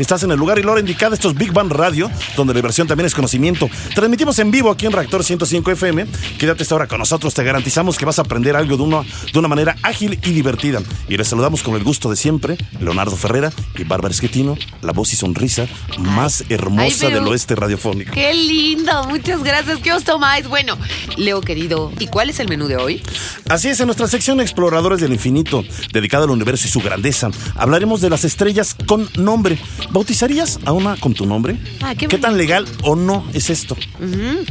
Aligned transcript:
Estás 0.00 0.22
en 0.22 0.30
el 0.30 0.38
lugar 0.38 0.58
y 0.58 0.62
la 0.62 0.72
hora 0.72 0.80
indicada. 0.80 1.14
Esto 1.14 1.28
es 1.28 1.34
Big 1.34 1.52
Bang 1.52 1.70
Radio, 1.70 2.10
donde 2.34 2.54
la 2.54 2.58
diversión 2.58 2.88
también 2.88 3.06
es 3.06 3.14
conocimiento. 3.14 3.68
Transmitimos 3.94 4.38
en 4.38 4.50
vivo 4.50 4.70
aquí 4.70 4.86
en 4.86 4.92
Reactor 4.92 5.22
105 5.22 5.70
FM. 5.72 6.06
Quédate 6.38 6.62
esta 6.62 6.74
hora 6.74 6.86
con 6.86 6.98
nosotros. 6.98 7.34
Te 7.34 7.44
garantizamos 7.44 7.98
que 7.98 8.06
vas 8.06 8.18
a 8.18 8.22
aprender 8.22 8.56
algo 8.56 8.78
de, 8.78 8.82
una, 8.82 9.02
de 9.02 9.38
una 9.38 9.48
manera 9.48 9.76
ágil 9.82 10.18
y 10.24 10.32
divertida. 10.32 10.80
Y 11.06 11.18
les 11.18 11.28
saludamos 11.28 11.62
con 11.62 11.74
el 11.74 11.84
gusto 11.84 12.08
de 12.08 12.16
siempre, 12.16 12.56
Leonardo 12.80 13.14
Ferrera 13.14 13.52
y 13.76 13.84
Bárbara 13.84 14.14
Esquetino, 14.14 14.56
la 14.80 14.92
voz 14.92 15.12
y 15.12 15.16
sonrisa 15.16 15.68
más 15.98 16.44
hermosa 16.48 17.08
ay, 17.08 17.12
del 17.12 17.28
oeste 17.28 17.54
radiofónico. 17.54 18.12
Qué 18.12 18.32
lindo, 18.32 19.04
muchas 19.04 19.42
gracias. 19.42 19.80
¿Qué 19.80 19.92
os 19.92 20.04
tomáis? 20.04 20.48
Bueno, 20.48 20.78
Leo 21.18 21.42
querido, 21.42 21.92
¿y 21.98 22.06
cuál 22.06 22.30
es 22.30 22.40
el 22.40 22.48
menú 22.48 22.68
de 22.68 22.76
hoy? 22.76 23.02
Así 23.50 23.68
es, 23.68 23.78
en 23.80 23.86
nuestra 23.86 24.08
sección 24.08 24.40
Exploradores 24.40 25.00
del 25.00 25.12
Infinito, 25.12 25.62
dedicada 25.92 26.24
al 26.24 26.30
universo 26.30 26.66
y 26.66 26.70
su 26.70 26.80
grandeza, 26.80 27.30
hablaremos 27.54 28.00
de 28.00 28.08
las 28.08 28.24
estrellas 28.24 28.74
con 28.86 29.06
nombre. 29.16 29.58
¿Bautizarías 29.92 30.60
a 30.64 30.72
una 30.72 30.96
con 30.96 31.14
tu 31.14 31.26
nombre? 31.26 31.56
Ah, 31.82 31.94
qué 31.96 32.06
tan 32.06 32.36
legal 32.36 32.64
o 32.82 32.94
no 32.94 33.26
es 33.32 33.50
esto? 33.50 33.76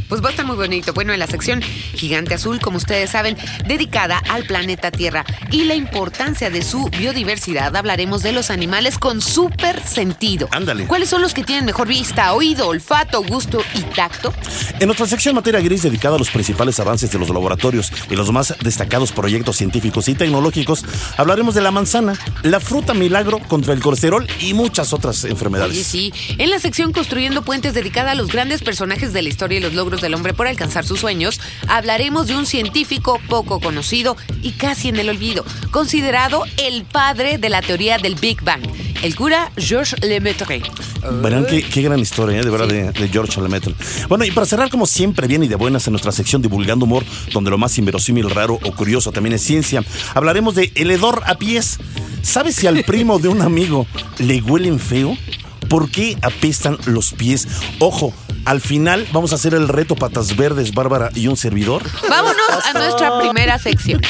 Pues 0.09 0.21
va 0.21 0.27
a 0.27 0.31
estar 0.31 0.45
muy 0.45 0.57
bonito. 0.57 0.93
Bueno, 0.93 1.13
en 1.13 1.19
la 1.19 1.27
sección 1.27 1.61
Gigante 1.61 2.33
Azul, 2.33 2.59
como 2.59 2.77
ustedes 2.77 3.11
saben, 3.11 3.37
dedicada 3.65 4.17
al 4.29 4.43
planeta 4.43 4.91
Tierra 4.91 5.25
y 5.51 5.63
la 5.63 5.75
importancia 5.75 6.49
de 6.49 6.61
su 6.61 6.89
biodiversidad, 6.89 7.73
hablaremos 7.75 8.21
de 8.21 8.33
los 8.33 8.49
animales 8.49 8.97
con 8.97 9.21
súper 9.21 9.81
sentido. 9.81 10.49
Ándale. 10.51 10.87
¿Cuáles 10.87 11.09
son 11.09 11.21
los 11.21 11.33
que 11.33 11.43
tienen 11.43 11.63
mejor 11.63 11.87
vista, 11.87 12.33
oído, 12.33 12.67
olfato, 12.67 13.23
gusto 13.23 13.61
y 13.75 13.81
tacto? 13.95 14.33
En 14.79 14.87
nuestra 14.87 15.07
sección 15.07 15.35
Materia 15.35 15.61
Gris, 15.61 15.83
dedicada 15.83 16.15
a 16.15 16.19
los 16.19 16.31
principales 16.31 16.79
avances 16.81 17.11
de 17.11 17.19
los 17.19 17.29
laboratorios 17.29 17.93
y 18.09 18.15
los 18.15 18.31
más 18.33 18.55
destacados 18.61 19.13
proyectos 19.13 19.55
científicos 19.55 20.09
y 20.09 20.15
tecnológicos, 20.15 20.83
hablaremos 21.15 21.55
de 21.55 21.61
la 21.61 21.71
manzana, 21.71 22.13
la 22.43 22.59
fruta 22.59 22.93
milagro 22.93 23.39
contra 23.39 23.73
el 23.73 23.81
colesterol 23.81 24.27
y 24.41 24.53
muchas 24.53 24.91
otras 24.91 25.28
enfermedades. 25.29 25.73
Oye, 25.73 25.83
sí. 25.83 26.13
En 26.37 26.49
la 26.49 26.59
sección 26.59 26.91
Construyendo 26.91 27.43
Puentes, 27.43 27.73
dedicada 27.73 28.11
a 28.11 28.15
los 28.15 28.31
grandes 28.31 28.61
personajes 28.61 29.13
de 29.13 29.21
la 29.21 29.29
historia 29.29 29.57
y 29.57 29.61
los 29.61 29.73
logros 29.73 30.01
del 30.01 30.13
hombre 30.13 30.33
por 30.33 30.47
alcanzar 30.47 30.85
sus 30.85 30.99
sueños, 30.99 31.39
hablaremos 31.67 32.27
de 32.27 32.35
un 32.35 32.45
científico 32.45 33.19
poco 33.29 33.59
conocido 33.59 34.17
y 34.41 34.51
casi 34.51 34.89
en 34.89 34.97
el 34.97 35.09
olvido, 35.09 35.45
considerado 35.71 36.43
el 36.57 36.83
padre 36.83 37.37
de 37.37 37.49
la 37.49 37.61
teoría 37.61 37.97
del 37.97 38.15
Big 38.15 38.41
Bang, 38.43 38.61
el 39.01 39.15
cura 39.15 39.51
Georges 39.57 39.95
Lemaitre. 40.01 40.61
Verán 41.21 41.45
qué, 41.45 41.61
qué 41.63 41.81
gran 41.81 41.99
historia, 41.99 42.39
¿eh? 42.39 42.43
de 42.43 42.49
verdad, 42.49 42.67
de, 42.67 42.91
de 42.91 43.07
George 43.09 43.39
Lemaitre. 43.41 43.73
Bueno, 44.07 44.25
y 44.25 44.31
para 44.31 44.45
cerrar, 44.45 44.69
como 44.69 44.85
siempre, 44.85 45.27
bien 45.27 45.43
y 45.43 45.47
de 45.47 45.55
buenas 45.55 45.87
en 45.87 45.93
nuestra 45.93 46.11
sección 46.11 46.41
Divulgando 46.41 46.85
Humor, 46.85 47.03
donde 47.31 47.49
lo 47.49 47.57
más 47.57 47.77
inverosímil, 47.77 48.29
raro 48.29 48.59
o 48.63 48.71
curioso 48.73 49.11
también 49.11 49.33
es 49.33 49.41
ciencia, 49.41 49.83
hablaremos 50.13 50.55
de 50.55 50.71
el 50.75 50.91
hedor 50.91 51.21
a 51.25 51.35
pies. 51.35 51.77
¿Sabes 52.21 52.55
si 52.55 52.67
al 52.67 52.83
primo 52.83 53.17
de 53.17 53.29
un 53.29 53.41
amigo 53.41 53.87
le 54.17 54.41
huelen 54.41 54.79
feo? 54.79 55.08
¿Por 55.69 55.91
qué 55.91 56.17
apestan 56.21 56.77
los 56.85 57.11
pies? 57.13 57.47
Ojo, 57.79 58.13
al 58.45 58.61
final 58.61 59.07
vamos 59.13 59.31
a 59.31 59.35
hacer 59.35 59.53
el 59.53 59.67
reto 59.67 59.95
patas 59.95 60.35
verdes, 60.35 60.73
Bárbara 60.73 61.11
y 61.13 61.27
un 61.27 61.37
servidor. 61.37 61.83
Vámonos 62.09 62.65
a 62.65 62.73
nuestra 62.73 63.19
primera 63.19 63.59
sección. 63.59 64.01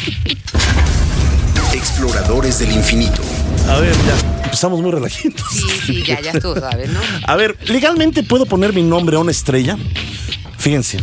Exploradores 1.74 2.60
del 2.60 2.72
infinito. 2.72 3.22
A 3.68 3.80
ver, 3.80 3.94
ya, 3.94 4.44
empezamos 4.44 4.82
muy 4.82 4.92
relajitos. 4.92 5.46
Sí, 5.52 5.68
sí, 5.86 6.04
ya, 6.04 6.22
ya 6.22 6.40
tú 6.40 6.56
sabes, 6.60 6.90
¿no? 6.90 7.00
A 7.26 7.36
ver, 7.36 7.58
¿legalmente 7.68 8.24
puedo 8.24 8.46
poner 8.46 8.74
mi 8.74 8.84
nombre 8.84 9.18
a 9.18 9.20
una 9.20 9.32
estrella? 9.32 9.78
Fíjense, 10.58 10.98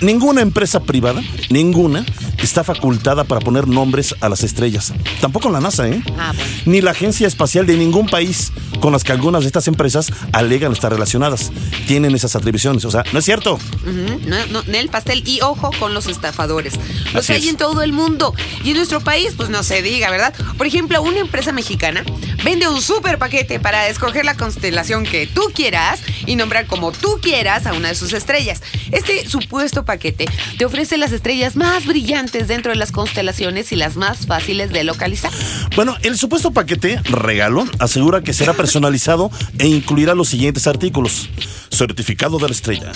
ninguna 0.00 0.42
empresa 0.42 0.80
privada, 0.80 1.22
ninguna, 1.50 2.04
está 2.42 2.64
facultada 2.64 3.24
para 3.24 3.40
poner 3.40 3.68
nombres 3.68 4.14
a 4.20 4.28
las 4.28 4.42
estrellas. 4.42 4.92
Tampoco 5.20 5.50
la 5.50 5.60
NASA, 5.60 5.88
¿eh? 5.88 6.02
Ah, 6.18 6.32
bueno. 6.34 6.50
Ni 6.66 6.80
la 6.80 6.90
agencia 6.92 7.26
espacial 7.26 7.66
de 7.66 7.76
ningún 7.76 8.06
país 8.06 8.52
con 8.80 8.92
las 8.92 9.04
que 9.04 9.12
algunas 9.12 9.42
de 9.42 9.46
estas 9.46 9.68
empresas 9.68 10.12
alegan 10.32 10.72
estar 10.72 10.92
relacionadas. 10.92 11.52
Tienen 11.86 12.14
esas 12.14 12.34
atribuciones. 12.36 12.84
O 12.84 12.90
sea, 12.90 13.04
no 13.12 13.18
es 13.18 13.24
cierto. 13.24 13.54
Ujú, 13.54 14.20
no, 14.26 14.46
no, 14.48 14.62
en 14.66 14.74
el 14.74 14.88
pastel 14.88 15.22
y 15.26 15.40
ojo 15.40 15.70
con 15.78 15.94
los 15.94 16.06
estafadores. 16.06 16.74
Los 17.14 17.24
Así 17.24 17.32
hay 17.34 17.44
es. 17.44 17.50
en 17.50 17.56
todo 17.56 17.82
el 17.82 17.92
mundo. 17.92 18.34
Y 18.64 18.70
en 18.70 18.76
nuestro 18.76 19.00
país, 19.00 19.34
pues 19.36 19.48
no 19.48 19.62
se 19.62 19.82
diga, 19.82 20.10
¿verdad? 20.10 20.34
Por 20.58 20.66
ejemplo, 20.66 21.00
una 21.02 21.18
empresa 21.20 21.52
mexicana 21.52 22.02
vende 22.44 22.68
un 22.68 22.80
super 22.80 23.18
paquete 23.18 23.60
para 23.60 23.88
escoger 23.88 24.24
la 24.24 24.36
constelación 24.36 25.04
que 25.04 25.26
tú 25.26 25.42
quieras 25.54 26.00
y 26.26 26.36
nombrar 26.36 26.66
como 26.66 26.92
tú 26.92 27.18
quieras 27.22 27.66
a 27.66 27.72
una 27.72 27.88
de 27.88 27.94
sus 27.94 28.12
estrellas. 28.12 28.62
Este 28.90 29.28
supuesto 29.28 29.84
paquete 29.84 30.26
te 30.58 30.64
ofrece 30.64 30.96
las 30.96 31.12
estrellas 31.12 31.56
más 31.56 31.86
brillantes 31.86 32.48
dentro 32.48 32.72
de 32.72 32.76
las 32.76 32.92
constelaciones 32.92 33.72
y 33.72 33.76
las 33.76 33.96
más 33.96 34.26
fáciles 34.26 34.72
de 34.72 34.84
localizar. 34.84 35.30
Bueno, 35.76 35.96
el 36.02 36.18
supuesto 36.18 36.52
paquete 36.52 37.00
regalo 37.04 37.64
asegura 37.78 38.22
que 38.22 38.32
será 38.32 38.54
personalizado 38.54 39.30
e 39.58 39.66
incluirá 39.66 40.14
los 40.14 40.28
siguientes 40.28 40.66
artículos. 40.66 41.28
Certificado 41.70 42.38
de 42.38 42.48
la 42.48 42.54
estrella. 42.54 42.92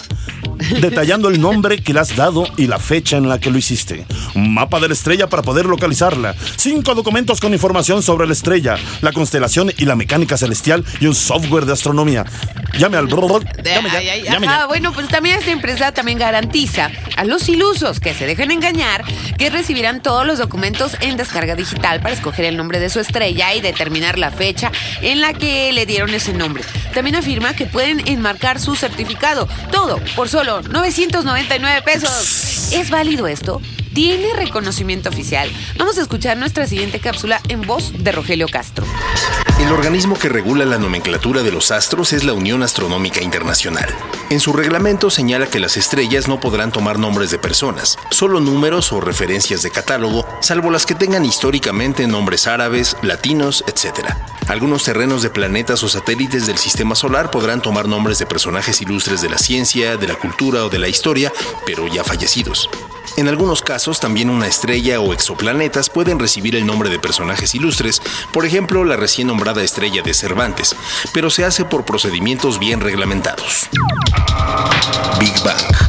Detallando 0.81 1.29
el 1.29 1.41
nombre 1.41 1.83
que 1.83 1.95
le 1.95 2.01
has 2.01 2.15
dado 2.15 2.47
y 2.57 2.67
la 2.67 2.79
fecha 2.79 3.17
en 3.17 3.29
la 3.29 3.39
que 3.39 3.51
lo 3.51 3.59
hiciste. 3.59 4.07
Mapa 4.35 4.81
de 4.81 4.89
la 4.89 4.95
estrella 4.95 5.29
para 5.29 5.43
poder 5.43 5.67
localizarla. 5.67 6.35
Cinco 6.57 6.95
documentos 6.95 7.41
con 7.41 7.53
información 7.55 8.03
sobre 8.03 8.27
la 8.27 8.33
estrella, 8.33 8.77
la 9.01 9.13
constelación 9.13 9.36
y 9.77 9.85
la 9.85 9.97
mecánica 9.97 10.37
celestial 10.37 10.85
y 11.01 11.07
un 11.07 11.15
software 11.15 11.67
de 11.67 11.73
astronomía. 11.73 12.25
Llame 12.79 12.97
al... 12.97 13.09
Llame 13.09 13.91
ya, 13.91 13.99
Ay, 13.99 14.09
ay, 14.09 14.23
llame 14.23 14.47
ajá, 14.47 14.61
ya. 14.61 14.67
bueno, 14.67 14.93
pues 14.93 15.09
también 15.09 15.39
esta 15.39 15.51
empresa 15.51 15.93
también 15.93 16.19
garantiza 16.19 16.91
a 17.17 17.25
los 17.25 17.49
ilusos 17.49 18.01
que 18.01 18.13
se 18.15 18.27
dejen 18.27 18.51
engañar 18.51 19.05
que 19.39 19.51
recibirán 19.51 20.03
todos 20.03 20.27
los 20.27 20.39
documentos 20.39 20.97
en 21.01 21.17
descarga 21.17 21.55
digital 21.55 22.01
para 22.01 22.15
escoger 22.15 22.45
el 22.45 22.57
nombre 22.57 22.79
de 22.79 22.91
su 22.91 23.01
estrella 23.01 23.55
y 23.55 23.61
determinar 23.61 24.19
la 24.19 24.31
fecha 24.31 24.71
en 25.01 25.21
la 25.21 25.33
que 25.33 25.73
le 25.73 25.87
dieron 25.87 26.11
ese 26.11 26.33
nombre. 26.33 26.63
También 26.95 27.17
afirma 27.17 27.55
que 27.55 27.67
pueden 27.67 28.07
enmarcar 28.07 28.61
su 28.61 28.75
certificado, 28.75 29.49
todo 29.71 30.01
por 30.15 30.29
solo 30.29 30.63
999 30.63 31.83
pesos. 31.83 32.73
¿Es 32.73 32.91
válido 32.91 33.27
esto? 33.27 33.61
¿Tiene 33.97 34.35
reconocimiento 34.35 35.09
oficial? 35.09 35.51
Vamos 35.79 35.97
a 35.97 36.03
escuchar 36.03 36.37
nuestra 36.37 36.67
siguiente 36.67 37.01
cápsula 37.01 37.41
en 37.49 37.63
voz 37.63 37.95
de 37.97 38.13
Rogelio 38.13 38.47
Castro. 38.47 38.85
El 39.59 39.73
organismo 39.73 40.19
que 40.19 40.29
regula 40.29 40.67
la 40.67 40.77
nomenclatura 40.77 41.43
de 41.43 41.51
los 41.51 41.71
astros 41.71 42.13
es 42.13 42.23
la 42.23 42.35
Unión 42.35 42.63
Astronómica 42.63 43.23
Internacional. 43.23 43.89
En 44.29 44.39
su 44.39 44.53
reglamento 44.53 45.09
señala 45.09 45.47
que 45.47 45.61
las 45.61 45.79
estrellas 45.79 46.29
no 46.29 46.41
podrán 46.41 46.73
tomar 46.73 46.99
nombres 46.99 47.31
de 47.31 47.39
personas, 47.39 47.97
solo 48.11 48.39
números 48.39 48.93
o 48.93 49.01
referencias 49.01 49.63
de 49.63 49.71
catálogo, 49.71 50.29
salvo 50.43 50.71
las 50.71 50.85
que 50.85 50.95
tengan 50.95 51.25
históricamente 51.25 52.07
nombres 52.07 52.47
árabes, 52.47 52.99
latinos, 53.01 53.65
etc. 53.67 54.11
Algunos 54.47 54.85
terrenos 54.85 55.23
de 55.23 55.31
planetas 55.31 55.83
o 55.83 55.89
satélites 55.89 56.47
del 56.47 56.59
sistema 56.59 56.95
solar 56.95 57.31
podrán 57.31 57.63
tomar 57.63 57.89
nombres 57.89 58.19
de 58.19 58.27
personajes 58.27 58.83
ilustres 58.83 59.23
de 59.23 59.31
la 59.31 59.39
ciencia, 59.39 59.97
de 59.97 60.07
la 60.07 60.17
cultura 60.17 60.67
o 60.67 60.69
de 60.69 60.81
la 60.81 60.89
historia, 60.89 61.33
pero 61.65 61.89
ya 61.89 62.05
fallecidos. 62.05 62.69
En 63.17 63.29
algunos 63.29 63.63
casos, 63.63 63.99
también 63.99 64.29
una 64.29 64.47
estrella 64.47 65.01
o 65.01 65.13
exoplanetas 65.13 65.89
pueden 65.89 66.19
recibir 66.19 66.55
el 66.55 66.67
nombre 66.67 66.91
de 66.91 66.99
personajes 66.99 67.55
ilustres, 67.55 68.03
por 68.33 68.45
ejemplo, 68.45 68.85
la 68.85 68.97
recién 68.97 69.29
nombrada 69.29 69.63
estrella 69.63 70.03
de 70.03 70.13
Cervantes, 70.13 70.77
pero 71.15 71.31
se 71.31 71.45
hace 71.45 71.65
por 71.65 71.85
procedimientos 71.85 72.59
bien 72.59 72.81
reglamentados. 72.81 73.69
Big 75.19 75.35
Bang. 75.43 75.86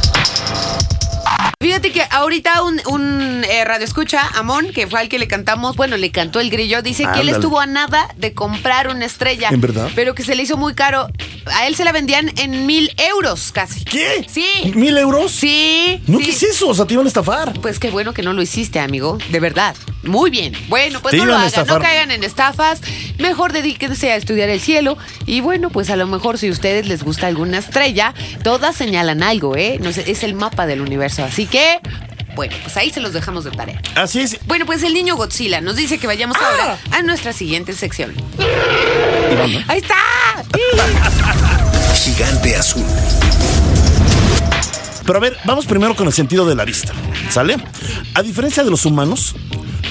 Fíjate 1.80 1.92
que 1.92 2.02
ahorita 2.10 2.64
un, 2.64 2.80
un 2.86 3.44
eh, 3.48 3.64
radio 3.64 3.84
escucha, 3.84 4.20
Amón, 4.34 4.72
que 4.74 4.88
fue 4.88 4.98
al 4.98 5.08
que 5.08 5.16
le 5.16 5.28
cantamos, 5.28 5.76
bueno, 5.76 5.96
le 5.96 6.10
cantó 6.10 6.40
el 6.40 6.50
grillo, 6.50 6.82
dice 6.82 7.06
que 7.14 7.20
él 7.20 7.28
estuvo 7.28 7.60
a 7.60 7.66
nada 7.66 8.12
de 8.16 8.34
comprar 8.34 8.88
una 8.88 9.04
estrella. 9.04 9.50
¿En 9.50 9.60
verdad? 9.60 9.88
Pero 9.94 10.12
que 10.16 10.24
se 10.24 10.34
le 10.34 10.42
hizo 10.42 10.56
muy 10.56 10.74
caro. 10.74 11.06
A 11.54 11.68
él 11.68 11.76
se 11.76 11.84
la 11.84 11.92
vendían 11.92 12.32
en 12.36 12.66
mil 12.66 12.92
euros 12.96 13.52
casi. 13.52 13.84
¿Qué? 13.84 14.26
Sí. 14.28 14.72
¿Mil 14.74 14.98
euros? 14.98 15.30
Sí. 15.30 16.02
No, 16.08 16.18
sí. 16.18 16.24
¿qué 16.24 16.30
es 16.32 16.42
eso? 16.42 16.68
O 16.70 16.74
sea, 16.74 16.84
te 16.84 16.94
iban 16.94 17.06
a 17.06 17.08
estafar. 17.08 17.52
Pues 17.60 17.78
qué 17.78 17.90
bueno 17.90 18.12
que 18.12 18.22
no 18.22 18.32
lo 18.32 18.42
hiciste, 18.42 18.80
amigo. 18.80 19.16
De 19.30 19.38
verdad. 19.38 19.76
Muy 20.02 20.30
bien. 20.30 20.54
Bueno, 20.68 21.00
pues 21.00 21.12
Te 21.12 21.18
no 21.18 21.26
lo 21.26 21.36
hagan, 21.36 21.66
no 21.66 21.78
caigan 21.80 22.10
en 22.10 22.24
estafas. 22.24 22.80
Mejor 23.18 23.52
dedíquense 23.52 24.12
a 24.12 24.16
estudiar 24.16 24.48
el 24.48 24.60
cielo. 24.60 24.96
Y 25.26 25.40
bueno, 25.40 25.70
pues 25.70 25.90
a 25.90 25.96
lo 25.96 26.06
mejor 26.06 26.38
si 26.38 26.48
a 26.48 26.50
ustedes 26.50 26.86
les 26.86 27.02
gusta 27.02 27.26
alguna 27.26 27.58
estrella, 27.58 28.14
todas 28.42 28.76
señalan 28.76 29.22
algo, 29.22 29.56
¿eh? 29.56 29.78
No 29.80 29.92
sé, 29.92 30.10
es 30.10 30.22
el 30.22 30.34
mapa 30.34 30.66
del 30.66 30.80
universo. 30.80 31.24
Así 31.24 31.46
que, 31.46 31.67
bueno, 32.34 32.54
pues 32.62 32.76
ahí 32.76 32.90
se 32.90 33.00
los 33.00 33.12
dejamos 33.12 33.44
de 33.44 33.50
tarea. 33.50 33.80
Así 33.96 34.20
es. 34.20 34.38
Bueno, 34.46 34.64
pues 34.66 34.82
el 34.84 34.94
niño 34.94 35.16
Godzilla 35.16 35.60
nos 35.60 35.76
dice 35.76 35.98
que 35.98 36.06
vayamos 36.06 36.36
Ah. 36.40 36.48
ahora 36.50 36.78
a 36.92 37.02
nuestra 37.02 37.32
siguiente 37.32 37.72
sección. 37.74 38.14
¡Ahí 39.68 39.78
está! 39.78 39.96
Gigante 41.94 42.56
azul. 42.56 42.84
Pero 45.04 45.18
a 45.18 45.20
ver, 45.20 45.36
vamos 45.44 45.66
primero 45.66 45.96
con 45.96 46.06
el 46.06 46.12
sentido 46.12 46.46
de 46.46 46.54
la 46.54 46.64
vista, 46.64 46.92
¿sale? 47.30 47.56
A 48.14 48.22
diferencia 48.22 48.62
de 48.62 48.70
los 48.70 48.84
humanos, 48.84 49.34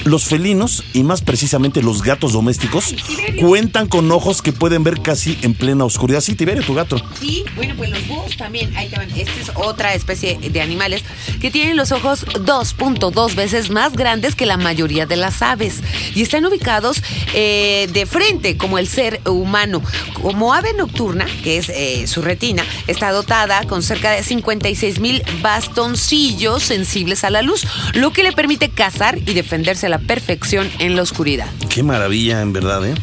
los 0.04 0.24
felinos, 0.24 0.84
y 0.92 1.02
más 1.02 1.22
precisamente 1.22 1.82
los 1.82 2.02
gatos 2.02 2.32
domésticos, 2.32 2.94
cuentan 3.40 3.88
con 3.88 4.10
ojos 4.10 4.42
que 4.42 4.52
pueden 4.52 4.84
ver 4.84 5.00
casi 5.02 5.38
en 5.42 5.54
plena 5.54 5.84
oscuridad. 5.84 6.20
Sí, 6.20 6.34
Tiberio, 6.34 6.62
tu 6.62 6.74
gato. 6.74 7.00
Sí, 7.20 7.44
bueno, 7.56 7.74
pues 7.76 7.90
los 7.90 8.06
búhos 8.06 8.36
también. 8.36 8.74
Ahí 8.76 8.88
te 8.88 8.96
van. 8.96 9.10
Esta 9.10 9.40
es 9.40 9.50
otra 9.54 9.94
especie 9.94 10.38
de 10.38 10.60
animales 10.60 11.02
que 11.40 11.50
tienen 11.50 11.76
los 11.76 11.92
ojos 11.92 12.26
2.2 12.26 13.34
veces 13.34 13.70
más 13.70 13.94
grandes 13.94 14.34
que 14.34 14.46
la 14.46 14.56
mayoría 14.56 15.06
de 15.06 15.16
las 15.16 15.42
aves 15.42 15.80
y 16.14 16.22
están 16.22 16.44
ubicados 16.46 17.02
eh, 17.34 17.88
de 17.92 18.06
frente 18.06 18.56
como 18.56 18.78
el 18.78 18.88
ser 18.88 19.20
humano. 19.26 19.82
Como 20.22 20.54
ave 20.54 20.72
nocturna, 20.74 21.26
que 21.42 21.58
es 21.58 21.68
eh, 21.68 22.06
su 22.06 22.22
retina, 22.22 22.64
está 22.86 23.10
dotada 23.12 23.64
con 23.64 23.82
cerca 23.82 24.12
de 24.12 24.22
56 24.22 25.00
mil 25.00 25.22
bastoncillos 25.42 26.62
sensibles 26.62 27.24
a 27.24 27.30
la 27.30 27.42
luz, 27.42 27.66
lo 27.94 28.12
que 28.12 28.22
le 28.22 28.32
permite 28.32 28.70
cazar 28.70 29.18
y 29.18 29.34
defenderse 29.34 29.87
a 29.88 29.90
la 29.90 29.98
perfección 29.98 30.68
en 30.78 30.94
la 30.96 31.02
oscuridad. 31.02 31.46
Qué 31.68 31.82
maravilla, 31.82 32.40
en 32.42 32.52
verdad, 32.52 32.86
¿eh? 32.86 32.94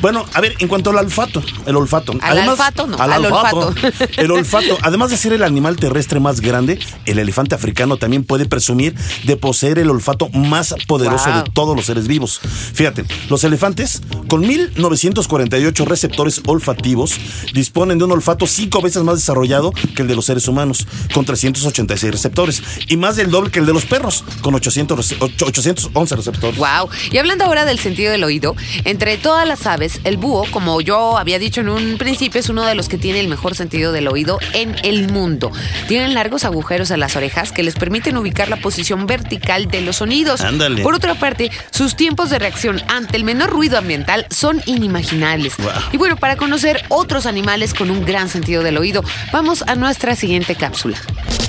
Bueno, 0.00 0.24
a 0.34 0.40
ver, 0.40 0.54
en 0.60 0.68
cuanto 0.68 0.90
al 0.90 0.96
olfato, 0.96 1.42
el 1.66 1.76
olfato. 1.76 2.12
Al 2.20 2.48
olfato, 2.48 2.86
no, 2.86 2.96
al, 2.98 3.12
al 3.12 3.24
olfato. 3.26 3.56
olfato. 3.68 4.04
El 4.16 4.30
olfato, 4.30 4.78
además 4.82 5.10
de 5.10 5.16
ser 5.16 5.32
el 5.32 5.42
animal 5.42 5.76
terrestre 5.76 6.20
más 6.20 6.40
grande, 6.40 6.78
el 7.06 7.18
elefante 7.18 7.54
africano 7.54 7.96
también 7.96 8.24
puede 8.24 8.46
presumir 8.46 8.94
de 9.24 9.36
poseer 9.36 9.78
el 9.78 9.90
olfato 9.90 10.28
más 10.30 10.74
poderoso 10.86 11.28
Wow. 11.30 11.42
de 11.44 11.50
todos 11.52 11.76
los 11.76 11.86
seres 11.86 12.06
vivos. 12.06 12.40
Fíjate, 12.74 13.04
los 13.28 13.42
elefantes, 13.44 14.02
con 14.28 14.40
1948 14.46 15.84
receptores 15.84 16.40
olfativos, 16.46 17.14
disponen 17.54 17.98
de 17.98 18.04
un 18.04 18.12
olfato 18.12 18.46
cinco 18.46 18.80
veces 18.82 19.02
más 19.02 19.16
desarrollado 19.16 19.72
que 19.72 20.02
el 20.02 20.08
de 20.08 20.14
los 20.14 20.26
seres 20.26 20.46
humanos, 20.48 20.86
con 21.12 21.24
386 21.24 22.12
receptores, 22.12 22.62
y 22.88 22.96
más 22.96 23.16
del 23.16 23.30
doble 23.30 23.50
que 23.50 23.58
el 23.58 23.66
de 23.66 23.72
los 23.72 23.84
perros, 23.84 24.24
con 24.42 24.54
800, 24.54 24.98
rece- 24.98 25.16
ocho- 25.20 25.46
811 25.46 26.16
receptores. 26.16 26.27
Wow. 26.32 26.88
Y 27.10 27.18
hablando 27.18 27.44
ahora 27.44 27.64
del 27.64 27.78
sentido 27.78 28.12
del 28.12 28.24
oído, 28.24 28.56
entre 28.84 29.16
todas 29.16 29.46
las 29.46 29.66
aves, 29.66 30.00
el 30.04 30.16
búho, 30.16 30.46
como 30.50 30.80
yo 30.80 31.18
había 31.18 31.38
dicho 31.38 31.60
en 31.60 31.68
un 31.68 31.98
principio, 31.98 32.40
es 32.40 32.48
uno 32.48 32.64
de 32.64 32.74
los 32.74 32.88
que 32.88 32.98
tiene 32.98 33.20
el 33.20 33.28
mejor 33.28 33.54
sentido 33.54 33.92
del 33.92 34.08
oído 34.08 34.38
en 34.52 34.76
el 34.82 35.10
mundo. 35.10 35.50
Tienen 35.86 36.14
largos 36.14 36.44
agujeros 36.44 36.90
en 36.90 37.00
las 37.00 37.16
orejas 37.16 37.52
que 37.52 37.62
les 37.62 37.74
permiten 37.74 38.16
ubicar 38.16 38.48
la 38.48 38.56
posición 38.56 39.06
vertical 39.06 39.68
de 39.68 39.80
los 39.80 39.96
sonidos. 39.96 40.40
Ándale. 40.40 40.82
Por 40.82 40.94
otra 40.94 41.14
parte, 41.14 41.50
sus 41.70 41.96
tiempos 41.96 42.30
de 42.30 42.38
reacción 42.38 42.82
ante 42.88 43.16
el 43.16 43.24
menor 43.24 43.50
ruido 43.50 43.78
ambiental 43.78 44.26
son 44.30 44.62
inimaginables. 44.66 45.56
Wow. 45.56 45.68
Y 45.92 45.96
bueno, 45.96 46.16
para 46.16 46.36
conocer 46.36 46.84
otros 46.88 47.26
animales 47.26 47.74
con 47.74 47.90
un 47.90 48.04
gran 48.04 48.28
sentido 48.28 48.62
del 48.62 48.78
oído, 48.78 49.02
vamos 49.32 49.62
a 49.66 49.74
nuestra 49.74 50.16
siguiente 50.16 50.54
cápsula. 50.54 50.98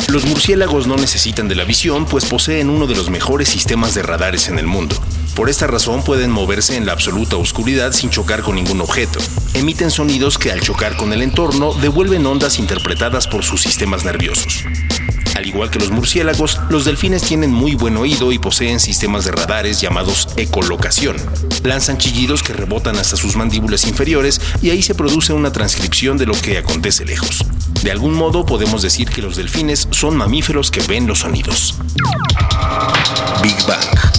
Los 0.10 0.26
murciélagos 0.26 0.88
no 0.88 0.96
necesitan 0.96 1.48
de 1.48 1.54
la 1.54 1.66
visión, 1.66 2.06
pues 2.08 2.26
poseen 2.26 2.72
uno 2.72 2.88
de 2.88 2.96
los 2.96 3.12
mejores 3.12 3.48
sistemas 3.48 3.94
de 3.94 4.02
radares 4.02 4.48
en 4.48 4.58
el 4.58 4.66
mundo. 4.66 4.96
Por 5.36 5.52
esta 5.52 5.68
razón 5.68 6.04
pueden 6.04 6.32
moverse 6.32 6.76
en 6.76 6.88
la 6.88 6.94
absoluta 6.94 7.36
oscuridad 7.36 7.92
sin 7.92 8.10
chocar 8.10 8.42
con 8.42 8.56
ningún 8.56 8.82
objeto. 8.82 9.20
Emiten 9.54 9.92
sonidos 9.92 10.40
que 10.40 10.52
al 10.52 10.62
chocar 10.62 10.98
con 10.98 11.14
el 11.14 11.22
entorno 11.22 11.76
devuelven 11.76 12.26
ondas 12.26 12.58
interpretadas 12.58 13.28
por 13.28 13.44
sus 13.44 13.62
sistemas 13.62 14.04
nerviosos. 14.04 14.64
Al 15.36 15.46
igual 15.46 15.70
que 15.70 15.78
los 15.78 15.92
murciélagos, 15.92 16.60
los 16.72 16.86
delfines 16.86 17.22
tienen 17.22 17.52
muy 17.52 17.76
buen 17.76 17.96
oído 17.96 18.32
y 18.32 18.40
poseen 18.40 18.80
sistemas 18.80 19.26
de 19.26 19.32
radares 19.32 19.80
llamados 19.80 20.28
ecolocación. 20.38 21.18
Lanzan 21.64 22.00
chillidos 22.00 22.42
que 22.42 22.54
rebotan 22.54 22.98
hasta 22.98 23.16
sus 23.16 23.36
mandíbulas 23.36 23.86
inferiores 23.86 24.42
y 24.64 24.72
ahí 24.72 24.82
se 24.82 24.96
produce 24.96 25.34
una 25.34 25.52
transcripción 25.52 26.18
de 26.18 26.26
lo 26.26 26.34
que 26.34 26.58
acontece 26.58 27.06
lejos. 27.06 27.46
De 27.84 27.92
algún 27.92 28.14
modo 28.14 28.46
podemos 28.46 28.82
decir 28.82 29.10
que 29.10 29.22
los 29.22 29.36
delfines 29.38 29.88
son 29.92 30.18
mamíferos 30.18 30.70
que 30.70 30.82
ven 30.82 31.08
los 31.08 31.20
sonidos. 31.20 31.76
Big 33.42 33.56
Bang. 33.66 34.19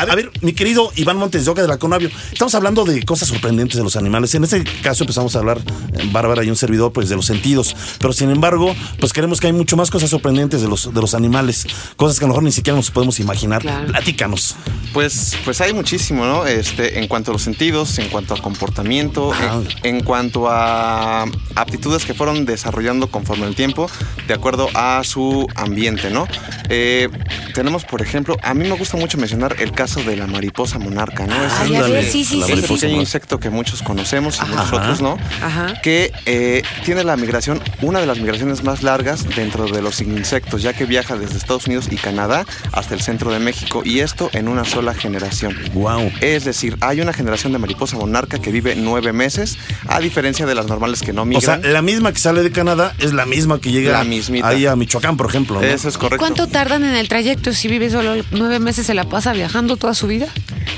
A 0.00 0.04
ver, 0.06 0.12
a 0.12 0.16
ver, 0.16 0.30
mi 0.40 0.54
querido 0.54 0.90
Iván 0.96 1.18
Montes 1.18 1.44
de 1.44 1.50
Oca 1.50 1.60
de 1.60 1.68
la 1.68 1.76
Conavio, 1.76 2.08
estamos 2.32 2.54
hablando 2.54 2.86
de 2.86 3.02
cosas 3.02 3.28
sorprendentes 3.28 3.76
de 3.76 3.82
los 3.84 3.96
animales. 3.96 4.34
En 4.34 4.44
este 4.44 4.64
caso 4.82 5.02
empezamos 5.04 5.36
a 5.36 5.40
hablar, 5.40 5.58
eh, 5.58 6.08
Bárbara 6.10 6.42
y 6.42 6.48
un 6.48 6.56
servidor, 6.56 6.90
pues 6.94 7.10
de 7.10 7.16
los 7.16 7.26
sentidos. 7.26 7.76
Pero 7.98 8.14
sin 8.14 8.30
embargo, 8.30 8.74
pues 8.98 9.12
creemos 9.12 9.40
que 9.40 9.48
hay 9.48 9.52
mucho 9.52 9.76
más 9.76 9.90
cosas 9.90 10.08
sorprendentes 10.08 10.62
de 10.62 10.68
los, 10.68 10.94
de 10.94 11.00
los 11.02 11.12
animales. 11.14 11.66
Cosas 11.96 12.18
que 12.18 12.24
a 12.24 12.28
lo 12.28 12.32
mejor 12.32 12.44
ni 12.44 12.52
siquiera 12.52 12.76
nos 12.78 12.90
podemos 12.90 13.20
imaginar. 13.20 13.60
Claro. 13.60 13.88
Platícanos. 13.88 14.56
Pues, 14.94 15.36
pues 15.44 15.60
hay 15.60 15.74
muchísimo, 15.74 16.24
¿no? 16.24 16.46
Este, 16.46 16.98
en 16.98 17.06
cuanto 17.06 17.30
a 17.30 17.34
los 17.34 17.42
sentidos, 17.42 17.98
en 17.98 18.08
cuanto 18.08 18.32
a 18.32 18.40
comportamiento, 18.40 19.32
Ah. 19.34 19.60
en, 19.82 19.96
en 19.96 20.02
cuanto 20.04 20.48
a 20.48 21.24
aptitudes 21.56 22.06
que 22.06 22.14
fueron 22.14 22.46
desarrollando 22.46 23.08
conforme 23.10 23.46
el 23.46 23.54
tiempo, 23.54 23.90
de 24.26 24.32
acuerdo 24.32 24.68
a 24.74 25.02
su 25.04 25.46
ambiente, 25.56 26.08
¿no? 26.10 26.26
Eh, 26.70 27.08
tenemos, 27.54 27.84
por 27.84 28.00
ejemplo, 28.00 28.36
a 28.42 28.54
mí 28.54 28.66
me 28.66 28.76
gusta 28.76 28.96
mucho 28.96 29.18
mencionar 29.18 29.56
el 29.58 29.72
caso 29.72 29.89
de 29.96 30.16
la 30.16 30.26
mariposa 30.28 30.78
monarca, 30.78 31.26
¿no? 31.26 31.34
Ah, 31.34 31.66
ya 31.68 31.78
Ándale, 31.84 32.08
sí, 32.08 32.24
sí, 32.24 32.38
la 32.40 32.46
sí, 32.46 32.54
pequeño 32.62 33.00
insecto 33.00 33.40
que 33.40 33.50
muchos 33.50 33.82
conocemos 33.82 34.36
y 34.38 34.42
Ajá. 34.42 34.50
muchos 34.54 34.72
otros 34.72 35.02
no, 35.02 35.18
Ajá. 35.42 35.80
que 35.82 36.12
eh, 36.26 36.62
tiene 36.84 37.02
la 37.02 37.16
migración, 37.16 37.60
una 37.82 37.98
de 38.00 38.06
las 38.06 38.18
migraciones 38.18 38.62
más 38.62 38.82
largas 38.82 39.26
dentro 39.34 39.66
de 39.66 39.82
los 39.82 40.00
insectos, 40.00 40.62
ya 40.62 40.72
que 40.72 40.84
viaja 40.84 41.16
desde 41.16 41.36
Estados 41.36 41.66
Unidos 41.66 41.88
y 41.90 41.96
Canadá 41.96 42.46
hasta 42.72 42.94
el 42.94 43.00
centro 43.00 43.32
de 43.32 43.40
México, 43.40 43.82
y 43.84 44.00
esto 44.00 44.30
en 44.32 44.46
una 44.48 44.64
sola 44.64 44.94
generación. 44.94 45.56
Wow. 45.74 46.12
Es 46.20 46.44
decir, 46.44 46.76
hay 46.80 47.00
una 47.00 47.12
generación 47.12 47.52
de 47.52 47.58
mariposa 47.58 47.96
monarca 47.96 48.38
que 48.38 48.52
vive 48.52 48.76
nueve 48.76 49.12
meses, 49.12 49.58
a 49.88 50.00
diferencia 50.00 50.46
de 50.46 50.54
las 50.54 50.66
normales 50.66 51.00
que 51.02 51.12
no 51.12 51.22
O 51.22 51.40
sea, 51.40 51.56
migran. 51.56 51.72
la 51.72 51.82
misma 51.82 52.12
que 52.12 52.18
sale 52.18 52.42
de 52.42 52.52
Canadá 52.52 52.94
es 52.98 53.12
la 53.12 53.26
misma 53.26 53.60
que 53.60 53.70
llega 53.72 53.92
La 54.04 54.46
ahí 54.46 54.66
a 54.66 54.76
Michoacán, 54.76 55.16
por 55.16 55.26
ejemplo. 55.26 55.60
¿no? 55.60 55.66
Eso 55.66 55.88
es 55.88 55.98
correcto. 55.98 56.18
¿Cuánto 56.18 56.46
tardan 56.46 56.84
en 56.84 56.94
el 56.94 57.08
trayecto 57.08 57.52
si 57.52 57.68
vive 57.68 57.90
solo 57.90 58.14
nueve 58.30 58.58
meses 58.60 58.86
se 58.86 58.94
la 58.94 59.04
pasa 59.04 59.32
viajando 59.32 59.76
toda 59.80 59.94
su 59.94 60.06
vida? 60.06 60.28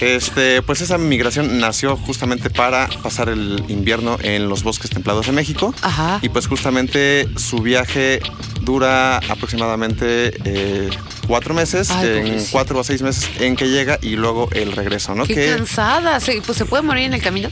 Este, 0.01 0.63
pues 0.63 0.81
esa 0.81 0.97
migración 0.97 1.59
nació 1.61 1.97
justamente 1.99 2.49
para 2.49 2.89
pasar 3.03 3.29
el 3.29 3.63
invierno 3.69 4.17
en 4.23 4.49
los 4.49 4.63
bosques 4.63 4.91
templados 4.91 5.27
de 5.27 5.33
México. 5.33 5.75
Ajá. 5.83 6.19
Y 6.23 6.31
pues 6.31 6.47
justamente 6.47 7.29
su 7.37 7.59
viaje 7.59 8.21
dura 8.63 9.19
aproximadamente 9.19 10.33
eh, 10.45 10.89
cuatro 11.33 11.55
meses, 11.55 11.91
Ay, 11.91 12.09
en 12.27 12.45
cuatro 12.51 12.79
o 12.79 12.85
seis 12.85 13.01
meses 13.01 13.27
en 13.41 13.57
que 13.57 13.67
llega 13.71 13.99
y 14.03 14.17
luego 14.17 14.51
el 14.53 14.73
regreso, 14.73 15.15
¿no? 15.15 15.25
Qué 15.25 15.35
que 15.35 15.47
cansada. 15.57 16.21
Se- 16.21 16.43
pues 16.43 16.59
se 16.59 16.67
puede 16.67 16.83
morir 16.83 17.05
en 17.05 17.15
el 17.15 17.23
camino. 17.23 17.49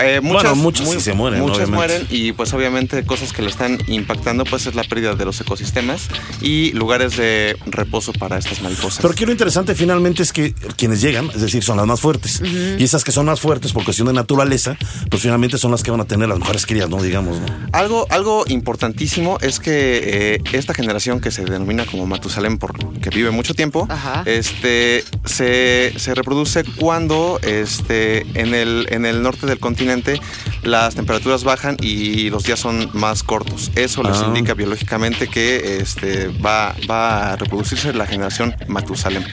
Eh, 0.00 0.20
Bueno, 0.22 0.54
muchas 0.56 0.88
sí 0.88 1.00
se 1.00 1.12
mueren, 1.12 1.40
Muchas 1.40 1.68
obviamente. 1.68 1.76
mueren 1.76 2.06
y 2.10 2.32
pues 2.32 2.52
obviamente 2.54 3.04
cosas 3.04 3.32
que 3.34 3.42
le 3.42 3.50
están 3.50 3.78
impactando 3.88 4.44
pues 4.44 4.64
es 4.66 4.74
la 4.74 4.84
pérdida 4.84 5.14
de 5.14 5.24
los 5.26 5.38
ecosistemas 5.42 6.08
y 6.40 6.72
lugares 6.72 7.14
de 7.18 7.56
reposo 7.66 8.12
para 8.14 8.38
estas 8.38 8.62
mariposas. 8.62 9.00
Pero 9.02 9.12
aquí 9.12 9.26
lo 9.26 9.32
interesante 9.32 9.74
finalmente 9.74 10.22
es 10.22 10.32
que 10.32 10.54
quienes 10.78 11.02
llegan, 11.02 11.28
es 11.34 11.42
decir, 11.42 11.62
son 11.62 11.76
las 11.76 11.86
más 11.86 12.00
fuertes. 12.00 12.40
Y 12.78 12.82
esas 12.82 13.04
que 13.04 13.12
son 13.12 13.26
más 13.26 13.38
fuertes 13.40 13.72
por 13.74 13.84
cuestión 13.84 14.08
de 14.08 14.14
naturaleza, 14.14 14.76
pues 15.10 15.20
finalmente 15.22 15.58
son 15.58 15.70
las 15.70 15.82
que 15.82 15.90
van 15.90 16.00
a 16.00 16.06
tener 16.06 16.26
las 16.26 16.38
mejores 16.38 16.64
crías, 16.64 16.88
¿no? 16.88 17.00
Digamos, 17.02 17.38
¿no? 17.38 17.46
Algo, 17.72 18.06
algo 18.08 18.44
importantísimo 18.48 19.36
es 19.42 19.60
que 19.60 20.36
eh, 20.36 20.42
esta 20.54 20.72
generación 20.72 21.20
que 21.20 21.30
se 21.30 21.44
denomina 21.44 21.84
como 21.84 22.06
Matusalén 22.06 22.56
porque 22.56 23.10
vive 23.14 23.30
mucho 23.30 23.54
tiempo, 23.54 23.86
Ajá. 23.90 24.22
este 24.26 25.04
se, 25.24 25.92
se 25.98 26.14
reproduce 26.14 26.64
cuando 26.64 27.38
este 27.42 28.26
en 28.40 28.54
el, 28.54 28.86
en 28.90 29.04
el 29.06 29.22
norte 29.22 29.46
del 29.46 29.58
continente 29.58 30.20
las 30.62 30.94
temperaturas 30.94 31.44
bajan 31.44 31.76
y 31.80 32.30
los 32.30 32.44
días 32.44 32.60
son 32.60 32.90
más 32.92 33.22
cortos. 33.22 33.70
Eso 33.74 34.02
les 34.02 34.16
Ah. 34.18 34.24
indica 34.26 34.54
biológicamente 34.54 35.26
que 35.28 35.78
este 35.78 36.28
va, 36.28 36.74
va 36.90 37.32
a 37.32 37.36
reproducirse 37.36 37.92
la 37.92 38.06
generación 38.06 38.54
Matusalén. 38.68 39.24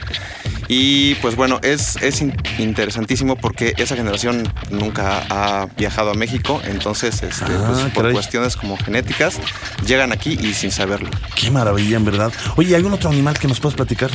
Y 0.72 1.16
pues 1.16 1.34
bueno, 1.34 1.58
es, 1.64 1.96
es 2.00 2.20
in- 2.20 2.32
interesantísimo 2.58 3.34
porque 3.34 3.74
esa 3.76 3.96
generación 3.96 4.46
nunca 4.70 5.26
ha 5.28 5.66
viajado 5.76 6.12
a 6.12 6.14
México, 6.14 6.62
entonces 6.64 7.24
este, 7.24 7.44
Ah, 7.52 7.64
pues, 7.72 7.80
por 7.92 8.02
caray. 8.04 8.12
cuestiones 8.12 8.54
como 8.56 8.76
genéticas 8.76 9.40
llegan 9.84 10.12
aquí 10.12 10.38
y 10.40 10.54
sin 10.54 10.70
saberlo. 10.70 11.10
Qué 11.34 11.50
maravilla, 11.50 11.96
en 11.96 12.04
verdad. 12.04 12.32
Oye, 12.54 12.68
¿hay 12.68 12.74
algún 12.76 12.92
otro 12.92 13.10
animal 13.10 13.36
que 13.36 13.48
nos 13.48 13.58
puedas 13.58 13.74
platicar? 13.74 14.10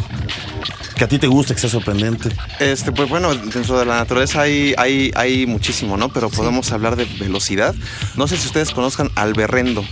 Que 0.95 1.03
a 1.03 1.07
ti 1.09 1.19
te 1.19 1.27
guste, 1.27 1.53
que 1.55 1.59
sea 1.59 1.69
sorprendente. 1.69 2.29
Este, 2.62 2.93
pues 2.93 3.09
bueno, 3.09 3.35
dentro 3.35 3.77
de 3.77 3.85
la 3.85 3.97
naturaleza 3.97 4.39
hay, 4.43 4.74
hay, 4.77 5.12
hay 5.13 5.45
muchísimo, 5.45 5.97
¿no? 5.97 6.07
Pero 6.07 6.29
podemos 6.29 6.71
hablar 6.71 6.95
de 6.95 7.03
velocidad. 7.19 7.75
No 8.15 8.29
sé 8.29 8.38
si 8.38 8.47
ustedes 8.47 8.71
conozcan 8.71 9.12
al 9.15 9.33
berrendo. 9.33 9.83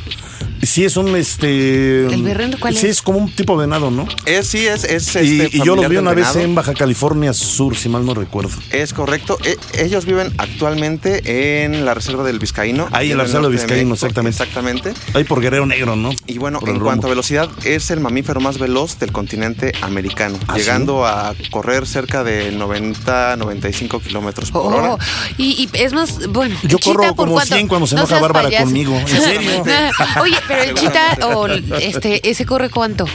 Sí, 0.66 0.86
es 0.86 0.98
un 0.98 1.16
este. 1.16 2.06
¿El 2.06 2.24
berrendo 2.24 2.58
cuál 2.60 2.76
Sí, 2.76 2.86
es? 2.88 2.98
es 2.98 3.02
como 3.02 3.20
un 3.20 3.32
tipo 3.32 3.54
de 3.60 3.66
venado, 3.68 3.92
¿no? 3.92 4.08
Es, 4.26 4.48
sí, 4.48 4.66
es, 4.66 4.84
es 4.84 5.14
y, 5.16 5.42
este, 5.42 5.58
y 5.58 5.64
yo 5.66 5.76
los 5.76 5.88
vi 5.90 5.98
una 5.98 6.14
vez 6.14 6.36
en 6.36 6.56
Baja 6.56 6.74
California 6.74 7.34
Sur, 7.34 7.76
si 7.76 7.90
mal 7.90 8.06
no 8.06 8.14
recuerdo. 8.14 8.52
Es 8.72 8.94
correcto. 8.94 9.38
E- 9.44 9.58
ellos 9.84 10.06
viven 10.06 10.32
actualmente 10.38 11.64
en 11.64 11.86
la 11.86 11.94
reserva 11.94 12.24
del 12.24 12.40
Vizcaíno. 12.40 12.88
Ahí, 12.92 13.12
en 13.12 13.18
la 13.18 13.24
reserva 13.24 13.48
del 13.48 13.58
de 13.58 13.64
Vizcaíno, 13.64 13.94
exactamente. 13.94 14.42
Exactamente. 14.44 14.94
Ahí 15.14 15.24
por 15.24 15.42
Guerrero 15.42 15.66
Negro, 15.66 15.96
¿no? 15.96 16.12
Y 16.28 16.38
bueno, 16.38 16.60
Por 16.60 16.70
en 16.70 16.80
cuanto 16.80 17.08
a 17.08 17.10
velocidad, 17.10 17.50
es 17.64 17.92
el 17.92 18.00
mamífero 18.00 18.40
más 18.40 18.58
veloz 18.58 19.00
del 19.00 19.12
continente 19.12 19.74
americano, 19.82 20.38
¿Ah, 20.48 20.58
llegando 20.58 21.06
a 21.06 21.34
correr 21.52 21.86
cerca 21.86 22.24
de 22.24 22.52
90, 22.52 23.36
95 23.38 24.00
kilómetros 24.00 24.52
por 24.52 24.74
hora. 24.74 24.94
Oh, 24.94 24.98
y, 25.38 25.70
y 25.74 25.78
es 25.78 25.94
más, 25.94 26.28
bueno. 26.30 26.56
Yo 26.64 26.80
corro 26.80 27.04
¿por 27.04 27.16
como 27.16 27.34
cuánto? 27.34 27.56
100 27.56 27.68
cuando 27.68 27.88
se 27.88 27.96
No 27.96 28.02
enoja 28.02 28.10
seas 28.16 28.22
Bárbara 28.22 28.48
payaso. 28.48 28.66
conmigo. 28.66 28.96
¿En 28.98 29.08
serio? 29.08 29.64
Oye, 30.22 30.38
pero 30.60 30.64
el 30.72 30.74
chita 30.76 31.18
o 31.36 31.48
este, 31.48 32.30
ese 32.30 32.46
corre 32.46 32.70
cuánto? 32.70 33.06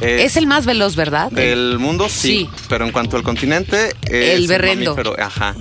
Eh, 0.00 0.24
es 0.24 0.36
el 0.36 0.48
más 0.48 0.66
veloz, 0.66 0.96
¿verdad? 0.96 1.30
Del 1.30 1.78
mundo, 1.78 2.08
sí, 2.08 2.28
Sí. 2.28 2.48
Pero 2.68 2.84
en 2.84 2.90
cuanto 2.90 3.16
al 3.16 3.22
continente, 3.22 3.90
es 4.02 4.38
El 4.40 4.48
berrendo. 4.48 4.96
mamífero, 4.96 5.14
Ajá. 5.22 5.54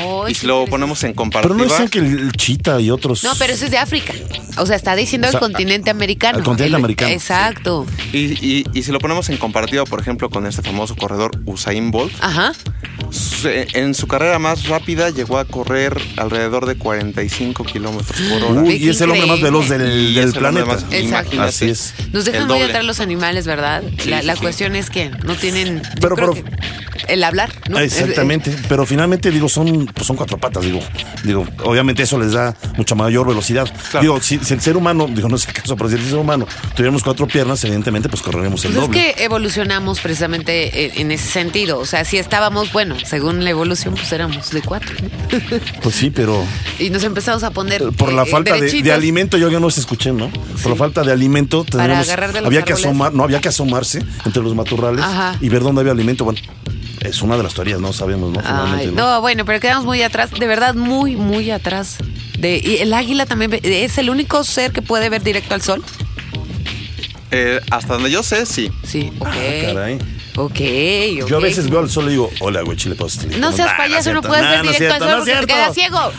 Oh, 0.00 0.28
y 0.28 0.34
si 0.34 0.46
lo 0.46 0.64
ponemos 0.66 1.02
en 1.02 1.10
Pero 1.10 1.16
comparativa. 1.16 1.56
no 1.56 1.64
decían 1.64 1.88
que 1.88 1.98
el 1.98 2.30
chita 2.32 2.80
y 2.80 2.90
otros. 2.90 3.24
No, 3.24 3.32
pero 3.36 3.54
ese 3.54 3.64
es 3.64 3.70
de 3.72 3.78
África. 3.78 4.12
O 4.58 4.66
sea, 4.66 4.76
está 4.76 4.94
diciendo 4.94 5.26
O 5.26 5.30
sea, 5.32 5.38
el 5.38 5.42
continente 5.46 5.90
americano. 5.90 6.38
al 6.38 6.44
continente 6.44 6.68
El- 6.68 6.74
americano, 6.76 7.10
Exacto. 7.12 7.86
Y, 8.12 8.18
y- 8.46 8.64
y 8.72 8.82
si 8.84 8.92
lo 8.92 9.00
ponemos 9.00 9.28
en 9.30 9.36
comparativa, 9.38 9.84
por 9.84 10.00
ejemplo, 10.00 10.30
con 10.30 10.46
este 10.46 10.62
famoso 10.62 10.94
corredor 10.94 11.32
Usain 11.46 11.90
Bolt, 11.90 12.12
Ajá. 12.20 12.52
en 13.42 13.94
su 13.94 14.06
carrera 14.06 14.38
más 14.38 14.68
rápida 14.68 15.10
llegó 15.10 15.38
a 15.38 15.44
correr 15.44 15.96
alrededor 16.16 16.66
de 16.66 16.76
45 16.76 17.64
kilómetros 17.64 18.20
por 18.30 18.42
hora. 18.44 18.60
Uy, 18.62 18.74
y 18.76 18.88
es 18.88 19.00
el 19.00 19.10
hombre 19.10 19.26
más 19.26 19.40
veloz 19.40 19.68
del, 19.68 20.14
del 20.14 20.24
el 20.28 20.32
planeta. 20.32 20.67
Más- 20.68 20.84
Exacto. 20.90 21.42
Así 21.42 21.70
es. 21.70 21.94
Nos 22.12 22.24
dejan 22.24 22.46
muy 22.46 22.62
atrás 22.62 22.84
los 22.84 23.00
animales, 23.00 23.46
¿verdad? 23.46 23.82
Sí, 24.02 24.10
la 24.10 24.22
la 24.22 24.34
sí. 24.34 24.40
cuestión 24.40 24.76
es 24.76 24.90
que 24.90 25.10
no 25.24 25.34
tienen. 25.34 25.82
Pero- 26.00 26.14
pero- 26.16 26.34
que 26.34 26.44
el 27.08 27.24
hablar, 27.24 27.50
¿no? 27.68 27.78
Exactamente, 27.78 28.54
pero 28.68 28.84
finalmente 28.84 29.30
digo 29.30 29.48
son 29.48 29.86
pues 29.86 30.06
son 30.06 30.16
cuatro 30.16 30.36
patas, 30.36 30.64
digo, 30.64 30.80
digo, 31.24 31.46
obviamente 31.64 32.02
eso 32.02 32.18
les 32.18 32.32
da 32.32 32.54
mucha 32.76 32.94
mayor 32.94 33.26
velocidad. 33.26 33.66
Claro. 33.90 34.02
Digo, 34.02 34.20
si, 34.20 34.38
si 34.40 34.52
el 34.54 34.60
ser 34.60 34.76
humano, 34.76 35.08
digo, 35.08 35.28
no 35.28 35.36
es 35.36 35.46
el 35.46 35.54
caso, 35.54 35.74
pero 35.76 35.88
si 35.88 35.96
el 35.96 36.04
ser 36.04 36.16
humano 36.16 36.46
tuviéramos 36.74 37.02
cuatro 37.02 37.26
piernas, 37.26 37.64
evidentemente 37.64 38.08
pues 38.08 38.20
correremos 38.20 38.62
el 38.64 38.72
Pues 38.72 38.82
es 38.84 38.88
doble. 38.90 39.14
que 39.14 39.24
evolucionamos 39.24 40.00
precisamente 40.00 41.00
en, 41.00 41.10
ese 41.10 41.28
sentido. 41.28 41.78
O 41.78 41.86
sea, 41.86 42.04
si 42.04 42.18
estábamos, 42.18 42.72
bueno, 42.72 42.96
según 43.04 43.42
la 43.44 43.50
evolución, 43.50 43.94
pues 43.94 44.12
éramos 44.12 44.50
de 44.50 44.60
cuatro. 44.60 44.94
¿no? 45.00 45.58
Pues 45.82 45.94
sí, 45.94 46.10
pero 46.10 46.44
Y 46.78 46.90
nos 46.90 47.04
empezamos 47.04 47.42
a 47.42 47.50
poner. 47.50 47.82
por 47.92 48.12
la 48.12 48.24
eh, 48.24 48.26
falta 48.26 48.54
de, 48.54 48.82
de 48.82 48.92
alimento, 48.92 49.38
yo 49.38 49.48
ya 49.48 49.60
no 49.60 49.70
se 49.70 49.80
escuché, 49.80 50.12
¿no? 50.12 50.30
Por 50.62 50.70
la 50.72 50.76
falta 50.76 51.02
de 51.04 51.12
alimento, 51.12 51.64
Para 51.64 51.84
tenemos- 51.84 52.06
agarrar 52.08 52.32
de 52.32 52.40
los 52.40 52.46
había 52.46 52.62
que 52.62 52.72
árboles. 52.72 52.86
asomar, 52.86 53.12
no 53.14 53.22
había 53.24 53.40
que 53.40 53.48
asomarse 53.48 54.02
entre 54.24 54.42
los 54.42 54.54
matorrales 54.54 55.04
Ajá. 55.04 55.36
y 55.40 55.48
ver 55.48 55.62
dónde 55.62 55.80
había 55.82 55.92
alimento. 55.92 56.24
Bueno, 56.24 56.40
es 57.00 57.22
una 57.22 57.36
de 57.36 57.42
las 57.42 57.54
teorías, 57.54 57.80
no 57.80 57.92
sabemos, 57.92 58.32
¿no? 58.32 58.40
Finalmente, 58.40 58.86
Ay, 58.86 58.92
¿no? 58.94 59.14
no, 59.14 59.20
bueno, 59.20 59.44
pero 59.44 59.60
quedamos 59.60 59.84
muy 59.84 60.02
atrás, 60.02 60.30
de 60.32 60.46
verdad, 60.46 60.74
muy, 60.74 61.16
muy 61.16 61.50
atrás. 61.50 61.96
De, 62.38 62.60
y 62.64 62.76
el 62.78 62.92
águila 62.92 63.26
también 63.26 63.50
ve- 63.50 63.60
es 63.62 63.98
el 63.98 64.10
único 64.10 64.42
ser 64.44 64.72
que 64.72 64.82
puede 64.82 65.08
ver 65.10 65.22
directo 65.22 65.54
al 65.54 65.62
sol. 65.62 65.84
Eh, 67.30 67.60
hasta 67.70 67.94
donde 67.94 68.10
yo 68.10 68.22
sé, 68.22 68.46
sí. 68.46 68.70
Sí, 68.84 69.12
ok. 69.18 69.28
Ah, 69.28 69.34
caray. 69.66 69.98
Ok, 70.38 70.60
ok. 71.22 71.28
Yo 71.28 71.36
a 71.36 71.40
veces 71.40 71.68
veo 71.68 71.80
al 71.80 71.90
sol 71.90 72.06
y 72.06 72.10
digo, 72.10 72.30
hola, 72.40 72.62
güey, 72.62 72.76
chile 72.76 72.94
pastel. 72.94 73.40
No 73.40 73.50
seas 73.50 73.68
Nah, 73.68 73.76
payaso, 73.76 74.12
no, 74.12 74.22
puedes 74.22 74.44
nah, 74.44 74.62
ver 74.62 74.62
directo 74.62 74.94
al 74.94 75.00
sol 75.00 75.18
porque 75.18 75.34
te 75.34 75.46
quedas 75.46 75.74
ciego. 75.74 76.12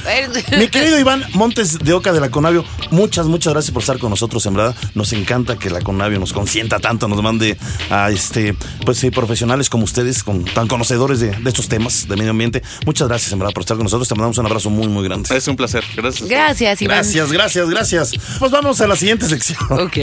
Mi 0.58 0.68
querido 0.68 1.00
Iván 1.04 1.24
Montes 1.34 1.80
de 1.80 1.94
Oca 1.94 2.12
de 2.12 2.20
la 2.20 2.30
Conavio, 2.30 2.66
muchas, 2.92 3.28
muchas 3.28 3.54
gracias 3.54 3.72
por 3.72 3.82
estar 3.82 3.98
con 3.98 4.10
nosotros, 4.10 4.46
en 4.46 4.56
verdad. 4.56 4.76
Nos 4.94 5.14
encanta 5.14 5.58
que 5.58 5.70
la 5.70 5.80
Conavio 5.80 6.20
nos 6.20 6.34
consienta 6.34 6.80
tanto, 6.80 7.08
nos 7.08 7.22
mande 7.22 7.58
a 7.90 8.10
este, 8.12 8.56
pues 8.86 8.98
sí, 8.98 9.10
profesionales 9.10 9.70
como 9.70 9.86
ustedes, 9.86 10.24
con, 10.24 10.44
tan 10.44 10.68
conocedores 10.68 11.22
de, 11.22 11.32
de 11.32 11.50
estos 11.50 11.70
temas 11.70 12.08
de 12.10 12.16
medio 12.18 12.32
ambiente. 12.32 12.62
Muchas 12.86 13.08
gracias, 13.08 13.32
en 13.32 13.40
verdad, 13.40 13.54
por 13.54 13.62
estar 13.62 13.78
con 13.78 13.86
nosotros. 13.86 14.08
Te 14.10 14.16
mandamos 14.16 14.38
un 14.38 14.46
abrazo 14.46 14.70
muy, 14.70 14.88
muy 14.90 15.06
grande. 15.06 15.34
Es 15.36 15.48
un 15.48 15.56
placer. 15.56 15.84
Gracias. 15.96 16.28
Gracias, 16.28 16.82
Iván. 16.82 16.98
Gracias, 16.98 17.32
gracias, 17.32 17.70
gracias. 17.70 18.12
Pues 18.38 18.52
vamos 18.52 18.82
a 18.82 18.88
la 18.88 18.98
siguiente 18.98 19.28
sección. 19.28 19.60
Ok. 19.70 19.98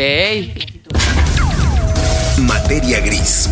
Materia 2.38 3.00
gris. 3.00 3.49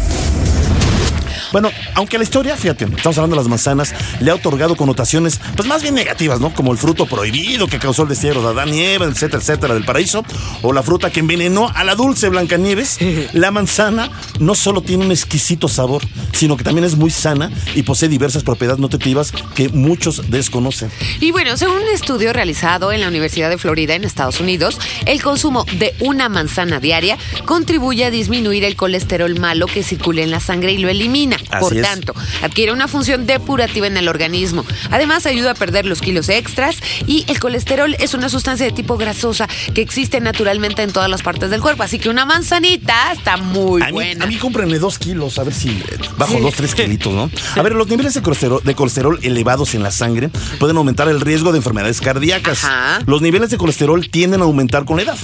Bueno, 1.54 1.70
aunque 1.94 2.18
la 2.18 2.24
historia, 2.24 2.56
fíjate, 2.56 2.84
estamos 2.84 3.16
hablando 3.16 3.36
de 3.36 3.42
las 3.42 3.48
manzanas, 3.48 3.94
le 4.18 4.32
ha 4.32 4.34
otorgado 4.34 4.74
connotaciones, 4.74 5.40
pues 5.54 5.68
más 5.68 5.82
bien 5.82 5.94
negativas, 5.94 6.40
¿no? 6.40 6.52
Como 6.52 6.72
el 6.72 6.78
fruto 6.78 7.06
prohibido 7.06 7.68
que 7.68 7.78
causó 7.78 8.02
el 8.02 8.08
destierro 8.08 8.42
de 8.42 8.48
Adán 8.48 8.74
y 8.74 8.80
Eva, 8.80 9.06
etcétera, 9.06 9.40
etcétera, 9.40 9.74
del 9.74 9.84
paraíso, 9.84 10.24
o 10.62 10.72
la 10.72 10.82
fruta 10.82 11.10
que 11.10 11.20
envenenó 11.20 11.70
a 11.72 11.84
la 11.84 11.94
dulce 11.94 12.28
Blancanieves. 12.28 12.98
La 13.34 13.52
manzana 13.52 14.10
no 14.40 14.56
solo 14.56 14.80
tiene 14.80 15.04
un 15.04 15.12
exquisito 15.12 15.68
sabor, 15.68 16.02
sino 16.32 16.56
que 16.56 16.64
también 16.64 16.84
es 16.84 16.96
muy 16.96 17.10
sana 17.10 17.52
y 17.76 17.84
posee 17.84 18.08
diversas 18.08 18.42
propiedades 18.42 18.80
nutritivas 18.80 19.30
que 19.54 19.68
muchos 19.68 20.28
desconocen. 20.32 20.90
Y 21.20 21.30
bueno, 21.30 21.56
según 21.56 21.76
un 21.76 21.88
estudio 21.94 22.32
realizado 22.32 22.90
en 22.90 23.00
la 23.00 23.06
Universidad 23.06 23.48
de 23.48 23.58
Florida 23.58 23.94
en 23.94 24.02
Estados 24.02 24.40
Unidos, 24.40 24.80
el 25.06 25.22
consumo 25.22 25.66
de 25.78 25.94
una 26.00 26.28
manzana 26.28 26.80
diaria 26.80 27.16
contribuye 27.44 28.04
a 28.04 28.10
disminuir 28.10 28.64
el 28.64 28.74
colesterol 28.74 29.38
malo 29.38 29.66
que 29.66 29.84
circula 29.84 30.22
en 30.22 30.32
la 30.32 30.40
sangre 30.40 30.72
y 30.72 30.78
lo 30.78 30.88
elimina. 30.88 31.36
Así 31.50 31.60
Por 31.64 31.76
es. 31.76 31.82
tanto, 31.82 32.14
adquiere 32.42 32.72
una 32.72 32.88
función 32.88 33.26
depurativa 33.26 33.86
en 33.86 33.96
el 33.96 34.08
organismo. 34.08 34.64
Además, 34.90 35.26
ayuda 35.26 35.52
a 35.52 35.54
perder 35.54 35.86
los 35.86 36.00
kilos 36.00 36.28
extras 36.28 36.76
y 37.06 37.24
el 37.28 37.38
colesterol 37.40 37.94
es 37.98 38.14
una 38.14 38.28
sustancia 38.28 38.66
de 38.66 38.72
tipo 38.72 38.96
grasosa 38.96 39.48
que 39.74 39.80
existe 39.82 40.20
naturalmente 40.20 40.82
en 40.82 40.92
todas 40.92 41.08
las 41.10 41.22
partes 41.22 41.50
del 41.50 41.60
cuerpo. 41.60 41.82
Así 41.82 41.98
que 41.98 42.08
una 42.08 42.24
manzanita 42.24 43.12
está 43.12 43.36
muy 43.36 43.82
A 43.82 43.86
mí, 43.86 43.92
buena. 43.92 44.24
a 44.24 44.26
mí 44.28 44.36
cómprenme 44.36 44.78
dos 44.78 44.98
kilos, 44.98 45.38
a 45.38 45.44
ver 45.44 45.54
si 45.54 45.82
bajo 46.16 46.38
dos, 46.40 46.54
tres 46.54 46.74
kilitos, 46.74 47.12
¿no? 47.12 47.30
A 47.56 47.62
ver, 47.62 47.74
los 47.74 47.86
niveles 47.88 48.14
de 48.14 48.22
colesterol, 48.22 48.60
de 48.62 48.74
colesterol 48.74 49.18
elevados 49.22 49.74
en 49.74 49.82
la 49.82 49.90
sangre 49.90 50.30
pueden 50.58 50.76
aumentar 50.76 51.08
el 51.08 51.20
riesgo 51.20 51.52
de 51.52 51.58
enfermedades 51.58 52.00
cardíacas. 52.00 52.64
Ajá. 52.64 53.00
Los 53.06 53.22
niveles 53.22 53.50
de 53.50 53.56
colesterol 53.58 54.08
tienden 54.10 54.40
a 54.40 54.44
aumentar 54.44 54.84
con 54.84 54.96
la 54.96 55.02
edad. 55.04 55.18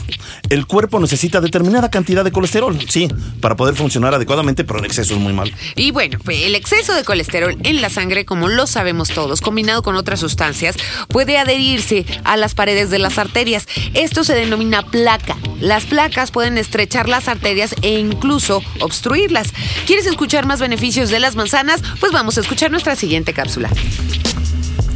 El 0.49 0.67
cuerpo 0.67 0.99
necesita 1.01 1.41
determinada 1.41 1.91
cantidad 1.91 2.25
de 2.25 2.33
colesterol, 2.33 2.79
sí, 2.89 3.09
para 3.41 3.57
poder 3.57 3.75
funcionar 3.75 4.15
adecuadamente, 4.15 4.65
pero 4.65 4.79
en 4.79 4.85
exceso 4.87 5.15
es 5.15 5.21
muy 5.21 5.33
mal. 5.33 5.53
Y 5.77 5.91
bueno, 5.91 6.10
pues, 6.19 6.43
el 6.43 6.55
exceso 6.55 6.95
de 6.95 7.05
colesterol 7.05 7.57
en 7.63 7.81
la 7.81 7.91
sangre, 7.91 8.25
como 8.25 8.49
lo 8.49 8.67
sabemos 8.67 9.09
todos, 9.11 9.41
combinado 9.41 9.83
con 9.83 9.97
otras 9.97 10.21
sustancias, 10.21 10.77
puede 11.09 11.39
adherirse 11.39 12.05
a 12.25 12.37
las 12.37 12.55
paredes 12.55 12.91
de 12.91 12.99
las 12.99 13.19
arterias. 13.19 13.67
Esto 13.95 14.25
se 14.25 14.35
denomina 14.35 14.83
placa. 14.87 15.37
Las 15.61 15.85
placas 15.85 16.31
pueden 16.31 16.59
estrechar 16.59 17.09
las 17.09 17.29
arterias 17.29 17.75
e 17.83 17.99
incluso 17.99 18.63
obstruirlas. 18.81 19.53
¿Quieres 19.87 20.07
escuchar 20.07 20.47
más 20.47 20.61
beneficios 20.61 21.11
de 21.11 21.21
las 21.21 21.37
manzanas? 21.37 21.83
Pues 22.01 22.13
vamos 22.13 22.39
a 22.39 22.41
escuchar 22.41 22.71
nuestra 22.71 22.97
siguiente 22.97 23.33
cápsula. 23.33 23.71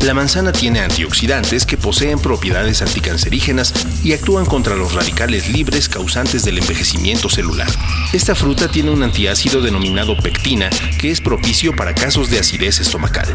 La 0.04 0.12
manzana 0.12 0.52
tiene 0.52 0.80
antioxidantes 0.80 1.64
que 1.64 1.78
poseen 1.78 2.18
propiedades 2.18 2.82
anticancerígenas 2.82 3.72
y 4.04 4.12
actúan 4.12 4.44
contra 4.44 4.76
los 4.76 4.92
radicales 4.92 5.48
libres 5.48 5.88
causantes 5.88 6.44
del 6.44 6.58
envejecimiento 6.58 7.30
celular. 7.30 7.68
Esta 8.12 8.34
fruta 8.34 8.68
tiene 8.68 8.90
un 8.90 9.02
antiácido 9.02 9.62
denominado 9.62 10.14
pectina 10.18 10.68
que 11.00 11.10
es 11.10 11.22
propicio 11.22 11.74
para 11.74 11.94
casos 11.94 12.28
de 12.28 12.38
acidez 12.38 12.80
estomacal. 12.80 13.34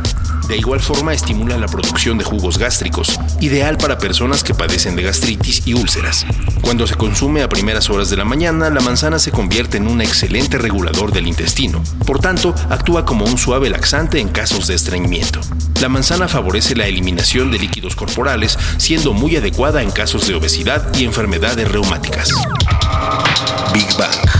De 0.50 0.58
igual 0.58 0.80
forma 0.80 1.14
estimula 1.14 1.60
la 1.60 1.68
producción 1.68 2.18
de 2.18 2.24
jugos 2.24 2.58
gástricos, 2.58 3.20
ideal 3.40 3.78
para 3.78 4.00
personas 4.00 4.44
que 4.44 4.56
padecen 4.56 4.96
de 4.96 5.04
gastritis 5.04 5.62
y 5.68 5.76
úlceras. 5.76 6.26
Cuando 6.62 6.88
se 6.88 6.96
consume 6.96 7.44
a 7.44 7.50
primeras 7.50 7.88
horas 7.92 8.10
de 8.10 8.18
la 8.18 8.26
mañana, 8.26 8.72
la 8.72 8.82
manzana 8.82 9.20
se 9.20 9.30
convierte 9.30 9.78
en 9.78 9.88
un 9.88 10.02
excelente 10.02 10.58
regulador 10.58 11.12
del 11.12 11.28
intestino. 11.28 11.84
Por 12.04 12.18
tanto, 12.18 12.56
actúa 12.72 13.06
como 13.06 13.26
un 13.26 13.38
suave 13.38 13.70
laxante 13.70 14.20
en 14.20 14.30
casos 14.30 14.66
de 14.66 14.74
estreñimiento. 14.74 15.40
La 15.82 15.88
manzana 15.88 16.28
favorece 16.28 16.76
la 16.76 16.88
eliminación 16.88 17.52
de 17.52 17.60
líquidos 17.60 17.96
corporales, 17.96 18.58
siendo 18.78 19.14
muy 19.14 19.36
adecuada 19.36 19.84
en 19.84 19.92
casos 19.92 20.28
de 20.28 20.34
obesidad 20.34 20.84
y 20.98 21.04
enfermedades 21.04 21.72
reumáticas. 21.72 22.32
Big 23.72 23.88
Bang. 24.00 24.39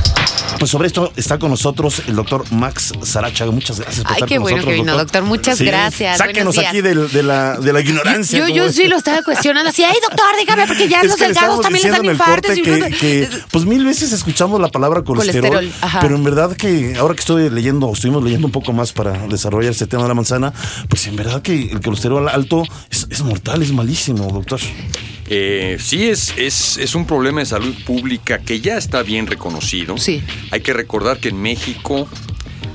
Pues 0.60 0.72
sobre 0.72 0.88
esto 0.88 1.12
está 1.16 1.40
con 1.40 1.50
nosotros 1.52 2.02
el 2.08 2.16
doctor 2.18 2.44
Max 2.52 2.92
Sarachaga. 3.02 3.52
Muchas 3.52 3.80
gracias 3.80 4.04
por 4.04 4.12
Ay, 4.12 4.16
estar 4.18 4.30
qué 4.30 4.36
con 4.36 4.44
bueno 4.44 4.58
nosotros, 4.58 4.76
que 4.76 4.82
vino, 4.82 4.98
doctor. 4.98 5.24
Muchas 5.24 5.62
gracias. 5.62 6.18
Sáquenos 6.18 6.58
aquí 6.58 6.82
de, 6.82 7.24
la, 7.24 7.58
de 7.58 7.74
la 7.74 7.80
ignorancia. 7.80 8.40
Yo, 8.40 8.48
yo 8.54 8.70
sí 8.72 8.88
lo 8.88 8.98
estaba 8.98 9.22
cuestionando 9.24 9.70
así, 9.70 9.84
ay 9.84 9.96
doctor, 10.02 10.26
dígame, 10.38 10.68
porque 10.68 10.90
ya 10.90 11.00
Es 11.02 11.08
los 11.08 11.18
delgados 11.18 11.62
también 11.62 11.84
les 11.84 11.92
dan 11.94 12.02
diciendo 12.02 12.04
en 12.04 12.06
el 12.10 12.14
infartos. 12.14 12.56
corte 12.56 12.60
y 12.60 12.64
que, 12.64 12.74
uno- 12.74 12.98
que, 13.00 13.44
pues 13.52 13.66
mil 13.66 13.86
veces 13.86 14.12
escuchamos 14.12 14.60
la 14.60 14.68
palabra 14.68 15.02
colesterol, 15.04 15.52
Colesterol, 15.54 16.00
pero 16.02 16.16
en 16.16 16.24
verdad 16.24 16.56
que 16.58 16.96
ahora 16.98 17.14
que 17.14 17.22
estoy 17.22 17.50
leyendo, 17.50 17.88
o 17.88 17.94
estuvimos 17.94 18.24
leyendo 18.24 18.48
un 18.48 18.52
poco 18.52 18.74
más 18.74 18.92
para 18.92 19.14
desarrollar 19.28 19.72
este 19.72 19.88
tema 19.88 20.04
de 20.04 20.10
la 20.10 20.16
manzana, 20.16 20.52
pues 20.90 21.08
en 21.08 21.16
verdad 21.16 21.42
que 21.42 21.72
el 21.72 21.80
colesterol 21.82 22.28
alto 22.28 22.64
es, 22.90 23.08
es 23.10 23.22
mortal, 23.22 23.62
es 23.62 23.72
malísimo, 23.72 24.28
doctor. 24.32 24.60
Eh, 25.32 25.78
sí, 25.80 26.08
es, 26.10 26.34
es, 26.38 26.78
es 26.78 26.96
un 26.96 27.06
problema 27.06 27.42
de 27.42 27.46
salud 27.46 27.76
pública 27.86 28.40
que 28.40 28.62
ya 28.62 28.78
está 28.78 29.04
bien 29.04 29.28
reconocido. 29.28 29.96
Sí. 30.00 30.24
Hay 30.52 30.62
que 30.62 30.74
recordar 30.74 31.20
que 31.20 31.30
en 31.30 31.42
México 31.42 32.08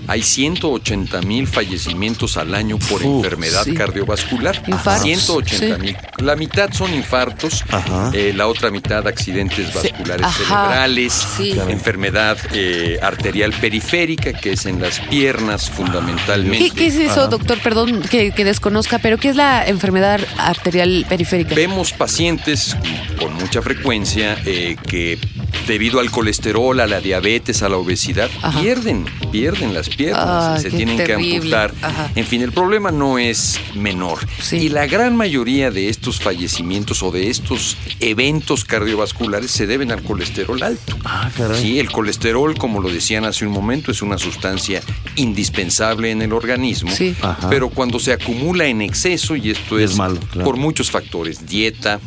hay 0.06 0.22
180 0.22 1.22
mil 1.22 1.46
fallecimientos 1.46 2.36
al 2.36 2.54
año 2.54 2.78
por 2.78 3.02
Uf, 3.02 3.24
enfermedad 3.24 3.64
sí. 3.64 3.74
cardiovascular. 3.74 4.62
Infartos, 4.66 5.02
180 5.04 5.76
sí. 5.76 5.82
mil. 5.82 5.96
La 6.18 6.36
mitad 6.36 6.72
son 6.72 6.92
infartos, 6.94 7.64
eh, 8.12 8.32
la 8.34 8.46
otra 8.46 8.70
mitad 8.70 9.06
accidentes 9.06 9.72
vasculares 9.72 10.26
cerebrales, 10.34 11.26
enfermedad 11.68 12.38
eh, 12.52 12.98
arterial 13.02 13.52
periférica, 13.52 14.32
que 14.32 14.52
es 14.52 14.66
en 14.66 14.80
las 14.80 15.00
piernas 15.00 15.70
fundamentalmente. 15.70 16.70
¿Qué, 16.70 16.76
qué 16.76 16.86
es 16.86 16.96
eso, 16.96 17.28
doctor? 17.28 17.58
Perdón 17.62 18.02
que, 18.02 18.32
que 18.32 18.44
desconozca, 18.44 18.98
pero 18.98 19.18
¿qué 19.18 19.30
es 19.30 19.36
la 19.36 19.66
enfermedad 19.66 20.20
arterial 20.38 21.06
periférica? 21.08 21.54
Vemos 21.54 21.92
pacientes 21.92 22.76
con 23.18 23.34
mucha 23.34 23.62
frecuencia 23.62 24.36
eh, 24.44 24.76
que 24.88 25.18
debido 25.66 26.00
al 26.00 26.10
colesterol, 26.10 26.78
a 26.80 26.86
la 26.86 27.00
diabetes, 27.00 27.62
a 27.62 27.68
la 27.68 27.76
obesidad, 27.76 28.30
Ajá. 28.42 28.60
pierden, 28.60 29.06
pierden 29.32 29.72
las 29.74 29.88
piernas, 29.96 30.56
Ay, 30.56 30.62
se 30.62 30.70
tienen 30.76 30.96
que 30.98 31.12
amputar. 31.14 31.72
Ajá. 31.82 32.10
En 32.14 32.26
fin, 32.26 32.42
el 32.42 32.52
problema 32.52 32.90
no 32.90 33.18
es 33.18 33.58
menor. 33.74 34.18
Sí. 34.40 34.56
Y 34.56 34.68
la 34.68 34.86
gran 34.86 35.16
mayoría 35.16 35.70
de 35.70 35.88
estos 35.88 36.20
fallecimientos 36.20 37.02
o 37.02 37.10
de 37.10 37.30
estos 37.30 37.76
eventos 38.00 38.64
cardiovasculares 38.64 39.50
se 39.50 39.66
deben 39.66 39.90
al 39.92 40.02
colesterol 40.02 40.62
alto. 40.62 40.96
Ah, 41.04 41.30
caray. 41.36 41.60
Sí, 41.60 41.78
el 41.78 41.90
colesterol, 41.90 42.56
como 42.56 42.80
lo 42.80 42.88
decían 42.90 43.24
hace 43.24 43.46
un 43.46 43.52
momento, 43.52 43.90
es 43.90 44.02
una 44.02 44.18
sustancia 44.18 44.82
indispensable 45.16 46.10
en 46.10 46.22
el 46.22 46.32
organismo, 46.32 46.90
Sí. 46.90 47.14
Ajá. 47.22 47.48
pero 47.50 47.70
cuando 47.70 47.98
se 47.98 48.12
acumula 48.12 48.66
en 48.66 48.82
exceso, 48.82 49.36
y 49.36 49.50
esto 49.50 49.78
Es 49.78 49.92
es, 49.92 49.96
malo, 49.96 50.18
claro. 50.32 50.44
por 50.44 50.56
muchos 50.56 50.90
factores, 50.90 51.46
dieta, 51.46 52.00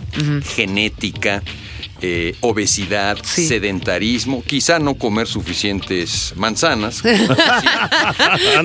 genética, 0.55 1.43
eh, 2.01 2.35
obesidad, 2.41 3.17
Sí. 3.23 3.47
sedentarismo, 3.47 4.43
quizá 4.45 4.79
no 4.79 4.95
comer 4.95 5.27
suficientes 5.27 6.33
manzanas. 6.35 7.01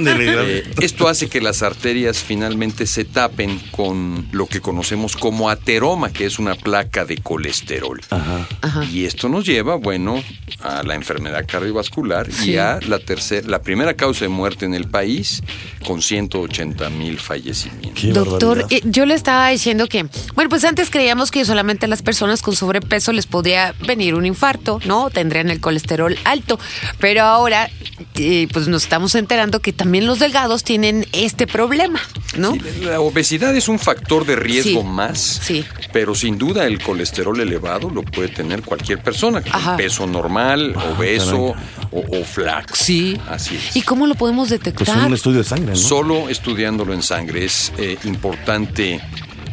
Eh, 0.05 0.65
esto 0.81 1.09
hace 1.09 1.29
que 1.29 1.41
las 1.41 1.63
arterias 1.63 2.19
finalmente 2.19 2.87
se 2.87 3.05
tapen 3.05 3.59
con 3.71 4.27
lo 4.33 4.47
que 4.47 4.61
conocemos 4.61 5.17
como 5.17 5.49
ateroma, 5.51 6.13
que 6.13 6.27
es 6.27 6.39
una 6.39 6.55
placa 6.55 7.05
de 7.05 7.19
colesterol. 7.19 8.01
Ajá. 8.11 8.47
Y 8.91 9.05
esto 9.05 9.29
nos 9.29 9.45
lleva, 9.47 9.77
bueno, 9.77 10.23
a 10.61 10.83
la 10.83 10.95
enfermedad 10.95 11.45
cardiovascular 11.47 12.31
Sí. 12.33 12.53
y 12.53 12.57
a 12.57 12.79
la 12.87 12.99
tercera, 12.99 13.47
la 13.49 13.63
primera 13.63 13.95
causa 13.95 14.25
de 14.25 14.29
muerte 14.29 14.65
en 14.67 14.75
el 14.75 14.89
país, 14.89 15.43
con 15.87 16.03
180 16.03 16.91
mil 16.91 17.19
fallecimientos. 17.19 18.03
Qué 18.03 18.09
Doctor, 18.13 18.67
eh, 18.71 18.81
yo 18.85 19.07
le 19.07 19.15
estaba 19.15 19.49
diciendo 19.49 19.87
que, 19.89 20.07
bueno, 20.35 20.49
pues 20.49 20.65
antes 20.65 20.91
creíamos 20.91 21.31
que 21.31 21.45
solamente 21.45 21.87
a 21.87 21.89
las 21.89 22.03
personas 22.03 22.43
con 22.43 22.55
sobrepeso 22.57 23.13
les 23.13 23.22
podía 23.27 23.75
venir 23.87 24.15
un 24.15 24.27
infarto, 24.27 24.81
¿no? 24.85 25.11
Tendrían 25.11 25.51
el 25.51 25.61
colesterol 25.61 26.17
alto, 26.25 26.59
pero 26.99 27.23
ahora, 27.23 27.71
eh, 28.17 28.49
pues 28.53 28.69
nos 28.69 28.83
estamos 28.85 29.15
enterando 29.15 29.61
que 29.61 29.73
también 29.73 30.07
los 30.07 30.19
delgados 30.19 30.65
tienen 30.65 31.07
este 31.13 31.47
problema, 31.47 32.01
¿no? 32.37 32.53
Sí, 32.55 32.61
La 32.83 33.01
obesidad 33.01 33.55
es 33.57 33.69
un 33.69 33.79
factor 33.79 34.25
de 34.27 34.37
riesgo 34.37 34.81
Sí, 34.83 34.87
más, 34.87 35.19
sí. 35.43 35.65
pero 35.93 36.15
sin 36.15 36.39
duda 36.39 36.67
el 36.67 36.81
colesterol 36.83 37.39
elevado 37.41 37.91
lo 37.91 38.03
puede 38.03 38.29
tener 38.29 38.63
cualquier 38.63 39.03
persona, 39.03 39.41
con 39.43 39.53
Ajá. 39.55 39.77
peso 39.77 40.07
normal, 40.07 40.75
obeso 40.97 41.55
o, 41.91 42.19
o 42.21 42.25
flaco. 42.25 42.75
Sí. 42.75 43.19
Así 43.29 43.57
es. 43.57 43.77
¿Y 43.77 43.83
cómo 43.83 44.07
lo 44.07 44.15
podemos 44.15 44.49
Pues 44.49 44.61
detectar? 44.61 45.07
un 45.07 45.15
estudio 45.15 45.39
de 45.39 45.45
sangre, 45.45 45.71
¿no? 45.73 45.77
Solo 45.77 46.29
estudiándolo 46.29 46.93
en 46.95 47.03
sangre 47.03 47.45
es 47.45 47.73
eh, 47.79 47.97
importante 48.05 49.01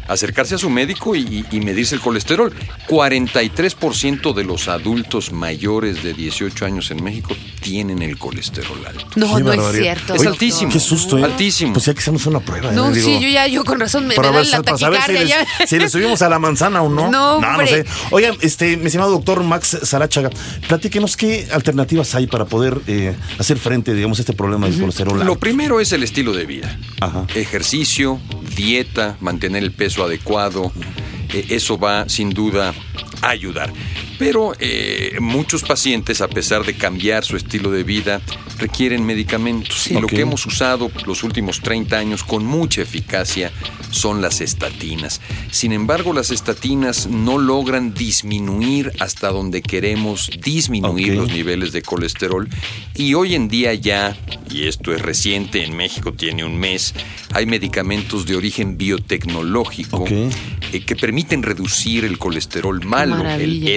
acercarse 0.09 0.55
a 0.55 0.57
su 0.57 0.69
médico 0.69 1.15
y, 1.15 1.45
y 1.51 1.61
medirse 1.61 1.95
el 1.95 2.01
colesterol. 2.01 2.53
43% 2.87 4.33
de 4.33 4.43
los 4.43 4.67
adultos 4.67 5.31
mayores 5.31 6.03
de 6.03 6.13
18 6.13 6.65
años 6.65 6.91
en 6.91 7.03
México 7.03 7.35
tienen 7.61 8.01
el 8.01 8.17
colesterol 8.17 8.85
alto. 8.85 9.05
no, 9.15 9.35
Qué 9.37 9.43
no 9.43 9.53
es 9.53 9.75
cierto. 9.75 10.13
Es 10.15 10.21
Oye, 10.21 10.29
altísimo. 10.29 10.71
Qué 10.71 10.79
susto, 10.79 11.17
¿eh? 11.17 11.23
Altísimo. 11.23 11.73
Pues 11.73 11.85
ya 11.85 11.93
que 11.93 11.99
hacemos 11.99 12.25
una 12.25 12.39
prueba. 12.39 12.71
¿eh? 12.71 12.75
No, 12.75 12.91
Digo, 12.91 13.05
sí, 13.05 13.19
yo 13.19 13.29
ya, 13.29 13.47
yo 13.47 13.63
con 13.63 13.79
razón 13.79 14.07
me, 14.07 14.15
me 14.17 14.29
ver, 14.31 14.47
la 14.47 14.63
para 14.63 14.77
saber 14.77 15.01
si 15.05 15.11
les, 15.13 15.33
si 15.67 15.79
le 15.79 15.89
subimos 15.89 16.21
a 16.21 16.29
la 16.29 16.39
manzana 16.39 16.81
o 16.81 16.89
no. 16.89 17.09
No, 17.19 17.39
no, 17.41 17.47
hombre. 17.49 17.67
sé. 17.67 17.85
Oigan, 18.11 18.35
este, 18.41 18.77
mi 18.77 18.85
estimado 18.85 19.11
doctor 19.11 19.43
Max 19.43 19.77
Sarachaga, 19.83 20.29
platíquenos 20.67 21.17
qué 21.17 21.47
alternativas 21.51 22.13
hay 22.13 22.27
para 22.27 22.45
poder 22.45 22.79
eh, 22.87 23.15
hacer 23.39 23.57
frente, 23.57 23.93
digamos, 23.93 24.19
a 24.19 24.21
este 24.21 24.33
problema 24.33 24.67
del 24.67 24.79
colesterol. 24.79 25.15
Lo 25.15 25.21
alto? 25.21 25.39
primero 25.39 25.79
es 25.79 25.91
el 25.91 26.03
estilo 26.03 26.33
de 26.33 26.45
vida. 26.45 26.77
Ajá. 27.01 27.25
Ejercicio, 27.35 28.19
dieta, 28.55 29.17
mantener 29.21 29.63
el 29.63 29.71
peso 29.71 29.98
adecuado. 30.03 30.71
eh, 31.33 31.45
eso 31.49 31.77
va 31.77 32.09
sin 32.09 32.31
duda 32.31 32.73
a 33.21 33.29
ayudar. 33.29 33.71
Pero 34.19 34.51
eh, 34.59 35.15
muchos 35.21 35.63
pacientes, 35.63 36.19
a 36.19 36.27
pesar 36.27 36.65
de 36.65 36.75
cambiar 36.75 37.23
su 37.23 37.38
estilo 37.38 37.71
de 37.71 37.83
vida, 37.83 38.21
requieren 38.57 39.05
medicamentos. 39.05 39.88
Y 39.89 39.93
lo 39.93 40.07
que 40.07 40.21
hemos 40.21 40.45
usado 40.45 40.91
los 41.05 41.23
últimos 41.23 41.61
30 41.61 41.97
años 41.97 42.23
con 42.25 42.45
mucha 42.45 42.81
eficacia 42.81 43.51
son 43.91 44.21
las 44.21 44.41
estatinas. 44.41 45.21
Sin 45.51 45.71
embargo, 45.71 46.13
las 46.13 46.31
estatinas 46.31 47.07
no 47.07 47.38
logran 47.38 47.93
disminuir 47.93 48.91
hasta 48.99 49.29
donde 49.29 49.61
queremos 49.61 50.29
disminuir 50.43 51.15
los 51.15 51.31
niveles 51.31 51.71
de 51.71 51.81
colesterol. 51.81 52.47
Y 52.95 53.13
hoy 53.13 53.36
en 53.36 53.47
día 53.47 53.73
ya, 53.73 54.17
y 54.51 54.67
esto 54.67 54.93
es 54.93 55.01
reciente, 55.01 55.63
en 55.63 55.77
México 55.77 56.12
tiene 56.12 56.43
un 56.43 56.58
mes, 56.58 56.93
hay 57.34 57.45
medicamentos 57.45 58.25
de 58.25 58.36
origen 58.36 58.77
biotecnológico 58.77 60.05
eh, 60.08 60.82
que 60.86 60.95
permiten 60.95 61.41
reducir 61.41 62.03
el 62.03 62.17
colesterol 62.17 62.84
malo, 62.86 63.15
el 63.15 63.23
maravilla. 63.23 63.69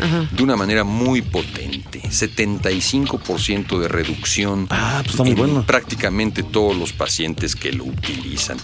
Ajá. 0.00 0.28
de 0.30 0.42
una 0.42 0.56
manera 0.56 0.84
muy 0.84 1.22
potente. 1.22 2.00
75% 2.10 3.78
de 3.78 3.88
reducción 3.88 4.66
Ah, 4.70 4.98
pues 5.02 5.10
está 5.10 5.22
muy 5.22 5.32
en 5.32 5.38
bueno. 5.38 5.64
prácticamente 5.66 6.42
todos 6.42 6.76
los 6.76 6.92
pacientes 6.92 7.54
que 7.56 7.72
lo 7.72 7.84
utilizan. 7.84 8.58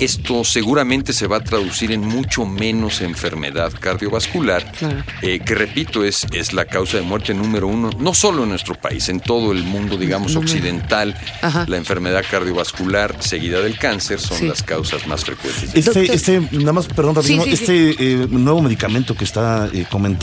Esto 0.00 0.44
seguramente 0.44 1.12
se 1.12 1.26
va 1.26 1.38
a 1.38 1.44
traducir 1.44 1.90
en 1.92 2.00
mucho 2.06 2.44
menos 2.46 3.00
enfermedad 3.00 3.72
cardiovascular, 3.78 4.72
Claro. 4.72 5.02
eh, 5.22 5.40
que 5.40 5.54
repito, 5.54 6.04
es, 6.04 6.26
es 6.32 6.52
la 6.52 6.66
causa 6.66 6.98
de 6.98 7.02
muerte 7.02 7.34
número 7.34 7.66
uno, 7.66 7.90
no 7.98 8.14
solo 8.14 8.44
en 8.44 8.50
nuestro 8.50 8.74
país, 8.76 9.08
en 9.08 9.20
todo 9.20 9.52
el 9.52 9.64
mundo, 9.64 9.96
digamos, 9.96 10.34
No 10.34 10.40
occidental. 10.40 11.16
Ajá. 11.42 11.64
La 11.68 11.76
enfermedad 11.76 12.24
cardiovascular 12.30 13.16
seguida 13.22 13.60
del 13.60 13.76
cáncer 13.78 14.20
son 14.20 14.38
Sí. 14.38 14.46
las 14.46 14.62
causas 14.62 15.06
más 15.06 15.24
frecuentes. 15.24 15.72
de 15.72 15.80
Este, 15.80 16.12
este, 16.14 16.40
nada 16.52 16.72
más, 16.72 16.86
perdón, 16.86 17.20
sí, 17.22 17.38
este 17.46 17.96
eh, 17.98 18.26
nuevo 18.30 18.62
medicamento 18.62 19.14
que 19.16 19.24
está 19.24 19.68
eh, 19.72 19.84
comentando, 19.90 20.18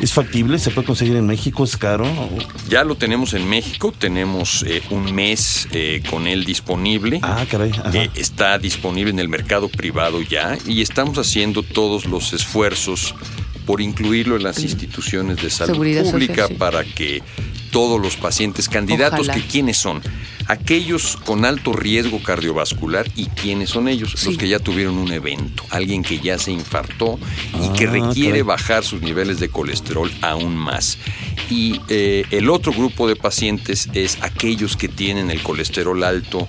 ¿es 0.00 0.12
factible? 0.12 0.58
¿Se 0.58 0.70
puede 0.70 0.86
conseguir 0.86 1.16
en 1.16 1.26
México? 1.26 1.64
¿Es 1.64 1.76
caro? 1.76 2.06
Ya 2.68 2.84
lo 2.84 2.96
tenemos 2.96 3.34
en 3.34 3.48
México, 3.48 3.92
tenemos 3.96 4.64
eh, 4.66 4.82
un 4.90 5.14
mes 5.14 5.68
eh, 5.72 6.02
con 6.10 6.26
él 6.26 6.44
disponible. 6.44 7.20
Ah, 7.22 7.44
caray. 7.50 7.72
Eh, 7.92 8.10
está 8.14 8.58
disponible 8.58 9.10
en 9.10 9.18
el 9.18 9.28
mercado 9.28 9.68
privado 9.68 10.20
ya 10.22 10.58
y 10.66 10.82
estamos 10.82 11.18
haciendo 11.18 11.62
todos 11.62 12.06
los 12.06 12.32
esfuerzos 12.32 13.14
por 13.66 13.80
incluirlo 13.80 14.36
en 14.36 14.42
las 14.42 14.58
instituciones 14.60 15.42
de 15.42 15.50
salud 15.50 15.72
Seguridad 15.72 16.04
social, 16.04 16.12
pública 16.12 16.46
sí. 16.48 16.54
para 16.54 16.84
que 16.84 17.22
todos 17.70 18.00
los 18.00 18.16
pacientes 18.16 18.68
candidatos, 18.68 19.20
Ojalá. 19.20 19.34
que 19.34 19.42
quiénes 19.42 19.76
son, 19.76 20.02
aquellos 20.46 21.16
con 21.24 21.44
alto 21.44 21.72
riesgo 21.72 22.22
cardiovascular 22.22 23.06
y 23.16 23.26
quiénes 23.26 23.70
son 23.70 23.88
ellos, 23.88 24.12
Sí. 24.16 24.26
los 24.30 24.38
que 24.38 24.48
ya 24.48 24.58
tuvieron 24.58 24.96
un 24.98 25.12
evento, 25.12 25.64
alguien 25.70 26.02
que 26.02 26.18
ya 26.18 26.38
se 26.38 26.52
infartó 26.52 27.18
y 27.62 27.76
que 27.78 27.86
Ah, 27.86 27.90
requiere 27.92 28.42
bajar 28.42 28.84
sus 28.84 29.00
niveles 29.02 29.40
de 29.40 29.48
colesterol 29.48 30.10
aún 30.22 30.56
más. 30.56 30.98
Y 31.48 31.80
eh, 31.88 32.24
el 32.30 32.48
otro 32.50 32.72
grupo 32.72 33.08
de 33.08 33.16
pacientes 33.16 33.88
es 33.94 34.18
aquellos 34.22 34.76
que 34.76 34.88
tienen 34.88 35.30
el 35.30 35.42
colesterol 35.42 36.02
alto 36.04 36.48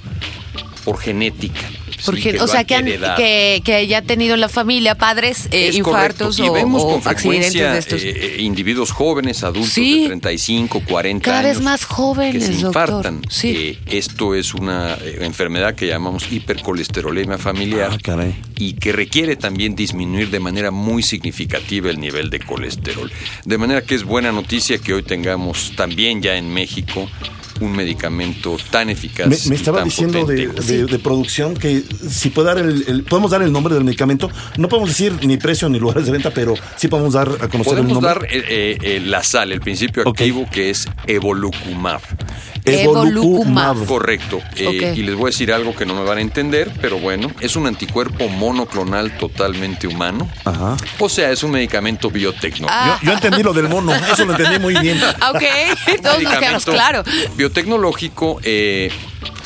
por 0.84 0.97
genética. 0.99 1.62
Porque, 2.06 2.32
sí, 2.32 2.38
o 2.40 2.48
sea, 2.48 2.62
han 2.62 2.66
que, 2.66 2.76
han- 2.76 2.86
que, 3.18 3.62
que 3.64 3.76
haya 3.76 4.02
tenido 4.02 4.34
en 4.36 4.42
la 4.42 4.50
familia 4.50 4.96
padres 4.96 5.48
eh, 5.52 5.72
infartos 5.74 6.38
correcto. 6.38 6.54
o, 6.54 6.58
y 6.58 6.60
vemos 6.62 6.82
o 6.84 6.86
con 7.00 7.08
accidentes 7.08 7.52
frecuencia 7.54 7.74
de 7.74 7.80
estos. 7.80 8.02
eh, 8.04 8.38
individuos 8.42 8.92
jóvenes, 8.92 9.44
adultos 9.44 9.72
Sí. 9.74 10.02
de 10.02 10.08
35, 10.08 10.82
40 10.88 11.24
Cada 11.26 11.40
años 11.40 11.58
vez 11.58 11.62
más 11.64 11.86
jóvenes, 11.86 12.34
que 12.48 12.54
se 12.56 12.62
doctor. 12.62 12.88
infartan. 12.90 13.22
Sí. 13.30 13.50
Eh, 13.56 13.80
esto 13.98 14.36
es 14.36 14.54
una 14.54 14.96
eh, 14.96 15.20
enfermedad 15.22 15.76
que 15.76 15.88
llamamos 15.88 16.32
hipercolesterolemia 16.32 17.38
familiar 17.38 17.92
Ah, 17.94 17.98
caray. 18.02 18.36
y 18.58 18.74
que 18.74 18.92
requiere 18.92 19.36
también 19.36 19.76
disminuir 19.76 20.30
de 20.30 20.40
manera 20.40 20.72
muy 20.72 21.04
significativa 21.04 21.90
el 21.90 22.00
nivel 22.00 22.30
de 22.30 22.40
colesterol. 22.40 23.12
De 23.46 23.58
manera 23.58 23.82
que 23.82 23.96
es 23.96 24.04
buena 24.04 24.32
noticia 24.32 24.78
que 24.78 24.94
hoy 24.94 25.04
tengamos 25.04 25.74
también 25.76 26.22
ya 26.22 26.36
en 26.36 26.54
México 26.54 27.10
un 27.62 27.71
medicamento 27.74 28.58
tan 28.69 28.89
eficaz. 28.89 29.28
Me, 29.28 29.38
me 29.50 29.56
y 29.56 29.58
estaba 29.58 29.80
tan 29.80 29.88
diciendo 29.88 30.26
de, 30.26 30.47
potente. 30.47 30.74
de- 30.78 30.86
de 30.86 31.00
producción 31.00 31.54
que 31.56 31.84
si 32.10 32.30
puede 32.30 32.47
dar 32.50 32.58
el, 32.58 32.84
el- 32.88 33.04
podemos 33.04 33.32
dar 33.32 33.41
el 33.41 33.52
nombre 33.52 33.74
del 33.74 33.84
medicamento. 33.84 34.30
No 34.58 34.67
podemos 34.67 34.89
decir 34.89 35.13
ni 35.24 35.38
precio 35.38 35.69
ni 35.69 35.80
lugares 35.80 36.06
de 36.06 36.12
venta, 36.12 36.32
pero 36.32 36.56
sí 36.76 36.88
podemos 36.88 37.13
dar 37.13 37.30
a 37.30 37.47
conocer 37.47 37.78
el 37.80 37.86
Podemos 37.86 37.93
nombre. 37.93 38.10
dar 38.10 38.26
eh, 38.26 38.43
eh, 38.50 38.78
eh, 38.82 39.02
la 39.06 39.24
sal, 39.24 39.52
el 39.52 39.62
principio 39.62 40.08
activo 40.08 40.45
que 40.52 40.69
es 40.69 40.88
evolucumab. 41.08 42.02
Evolucumab. 42.63 43.86
Correcto. 43.86 44.39
Eh. 44.56 44.93
Y 44.95 45.04
les 45.04 45.15
voy 45.15 45.26
a 45.26 45.32
decir 45.32 45.52
algo 45.54 45.76
que 45.76 45.86
no 45.86 45.93
me 45.95 46.04
van 46.04 46.17
a 46.17 46.21
entender, 46.21 46.71
pero 46.82 47.00
bueno, 47.00 47.32
es 47.39 47.56
un 47.56 47.67
anticuerpo 47.67 48.28
monoclonal 48.30 49.17
totalmente 49.17 49.88
humano. 49.88 50.30
Ajá. 50.45 50.78
O 51.00 51.10
sea, 51.10 51.32
es 51.32 51.43
un 51.43 51.52
medicamento 51.52 52.10
biotecnológico. 52.10 53.00
Yo, 53.02 53.08
yo 53.08 53.13
entendí 53.13 53.43
lo 53.43 53.54
del 53.54 53.67
mono, 53.69 53.93
eso 53.95 54.26
lo 54.26 54.34
entendí 54.36 54.60
muy 54.60 54.76
bien. 54.80 55.00
Ah, 55.19 55.32
ok, 55.36 56.02
todos 56.02 56.21
nos 56.24 56.38
quedamos 56.38 56.65
claro. 56.65 57.04
Biotecnológico 57.36 57.51
eh, 58.44 58.90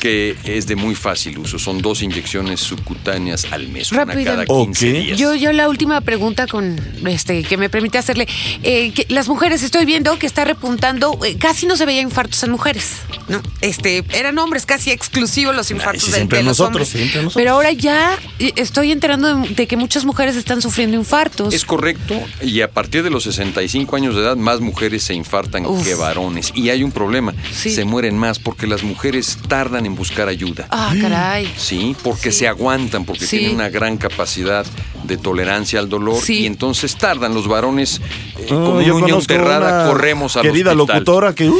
que 0.00 0.36
es 0.44 0.66
de 0.66 0.76
muy 0.76 0.94
fácil 0.94 1.38
uso. 1.38 1.58
Son 1.58 1.80
dos 1.82 2.02
inyecciones 2.02 2.60
subcutáneas 2.60 3.46
al 3.50 3.68
mes, 3.68 3.92
una 3.92 4.04
Rápido. 4.04 4.24
cada 4.32 4.44
15 4.46 4.88
Ok. 4.90 5.02
días. 5.04 5.18
Yo, 5.18 5.34
yo 5.34 5.52
la 5.52 5.68
última 5.68 6.00
pregunta 6.00 6.46
con 6.46 6.78
este 7.06 7.42
que 7.42 7.56
me 7.56 7.68
permite 7.70 7.98
hacerle. 7.98 8.26
eh, 8.62 8.92
que 8.92 9.06
las 9.08 9.28
mujeres, 9.28 9.62
estoy 9.62 9.84
viendo 9.84 10.18
que 10.18 10.26
está 10.26 10.44
repuntando, 10.44 11.18
eh, 11.24 11.36
casi 11.38 11.66
no 11.66 11.76
se 11.76 11.86
veía 11.86 12.00
infartos 12.00 12.42
en 12.42 12.50
mujeres. 12.50 12.92
¿no? 13.28 13.42
Este, 13.60 14.04
eran 14.12 14.38
hombres, 14.38 14.66
casi 14.66 14.90
exclusivos 14.90 15.54
los 15.54 15.70
infartos 15.70 16.06
de, 16.06 16.12
siempre 16.16 16.38
de 16.38 16.44
los 16.44 16.58
nosotros, 16.58 16.66
hombres. 16.68 16.88
siempre 16.88 17.22
nosotros. 17.22 17.34
Pero 17.34 17.52
ahora 17.52 17.72
ya 17.72 18.18
eh, 18.38 18.52
estoy 18.56 18.92
enterando 18.92 19.34
de, 19.36 19.48
de 19.54 19.66
que 19.66 19.76
muchas 19.76 20.04
mujeres 20.04 20.36
están 20.36 20.62
sufriendo 20.62 20.96
infartos. 20.96 21.52
Es 21.54 21.64
correcto, 21.64 22.14
y 22.42 22.60
a 22.60 22.70
partir 22.70 23.02
de 23.02 23.10
los 23.10 23.24
65 23.24 23.96
años 23.96 24.14
de 24.14 24.22
edad, 24.22 24.36
más 24.36 24.60
mujeres 24.60 25.02
se 25.02 25.14
infartan 25.14 25.66
Uf. 25.66 25.84
que 25.84 25.94
varones. 25.94 26.52
Y 26.54 26.68
hay 26.70 26.82
un 26.82 26.92
problema, 26.92 27.34
Sí. 27.52 27.70
se 27.74 27.84
mueren 27.84 28.16
más 28.18 28.38
porque 28.38 28.66
las 28.66 28.82
mujeres 28.82 29.38
tardan 29.48 29.85
en 29.86 29.94
buscar 29.96 30.28
ayuda. 30.28 30.66
Ah, 30.70 30.94
caray. 31.00 31.52
Sí, 31.56 31.96
porque 32.02 32.30
Sí. 32.32 32.40
se 32.40 32.48
aguantan, 32.48 33.04
porque 33.04 33.26
Sí. 33.26 33.38
tienen 33.38 33.56
una 33.56 33.68
gran 33.70 33.96
capacidad 33.96 34.64
de 35.04 35.16
tolerancia 35.16 35.78
al 35.78 35.88
dolor 35.88 36.20
Sí. 36.20 36.40
y 36.40 36.46
entonces 36.46 36.96
tardan. 36.96 37.32
Los 37.32 37.46
varones, 37.46 38.00
eh, 38.38 38.46
No, 38.50 38.64
como 38.64 38.80
yo 38.82 38.96
uña 38.96 39.06
conozco 39.06 39.32
enterrada, 39.32 39.82
una 39.84 39.86
corremos 39.92 40.36
a 40.36 40.42
Querida 40.42 40.74
locutora 40.74 41.32
que 41.34 41.48
uh, 41.48 41.56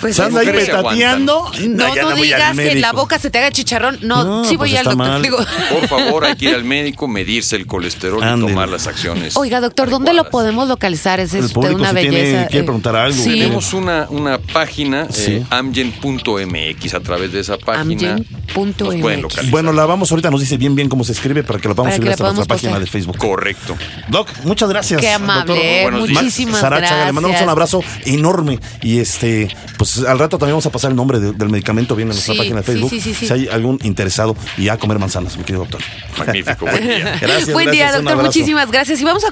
Pues 0.00 0.14
se 0.16 0.22
anda 0.22 0.40
ahí 0.40 0.46
petateando. 0.46 1.50
No, 1.68 1.94
no 1.94 2.14
digas 2.14 2.56
que 2.56 2.70
en 2.72 2.80
la 2.80 2.92
boca 2.92 3.18
se 3.18 3.30
te 3.30 3.38
haga 3.38 3.50
chicharrón. 3.50 3.98
No, 4.02 4.22
No, 4.24 4.44
sí 4.44 4.56
voy 4.56 4.70
pues 4.70 4.86
al 4.86 4.96
doctor. 4.96 5.22
Digo, 5.22 5.38
Por 5.70 5.88
favor, 5.88 6.24
hay 6.24 6.36
que 6.36 6.46
ir 6.46 6.54
al 6.54 6.62
médico, 6.76 7.08
medirse 7.08 7.56
el 7.56 7.66
colesterol 7.66 8.22
y 8.22 8.40
tomar 8.40 8.68
las 8.68 8.86
acciones. 8.86 9.36
Oiga, 9.36 9.60
doctor, 9.60 9.90
¿dónde 9.90 10.12
lo 10.12 10.30
podemos 10.30 10.68
localizar? 10.68 11.18
Es 11.18 11.34
El 11.34 11.48
público, 11.50 11.76
una 11.76 11.90
si 11.90 11.96
tiene- 11.96 12.10
belleza. 12.22 12.46
quiere 12.46 12.60
eh, 12.60 12.64
preguntar 12.64 12.94
algo, 12.96 13.16
Sí. 13.22 13.30
Tenemos 13.30 13.72
una, 13.74 14.06
una 14.10 14.38
página, 14.38 15.08
Sí. 15.10 15.32
eh, 15.32 15.44
amgen.mx. 15.50 16.94
A 16.94 17.00
través 17.00 17.32
de 17.32 17.40
esa 17.54 17.64
página 17.64 18.16
nos 18.16 18.74
pueden 18.76 19.22
localizar. 19.22 19.50
Bueno, 19.50 19.72
la 19.72 19.86
vamos 19.86 20.10
ahorita, 20.10 20.30
nos 20.30 20.40
dice 20.40 20.56
bien 20.56 20.74
bien 20.74 20.88
cómo 20.88 21.04
se 21.04 21.12
escribe 21.12 21.42
para 21.42 21.58
que 21.58 21.68
la 21.68 21.74
podamos 21.74 21.92
Para 21.92 21.96
que 21.96 21.96
subir 21.96 22.08
la 22.08 22.14
hasta 22.14 22.24
nuestra 22.24 22.44
podamos 22.44 22.62
página 22.62 22.80
de 22.80 22.86
Facebook. 22.86 23.16
Correcto. 23.18 23.76
Doc, 24.08 24.28
muchas 24.44 24.68
gracias. 24.68 25.00
Qué 25.00 25.10
amable, 25.10 25.54
doctor. 25.54 25.64
eh, 25.64 25.82
buenos 25.82 26.08
días. 26.08 26.22
muchísimas 26.22 26.60
Sara 26.60 26.76
Chaga, 26.76 26.88
gracias. 26.88 27.06
le 27.06 27.12
mandamos 27.12 27.40
un 27.42 27.48
abrazo 27.48 27.80
enorme 28.04 28.58
y 28.82 28.98
este, 28.98 29.48
pues 29.76 29.98
al 30.04 30.18
rato 30.18 30.38
también 30.38 30.54
vamos 30.54 30.66
a 30.66 30.70
pasar 30.70 30.90
el 30.90 30.96
nombre 30.96 31.18
de- 31.20 31.32
del 31.32 31.48
medicamento 31.48 31.94
bien 31.96 32.08
en 32.08 32.14
nuestra 32.14 32.34
Sí, 32.34 32.38
página 32.38 32.56
de 32.56 32.62
sí, 32.62 32.72
Facebook. 32.72 32.90
sí, 32.90 33.00
sí, 33.00 33.14
sí. 33.14 33.26
Si 33.26 33.32
hay 33.32 33.48
algún 33.48 33.78
interesado 33.82 34.36
y 34.56 34.68
a 34.68 34.76
comer 34.78 34.98
manzanas, 34.98 35.36
mi 35.36 35.44
querido 35.44 35.60
doctor. 35.64 35.80
Magnífico, 36.18 36.66
buen 36.70 36.86
día. 36.86 37.18
Gracias. 37.20 37.52
Buen 37.52 37.70
día, 37.70 37.80
gracias, 37.84 37.98
un 38.00 38.04
doctor. 38.04 38.12
abrazo. 38.12 38.26
Muchísimas 38.38 38.70
gracias. 38.70 39.00
Y 39.00 39.04
vamos 39.04 39.24
a. 39.24 39.28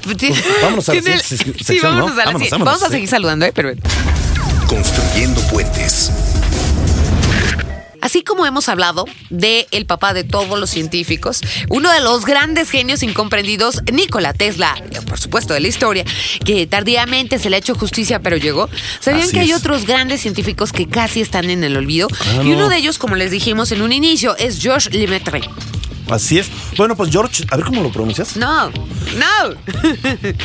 Vámonos 0.62 0.88
a 0.88 0.94
la 0.94 1.00
Tiene- 1.00 1.18
siguiente 1.20 1.58
Sí, 1.58 1.64
sección, 1.64 1.96
¿no? 1.96 2.06
vámonos 2.06 2.12
a 2.12 2.18
la 2.18 2.24
Vámonos, 2.26 2.48
siguiente. 2.48 2.50
vámonos, 2.52 2.66
Vamos 2.66 2.82
a 2.82 2.86
sí. 2.86 2.92
seguir 2.92 3.08
saludando, 3.08 3.44
¿eh? 3.46 3.52
Pero. 3.54 3.70
Construyendo 4.68 5.40
puentes. 5.42 6.10
Así 8.06 8.22
como 8.22 8.46
hemos 8.46 8.68
hablado 8.68 9.04
de 9.30 9.66
el 9.72 9.84
papá 9.84 10.14
de 10.14 10.22
todos 10.22 10.60
los 10.60 10.70
científicos, 10.70 11.40
uno 11.70 11.90
de 11.90 11.98
los 11.98 12.24
grandes 12.24 12.70
genios 12.70 13.02
incomprendidos, 13.02 13.82
Nikola 13.92 14.32
Tesla, 14.32 14.80
por 15.08 15.18
supuesto 15.18 15.54
de 15.54 15.58
la 15.58 15.66
historia, 15.66 16.04
que 16.44 16.68
tardíamente 16.68 17.40
se 17.40 17.50
le 17.50 17.56
ha 17.56 17.58
hecho 17.58 17.74
justicia 17.74 18.20
pero 18.20 18.36
llegó, 18.36 18.70
¿sabían 19.00 19.24
Así 19.24 19.32
que 19.32 19.40
hay 19.40 19.50
es. 19.50 19.56
otros 19.56 19.86
grandes 19.86 20.20
científicos 20.20 20.70
que 20.70 20.86
casi 20.86 21.20
están 21.20 21.50
en 21.50 21.64
el 21.64 21.76
olvido? 21.76 22.06
Claro. 22.06 22.44
Y 22.44 22.52
uno 22.52 22.68
de 22.68 22.76
ellos, 22.76 22.96
como 22.98 23.16
les 23.16 23.32
dijimos 23.32 23.72
en 23.72 23.82
un 23.82 23.92
inicio, 23.92 24.36
es 24.36 24.62
Georges 24.62 24.94
Lemaitre. 24.94 25.40
Así 26.10 26.38
es. 26.38 26.48
Bueno, 26.76 26.96
pues 26.96 27.10
George, 27.10 27.44
a 27.50 27.56
ver 27.56 27.64
cómo 27.66 27.82
lo 27.82 27.90
pronuncias. 27.90 28.36
No, 28.36 28.70
no. 28.70 29.54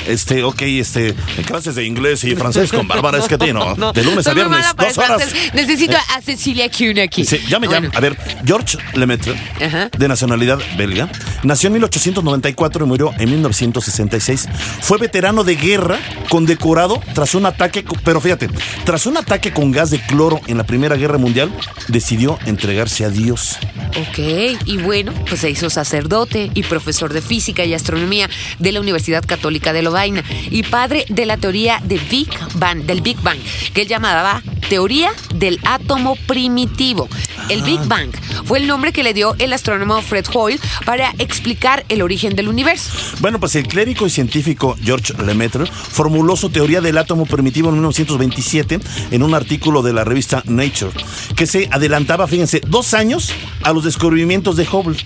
Este, 0.07 0.43
ok, 0.43 0.61
este, 0.63 1.13
clases 1.45 1.75
de 1.75 1.85
inglés 1.85 2.23
y 2.23 2.35
francés 2.35 2.71
con 2.71 2.87
Bárbara 2.87 3.17
Esquetino. 3.19 3.75
No, 3.81 3.93
De 3.93 4.03
lunes 4.03 4.27
a 4.27 4.33
viernes, 4.33 4.65
dos 4.77 4.97
horas. 4.97 5.33
Necesito 5.53 5.95
a 6.15 6.21
Cecilia 6.21 6.69
Kuhn 6.69 6.99
aquí. 6.99 7.25
Sí, 7.25 7.39
ya 7.49 7.59
me 7.59 7.67
Bueno. 7.67 7.87
llamo. 7.87 7.97
A 7.97 8.01
ver, 8.01 8.17
George 8.45 8.77
Lemaitre, 8.93 9.33
Ajá. 9.63 9.89
de 9.97 10.07
nacionalidad 10.07 10.59
belga, 10.77 11.09
nació 11.43 11.67
en 11.67 11.73
1894 11.73 12.85
y 12.85 12.87
murió 12.87 13.11
en 13.17 13.29
1966. 13.31 14.47
Fue 14.81 14.97
veterano 14.97 15.43
de 15.43 15.55
guerra, 15.55 15.99
condecorado 16.29 17.01
tras 17.13 17.33
un 17.35 17.45
ataque, 17.45 17.83
pero 18.03 18.19
fíjate, 18.21 18.49
tras 18.83 19.05
un 19.05 19.17
ataque 19.17 19.51
con 19.53 19.71
gas 19.71 19.89
de 19.89 19.99
cloro 20.01 20.39
en 20.47 20.57
la 20.57 20.65
Primera 20.65 20.95
Guerra 20.95 21.17
Mundial, 21.17 21.51
decidió 21.87 22.37
entregarse 22.45 23.05
a 23.05 23.09
Dios. 23.09 23.57
Ok, 23.97 24.19
y 24.65 24.77
bueno, 24.77 25.13
pues 25.27 25.41
se 25.41 25.47
hizo 25.51 25.69
sacerdote 25.69 26.51
y 26.53 26.63
profesor 26.63 27.13
de 27.13 27.21
física 27.21 27.65
y 27.65 27.73
astronomía 27.73 28.29
de 28.59 28.71
la 28.71 28.79
Universidad 28.79 29.23
Católica 29.25 29.73
de 29.73 29.81
Lovaina 29.81 30.23
y 30.49 30.63
padre 30.63 31.05
de 31.09 31.25
la 31.25 31.37
teoría 31.37 31.79
de 31.83 31.99
Big 32.09 32.29
Bang, 32.55 32.83
del 32.83 33.01
Big 33.01 33.19
Bang, 33.21 33.39
que 33.73 33.83
él 33.83 33.87
llamaba 33.87 34.41
teoría 34.69 35.11
del 35.35 35.59
átomo 35.63 36.15
primitivo. 36.27 37.09
El 37.49 37.61
Big 37.63 37.81
Bang 37.87 38.11
fue 38.45 38.59
el 38.59 38.67
nombre 38.67 38.93
que 38.93 39.03
le 39.03 39.13
dio 39.13 39.35
el 39.39 39.53
astrónomo 39.53 40.01
Fred 40.01 40.25
Hoyle 40.33 40.59
para 40.85 41.13
explicar 41.17 41.85
el 41.89 42.01
origen 42.01 42.35
del 42.35 42.47
universo. 42.47 42.91
Bueno, 43.19 43.39
pues 43.39 43.55
el 43.55 43.67
clérigo 43.67 44.07
y 44.07 44.09
científico 44.09 44.77
George 44.81 45.13
Lemaitre 45.23 45.65
formuló 45.65 46.35
su 46.35 46.49
teoría 46.49 46.81
del 46.81 46.97
átomo 46.97 47.25
primitivo 47.25 47.69
en 47.69 47.75
1927 47.75 48.79
en 49.11 49.23
un 49.23 49.33
artículo 49.33 49.81
de 49.81 49.93
la 49.93 50.03
revista 50.03 50.43
Nature, 50.45 50.91
que 51.35 51.47
se 51.47 51.67
adelantaba, 51.71 52.27
fíjense, 52.27 52.61
dos 52.65 52.93
años 52.93 53.33
a 53.63 53.73
los 53.73 53.83
descubrimientos 53.83 54.55
de 54.55 54.67
Hubble. 54.71 54.97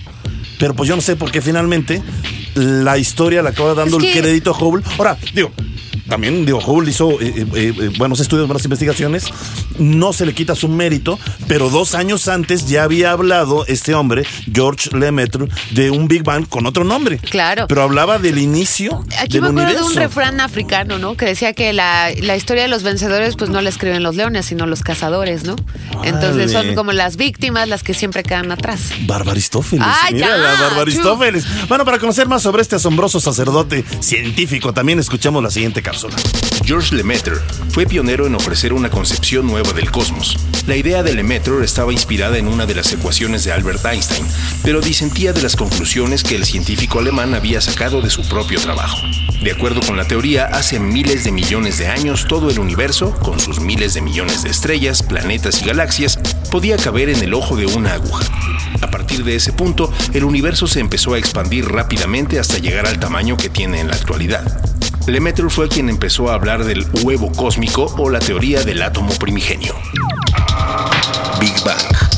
Pero 0.58 0.74
pues 0.74 0.88
yo 0.88 0.96
no 0.96 1.02
sé 1.02 1.16
por 1.16 1.30
qué 1.30 1.40
finalmente 1.40 2.02
la 2.54 2.98
historia 2.98 3.42
le 3.42 3.50
acaba 3.50 3.74
dando 3.74 3.98
Es 3.98 4.04
el 4.04 4.20
crédito 4.20 4.50
a 4.54 4.58
Hubble. 4.58 4.84
Ahora, 4.98 5.16
digo, 5.34 5.52
también, 6.08 6.46
digo, 6.46 6.58
Hubble 6.64 6.90
hizo 6.90 7.20
eh, 7.20 7.32
eh, 7.36 7.46
eh, 7.54 7.90
buenos 7.98 8.20
estudios, 8.20 8.46
buenas 8.46 8.64
investigaciones. 8.64 9.24
No 9.78 10.12
se 10.12 10.24
le 10.26 10.34
quita 10.34 10.54
su 10.54 10.68
mérito, 10.68 11.18
pero 11.48 11.70
dos 11.70 11.94
años 11.94 12.28
antes 12.28 12.66
ya 12.68 12.84
había 12.84 13.10
hablado 13.12 13.64
este 13.66 13.94
hombre, 13.94 14.24
George 14.52 14.90
Lemaitre, 14.96 15.46
de 15.72 15.90
un 15.90 16.08
Big 16.08 16.22
Bang 16.22 16.48
con 16.48 16.66
otro 16.66 16.84
nombre. 16.84 17.18
Claro. 17.18 17.66
Pero 17.68 17.82
hablaba 17.82 18.18
del 18.18 18.38
inicio 18.38 19.04
Aquí 19.20 19.34
del 19.34 19.42
me 19.42 19.48
acuerdo 19.48 19.62
universo. 19.70 19.88
de 19.88 19.94
un 19.94 20.02
refrán 20.02 20.40
africano, 20.40 20.98
¿no? 20.98 21.16
Que 21.16 21.26
decía 21.26 21.52
que 21.52 21.72
la, 21.72 22.10
la 22.22 22.36
historia 22.36 22.62
de 22.62 22.68
los 22.68 22.82
vencedores, 22.82 23.36
pues 23.36 23.50
no 23.50 23.60
la 23.60 23.68
escriben 23.68 24.02
los 24.02 24.16
leones, 24.16 24.46
sino 24.46 24.66
los 24.66 24.82
cazadores, 24.82 25.44
¿no? 25.44 25.56
Entonces 26.04 26.52
son 26.52 26.74
como 26.74 26.92
las 26.92 27.16
víctimas 27.16 27.68
las 27.68 27.82
que 27.82 27.94
siempre 27.94 28.22
quedan 28.22 28.52
atrás. 28.52 28.80
Barbaristófeles. 29.06 29.86
¡Ay, 29.86 30.14
Mira, 30.14 30.28
ya! 30.28 30.36
la 30.36 30.52
Barbaristófeles. 30.60 31.44
Bueno, 31.68 31.84
para 31.84 31.98
conocer 31.98 32.28
más 32.28 32.42
sobre 32.42 32.62
este 32.62 32.76
asombroso 32.76 33.20
sacerdote 33.20 33.84
científico, 34.00 34.72
también 34.72 34.98
escuchamos 34.98 35.42
la 35.42 35.50
siguiente 35.50 35.82
cápsula. 35.96 36.16
Lemaitre 36.92 37.36
fue 37.70 37.86
pionero 37.86 38.26
en 38.26 38.34
ofrecer 38.34 38.74
una 38.74 38.90
concepción 38.90 39.46
nueva 39.46 39.72
del 39.72 39.90
cosmos. 39.90 40.36
La 40.66 40.76
idea 40.76 41.02
de 41.02 41.14
Lemaitre 41.14 41.64
estaba 41.64 41.90
inspirada 41.90 42.36
en 42.36 42.48
una 42.48 42.66
de 42.66 42.74
las 42.74 42.92
ecuaciones 42.92 43.44
de 43.44 43.52
Albert 43.52 43.84
Einstein, 43.86 44.26
pero 44.62 44.82
disentía 44.82 45.32
de 45.32 45.40
las 45.40 45.56
conclusiones 45.56 46.22
que 46.22 46.36
el 46.36 46.44
científico 46.44 46.98
alemán 46.98 47.34
había 47.34 47.62
sacado 47.62 48.02
de 48.02 48.10
su 48.10 48.28
propio 48.28 48.60
trabajo. 48.60 48.98
De 49.42 49.52
acuerdo 49.52 49.80
con 49.80 49.96
la 49.96 50.06
teoría, 50.06 50.46
hace 50.46 50.78
miles 50.78 51.24
de 51.24 51.32
millones 51.32 51.78
de 51.78 51.86
años 51.86 52.26
todo 52.28 52.50
el 52.50 52.58
universo, 52.58 53.12
con 53.20 53.40
sus 53.40 53.60
miles 53.60 53.94
de 53.94 54.02
millones 54.02 54.42
de 54.42 54.50
estrellas, 54.50 55.02
planetas 55.02 55.62
y 55.62 55.64
galaxias, 55.64 56.18
podía 56.50 56.76
caber 56.76 57.08
en 57.08 57.22
el 57.22 57.32
ojo 57.32 57.56
de 57.56 57.66
una 57.66 57.94
aguja. 57.94 58.26
A 58.82 58.90
partir 58.90 59.24
de 59.24 59.36
ese 59.36 59.52
punto, 59.52 59.90
el 60.12 60.24
universo 60.24 60.66
se 60.66 60.80
empezó 60.80 61.14
a 61.14 61.18
expandir 61.18 61.66
rápidamente 61.66 62.38
hasta 62.38 62.58
llegar 62.58 62.86
al 62.86 63.00
tamaño 63.00 63.38
que 63.38 63.48
tiene 63.48 63.80
en 63.80 63.88
la 63.88 63.94
actualidad. 63.94 64.75
Lemaitre 65.06 65.48
fue 65.48 65.68
quien 65.68 65.88
empezó 65.88 66.30
a 66.30 66.34
hablar 66.34 66.64
del 66.64 66.86
huevo 67.02 67.30
cósmico 67.32 67.94
o 67.98 68.10
la 68.10 68.18
teoría 68.18 68.62
del 68.62 68.82
átomo 68.82 69.12
primigenio. 69.14 69.74
Big 71.40 71.54
Bang. 71.64 72.16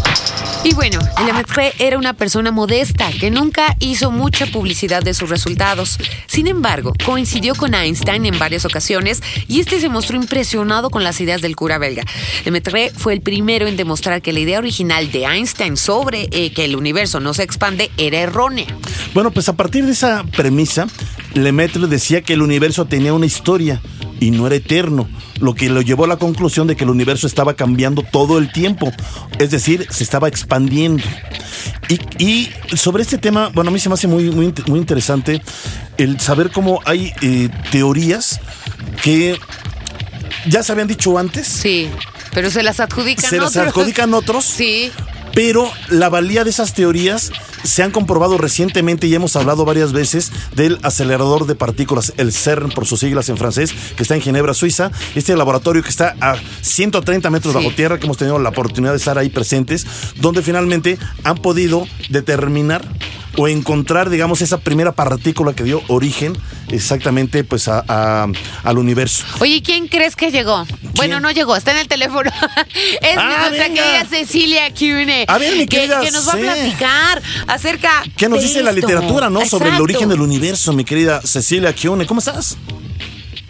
Y 0.64 0.74
bueno, 0.74 0.98
Lemaitre 1.24 1.72
era 1.78 1.96
una 1.96 2.14
persona 2.14 2.50
modesta 2.50 3.10
que 3.12 3.30
nunca 3.30 3.76
hizo 3.78 4.10
mucha 4.10 4.44
publicidad 4.46 5.02
de 5.02 5.14
sus 5.14 5.30
resultados. 5.30 5.98
Sin 6.26 6.46
embargo, 6.46 6.92
coincidió 7.04 7.54
con 7.54 7.74
Einstein 7.74 8.26
en 8.26 8.38
varias 8.38 8.64
ocasiones 8.64 9.22
y 9.46 9.60
este 9.60 9.80
se 9.80 9.88
mostró 9.88 10.16
impresionado 10.16 10.90
con 10.90 11.04
las 11.04 11.20
ideas 11.20 11.42
del 11.42 11.54
cura 11.54 11.78
belga. 11.78 12.02
Lemaitre 12.44 12.90
fue 12.94 13.12
el 13.12 13.20
primero 13.20 13.66
en 13.66 13.76
demostrar 13.76 14.20
que 14.20 14.32
la 14.32 14.40
idea 14.40 14.58
original 14.58 15.12
de 15.12 15.24
Einstein 15.24 15.76
sobre 15.76 16.28
eh, 16.32 16.52
que 16.52 16.64
el 16.64 16.74
universo 16.74 17.20
no 17.20 17.34
se 17.34 17.44
expande 17.44 17.90
era 17.96 18.18
errónea. 18.18 18.66
Bueno, 19.14 19.30
pues 19.30 19.48
a 19.48 19.54
partir 19.54 19.86
de 19.86 19.92
esa 19.92 20.24
premisa, 20.24 20.88
Lemaitre 21.34 21.86
decía 21.86 22.22
que 22.22 22.32
el 22.34 22.42
universo 22.42 22.86
tenía 22.86 23.12
una 23.12 23.26
historia 23.26 23.80
y 24.20 24.30
no 24.30 24.46
era 24.46 24.56
eterno, 24.56 25.08
lo 25.40 25.54
que 25.54 25.68
lo 25.68 25.80
llevó 25.82 26.04
a 26.04 26.08
la 26.08 26.16
conclusión 26.16 26.66
de 26.66 26.74
que 26.76 26.84
el 26.84 26.90
universo 26.90 27.26
estaba 27.26 27.54
cambiando 27.54 28.02
todo 28.02 28.38
el 28.38 28.50
tiempo, 28.50 28.92
es 29.38 29.50
decir, 29.50 29.86
se 29.90 30.02
estaba 30.02 30.26
expandiendo. 30.28 31.04
Y, 31.88 32.00
y 32.24 32.50
sobre 32.76 33.02
este 33.02 33.18
tema, 33.18 33.50
bueno, 33.54 33.70
a 33.70 33.72
mí 33.72 33.78
se 33.78 33.88
me 33.88 33.94
hace 33.94 34.08
muy, 34.08 34.30
muy, 34.30 34.52
muy 34.66 34.78
interesante 34.80 35.40
el 35.96 36.18
saber 36.20 36.50
cómo 36.50 36.80
hay 36.84 37.12
eh, 37.22 37.48
teorías 37.70 38.40
que 39.02 39.38
ya 40.48 40.62
se 40.62 40.72
habían 40.72 40.88
dicho 40.88 41.16
antes, 41.18 41.46
Sí, 41.46 41.88
pero 42.32 42.50
se 42.50 42.62
las 42.62 42.80
adjudican 42.80 43.30
se 43.30 43.36
las 43.38 43.50
otros. 43.56 43.68
adjudican 43.68 44.14
otros, 44.14 44.44
Sí, 44.44 44.90
pero 45.34 45.70
la 45.88 46.08
valía 46.08 46.44
de 46.44 46.50
esas 46.50 46.74
teorías 46.74 47.30
se 47.64 47.82
han 47.82 47.90
comprobado 47.90 48.38
recientemente 48.38 49.06
y 49.06 49.14
hemos 49.14 49.34
hablado 49.36 49.64
varias 49.64 49.92
veces 49.92 50.30
del 50.54 50.78
acelerador 50.82 51.46
de 51.46 51.54
partículas, 51.54 52.12
el 52.16 52.32
CERN 52.32 52.70
por 52.70 52.86
sus 52.86 53.00
siglas 53.00 53.28
en 53.28 53.36
francés, 53.36 53.72
que 53.96 54.02
está 54.02 54.14
en 54.14 54.20
Ginebra, 54.20 54.54
Suiza. 54.54 54.90
Este 55.14 55.36
laboratorio 55.36 55.82
que 55.82 55.88
está 55.90 56.14
a 56.20 56.36
130 56.62 57.30
metros 57.30 57.52
Sí. 57.54 57.58
bajo 57.58 57.74
tierra, 57.74 57.98
que 57.98 58.04
hemos 58.06 58.16
tenido 58.16 58.38
la 58.38 58.50
oportunidad 58.50 58.92
de 58.92 58.98
estar 58.98 59.18
ahí 59.18 59.28
presentes, 59.28 59.86
donde 60.16 60.42
finalmente 60.42 60.98
han 61.24 61.36
podido 61.38 61.86
determinar 62.10 62.82
o 63.36 63.46
encontrar, 63.46 64.10
digamos, 64.10 64.40
esa 64.42 64.58
primera 64.58 64.92
partícula 64.92 65.52
que 65.52 65.62
dio 65.62 65.82
origen 65.88 66.36
exactamente 66.70 67.44
pues 67.44 67.68
a- 67.68 67.84
a- 67.86 68.26
al 68.64 68.78
universo. 68.78 69.24
Oye, 69.40 69.62
¿quién 69.62 69.86
crees 69.88 70.16
que 70.16 70.30
llegó? 70.32 70.66
Bueno, 70.94 71.20
no 71.20 71.30
llegó, 71.30 71.54
está 71.56 71.70
en 71.72 71.78
el 71.78 71.88
teléfono. 71.88 72.30
es 73.00 73.16
Ah, 73.16 73.46
nuestra 73.48 73.68
venga. 73.68 73.82
querida 73.82 74.06
Cecilia 74.08 74.74
Cune. 74.76 75.17
A 75.26 75.38
ver, 75.38 75.52
mi 75.54 75.66
que, 75.66 75.76
querida 75.78 76.00
que 76.00 76.10
nos 76.10 76.28
va 76.28 76.32
a 76.32 76.36
platicar 76.36 77.22
acerca 77.46 77.90
¿Qué 78.16 78.28
nos 78.28 78.40
de 78.40 78.46
dice 78.46 78.62
la 78.62 78.72
literatura, 78.72 79.30
no? 79.30 79.44
Sobre 79.46 79.70
el 79.70 79.80
origen 79.80 80.08
del 80.08 80.20
universo, 80.20 80.72
mi 80.72 80.84
querida 80.84 81.20
Cecilia 81.22 81.72
Kione. 81.72 82.06
¿Cómo 82.06 82.20
estás? 82.20 82.56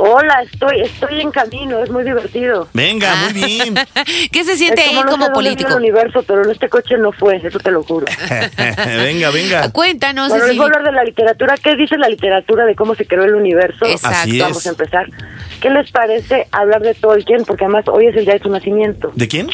Hola, 0.00 0.42
estoy, 0.52 0.82
estoy 0.82 1.20
en 1.22 1.32
camino, 1.32 1.82
es 1.82 1.90
muy 1.90 2.04
divertido. 2.04 2.68
Venga, 2.72 3.12
Ah. 3.12 3.30
muy 3.32 3.42
bien. 3.44 3.74
¿Qué 4.32 4.44
se 4.44 4.52
Es 4.52 4.58
siente 4.58 4.80
ahí 4.82 4.94
como 4.94 5.02
no 5.02 5.08
sé 5.10 5.10
como 5.10 5.24
dónde 5.24 5.34
político? 5.34 5.70
viene 5.70 5.86
el 5.86 5.92
universo, 5.92 6.22
pero 6.22 6.44
en 6.44 6.50
este 6.52 6.68
coche 6.68 6.96
no 6.98 7.10
fue, 7.10 7.36
eso 7.44 7.58
te 7.58 7.72
lo 7.72 7.82
juro. 7.82 8.06
venga, 8.86 9.30
venga. 9.30 9.72
Cuéntanos, 9.72 10.28
bueno, 10.28 10.46
les 10.46 10.56
voy 10.56 10.66
a 10.66 10.68
hablar 10.68 10.84
de 10.84 10.92
la 10.92 11.02
literatura. 11.02 11.56
¿Qué 11.60 11.74
dice 11.74 11.98
la 11.98 12.08
literatura 12.08 12.64
de 12.64 12.76
cómo 12.76 12.94
se 12.94 13.06
creó 13.06 13.24
el 13.24 13.34
universo? 13.34 13.86
Exacto. 13.86 14.18
Así 14.20 14.38
Vamos 14.38 14.58
es. 14.58 14.66
a 14.66 14.70
empezar. 14.70 15.06
¿Qué 15.60 15.68
les 15.70 15.90
parece 15.90 16.46
hablar 16.52 16.80
de 16.82 16.94
Tolkien? 16.94 17.44
Porque 17.44 17.64
además 17.64 17.84
hoy 17.88 18.06
es 18.06 18.14
el 18.16 18.24
día 18.24 18.34
de 18.34 18.40
su 18.40 18.50
nacimiento. 18.50 19.10
¿De 19.16 19.26
quién? 19.26 19.48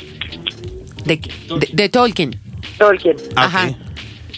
De, 1.05 1.17
de- 1.17 1.69
de 1.73 1.89
Tolkien. 1.89 2.39
Tolkien. 2.79 3.17
Ah, 3.37 3.45
Ajá. 3.45 3.67
ok. 3.69 3.77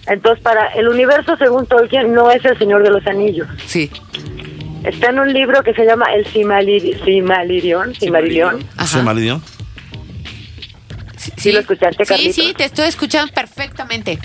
Entonces, 0.09 0.42
para 0.42 0.66
el 0.74 0.88
universo, 0.88 1.37
según 1.37 1.66
Tolkien, 1.66 2.12
no 2.14 2.31
es 2.31 2.44
el 2.44 2.57
Señor 2.59 2.83
de 2.83 2.90
los 2.90 3.07
Anillos. 3.07 3.48
Sí. 3.66 3.90
Está 4.85 5.11
en 5.11 5.18
un 5.18 5.33
libro 5.33 5.62
que 5.64 5.74
se 5.74 5.85
llama 5.85 6.07
El 6.14 6.24
Simalir- 6.33 7.05
Simalirión. 7.05 7.94
Simarillion. 7.96 8.64
Ajá. 8.76 8.87
¿Se 8.98 9.02
malidió? 9.02 9.40
¿Sí 11.37 11.50
lo 11.52 11.61
escuchaste, 11.61 12.05
Sí, 12.05 12.09
Carlitos? 12.09 12.35
sí, 12.37 12.55
te 12.57 12.64
estoy 12.64 12.87
escuchando 12.87 13.33
perfectamente. 13.33 14.18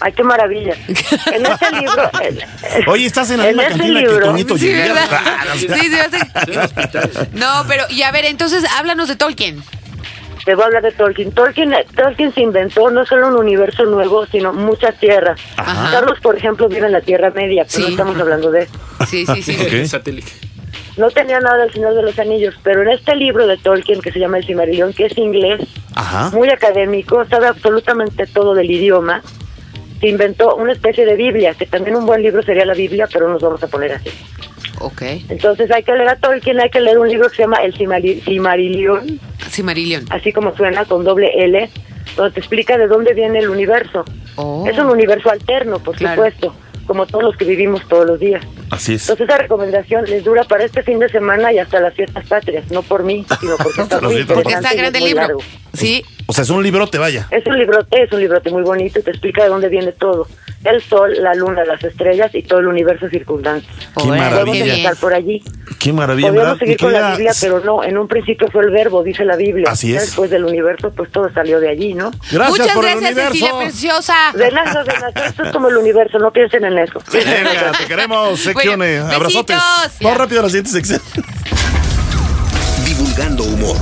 Ay, 0.00 0.12
qué 0.14 0.22
maravilla. 0.24 0.74
En 1.34 1.44
este 1.44 1.70
libro... 1.72 2.10
el- 2.22 2.88
Oye, 2.88 3.04
estás 3.04 3.30
en 3.30 3.38
la 3.38 3.50
en 3.50 3.56
misma 3.56 3.62
ese 3.68 3.78
cantina 3.78 4.00
que 4.00 4.06
libro- 4.06 4.26
Toñito 4.26 4.56
Sí. 4.58 4.72
¿verdad? 4.72 5.08
Ah, 5.12 5.44
Sí, 5.56 5.66
sí, 5.68 7.28
No, 7.34 7.64
pero, 7.68 7.84
y 7.90 8.02
a 8.02 8.10
ver, 8.10 8.24
entonces 8.24 8.64
háblanos 8.78 9.08
de 9.08 9.16
Tolkien. 9.16 9.62
Te 10.44 10.54
voy 10.54 10.62
a 10.62 10.66
hablar 10.66 10.82
de 10.82 10.92
Tolkien. 10.92 11.32
Tolkien. 11.32 11.74
Tolkien 11.94 12.32
se 12.32 12.40
inventó 12.40 12.90
no 12.90 13.04
solo 13.04 13.28
un 13.28 13.36
universo 13.36 13.84
nuevo, 13.84 14.26
sino 14.26 14.52
muchas 14.52 14.98
tierras. 14.98 15.38
Ajá. 15.56 15.90
Carlos, 15.90 16.18
por 16.22 16.36
ejemplo, 16.36 16.68
vive 16.68 16.86
en 16.86 16.92
la 16.92 17.00
Tierra 17.02 17.30
Media, 17.30 17.64
pero 17.64 17.74
Sí. 17.76 17.82
no 17.82 17.88
estamos 17.88 18.18
hablando 18.18 18.50
de 18.50 18.62
eso. 18.62 18.72
Sí, 19.08 19.26
sí, 19.26 19.42
sí. 19.42 19.56
Ok. 19.60 20.14
No 20.96 21.10
tenía 21.10 21.40
nada 21.40 21.56
del 21.58 21.72
Señor 21.72 21.94
de 21.94 22.02
los 22.02 22.18
Anillos, 22.18 22.54
pero 22.62 22.82
en 22.82 22.88
este 22.90 23.14
libro 23.16 23.46
de 23.46 23.56
Tolkien 23.58 24.00
que 24.00 24.12
se 24.12 24.18
llama 24.18 24.38
El 24.38 24.46
Silmarillion, 24.46 24.92
que 24.92 25.06
es 25.06 25.16
inglés, 25.16 25.60
Ajá. 25.94 26.30
muy 26.30 26.48
académico, 26.50 27.24
sabe 27.26 27.46
absolutamente 27.46 28.26
todo 28.26 28.54
del 28.54 28.70
idioma, 28.70 29.22
se 30.00 30.08
inventó 30.08 30.56
una 30.56 30.72
especie 30.72 31.06
de 31.06 31.14
Biblia, 31.14 31.54
que 31.54 31.66
también 31.66 31.96
un 31.96 32.06
buen 32.06 32.22
libro 32.22 32.42
sería 32.42 32.64
la 32.64 32.74
Biblia, 32.74 33.06
pero 33.10 33.28
nos 33.28 33.40
vamos 33.40 33.62
a 33.62 33.68
poner 33.68 33.92
así. 33.92 34.10
Ok. 34.80 35.02
Entonces 35.28 35.70
hay 35.70 35.82
que 35.82 35.92
leer 35.92 36.08
a 36.08 36.16
Tolkien, 36.16 36.58
hay 36.60 36.70
que 36.70 36.80
leer 36.80 36.98
un 36.98 37.08
libro 37.08 37.28
que 37.30 37.36
se 37.36 37.42
llama 37.42 37.58
El 37.62 37.72
Sí, 37.76 37.86
Marillion. 38.40 39.20
así 40.10 40.32
como 40.32 40.56
suena, 40.56 40.84
con 40.84 41.04
doble 41.04 41.30
L, 41.44 41.68
donde 42.16 42.32
te 42.32 42.40
explica 42.40 42.76
de 42.78 42.86
dónde 42.88 43.14
viene 43.14 43.38
el 43.40 43.50
universo. 43.50 44.04
Oh. 44.36 44.66
Es 44.68 44.76
un 44.78 44.86
universo 44.86 45.30
alterno, 45.30 45.78
por 45.80 45.96
Claro. 45.96 46.16
supuesto, 46.16 46.54
como 46.86 47.06
todos 47.06 47.24
los 47.24 47.36
que 47.36 47.44
vivimos 47.44 47.86
todos 47.88 48.06
los 48.06 48.18
días. 48.18 48.42
Así 48.70 48.94
es. 48.94 49.02
Entonces 49.02 49.28
esa 49.28 49.38
recomendación 49.38 50.04
les 50.06 50.24
dura 50.24 50.44
para 50.44 50.64
este 50.64 50.82
fin 50.82 50.98
de 50.98 51.08
semana 51.08 51.52
y 51.52 51.58
hasta 51.58 51.78
las 51.80 51.94
fiestas 51.94 52.26
patrias, 52.26 52.70
no 52.70 52.82
por 52.82 53.04
mí, 53.04 53.26
sino 53.40 53.56
porque 53.56 53.82
está 53.82 54.00
muy 54.00 54.24
Porque 54.24 54.54
está 54.54 54.72
grande 54.74 54.98
el 54.98 55.04
libro. 55.04 55.22
largo. 55.22 55.40
Sí. 55.74 56.02
O 56.30 56.32
sea, 56.32 56.44
es 56.44 56.50
un 56.50 56.62
librote, 56.62 56.96
vaya. 56.96 57.26
Es 57.32 57.44
un 57.44 57.58
librote, 57.58 58.04
es 58.04 58.12
un 58.12 58.20
librote 58.20 58.52
muy 58.52 58.62
bonito 58.62 59.00
y 59.00 59.02
te 59.02 59.10
explica 59.10 59.42
de 59.42 59.48
dónde 59.48 59.68
viene 59.68 59.90
todo. 59.90 60.28
El 60.62 60.80
sol, 60.80 61.12
la 61.18 61.34
luna, 61.34 61.64
las 61.64 61.82
estrellas 61.82 62.32
y 62.36 62.44
todo 62.44 62.60
el 62.60 62.68
universo 62.68 63.08
circundante. 63.08 63.66
Qué 63.96 64.06
maravilla. 64.06 64.44
Podemos 64.44 64.68
empezar 64.68 64.96
por 64.98 65.12
allí. 65.12 65.42
Qué 65.80 65.92
maravilla. 65.92 66.30
Mi 66.30 66.58
seguir 66.60 66.76
con 66.76 66.92
la 66.92 67.10
Biblia, 67.16 67.32
pero 67.40 67.58
no, 67.64 67.82
en 67.82 67.98
un 67.98 68.06
principio 68.06 68.48
fue 68.52 68.62
el 68.62 68.70
verbo, 68.70 69.02
dice 69.02 69.24
la 69.24 69.34
Biblia. 69.34 69.72
Así 69.72 69.92
es. 69.92 70.02
Después 70.02 70.30
del 70.30 70.44
universo, 70.44 70.92
pues 70.94 71.10
todo 71.10 71.28
salió 71.32 71.58
de 71.58 71.68
allí, 71.68 71.94
¿no? 71.94 72.12
Gracias 72.30 72.50
Muchas 72.50 72.76
por 72.76 72.84
el 72.84 73.00
gracias, 73.00 73.10
universo. 73.10 73.32
Cecilia 73.32 73.58
Preciosa. 73.58 74.14
De 74.34 74.50
nada, 74.52 74.84
de 74.84 74.92
nada, 74.92 75.26
esto 75.26 75.42
es 75.42 75.50
como 75.50 75.68
el 75.68 75.78
universo, 75.78 76.20
no 76.20 76.30
piensen 76.30 76.64
en 76.64 76.78
eso. 76.78 77.02
Venga, 77.12 77.72
te 77.76 77.86
queremos. 77.86 78.48
Bueno, 78.54 78.84
Abrazotes. 79.12 79.58
Vamos 80.00 80.16
rápido 80.16 80.42
a 80.42 80.42
la 80.44 80.48
siguiente 80.48 80.70
sección. 80.70 81.02
Divulgando 82.86 83.42
humor. 83.42 83.76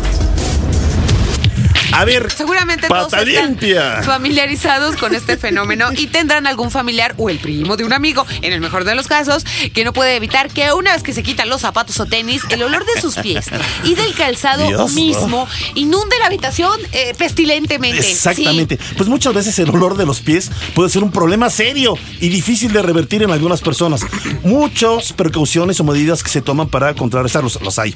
A 1.92 2.04
ver, 2.04 2.30
Seguramente 2.30 2.88
todos 2.88 3.10
pata 3.10 3.22
están 3.22 3.48
limpia. 3.48 4.02
familiarizados 4.02 4.96
con 4.96 5.14
este 5.14 5.36
fenómeno 5.38 5.90
y 5.96 6.06
tendrán 6.06 6.46
algún 6.46 6.70
familiar 6.70 7.14
o 7.16 7.30
el 7.30 7.38
primo 7.38 7.76
de 7.76 7.84
un 7.84 7.92
amigo, 7.92 8.26
en 8.42 8.52
el 8.52 8.60
mejor 8.60 8.84
de 8.84 8.94
los 8.94 9.06
casos, 9.06 9.44
que 9.72 9.84
no 9.84 9.92
puede 9.92 10.16
evitar 10.16 10.50
que 10.50 10.72
una 10.72 10.92
vez 10.92 11.02
que 11.02 11.12
se 11.12 11.22
quitan 11.22 11.48
los 11.48 11.62
zapatos 11.62 11.98
o 12.00 12.06
tenis, 12.06 12.42
el 12.50 12.62
olor 12.62 12.84
de 12.84 13.00
sus 13.00 13.16
pies 13.16 13.46
y 13.84 13.94
del 13.94 14.14
calzado 14.14 14.66
Dios, 14.66 14.92
mismo 14.92 15.48
inunde 15.74 16.18
la 16.18 16.26
habitación 16.26 16.78
eh, 16.92 17.14
pestilentemente. 17.16 18.08
Exactamente. 18.10 18.78
Pues 18.96 19.08
muchas 19.08 19.34
veces 19.34 19.58
el 19.58 19.70
olor 19.70 19.96
de 19.96 20.06
los 20.06 20.20
pies 20.20 20.50
puede 20.74 20.90
ser 20.90 21.02
un 21.02 21.10
problema 21.10 21.50
serio 21.50 21.94
y 22.20 22.28
difícil 22.28 22.72
de 22.72 22.82
revertir 22.82 23.22
en 23.22 23.30
algunas 23.30 23.60
personas. 23.60 24.02
Muchas 24.42 25.12
precauciones 25.12 25.80
o 25.80 25.84
medidas 25.84 26.22
que 26.22 26.30
se 26.30 26.42
toman 26.42 26.68
para 26.68 26.94
contrarrestarlos 26.94 27.60
los 27.62 27.78
hay. 27.78 27.94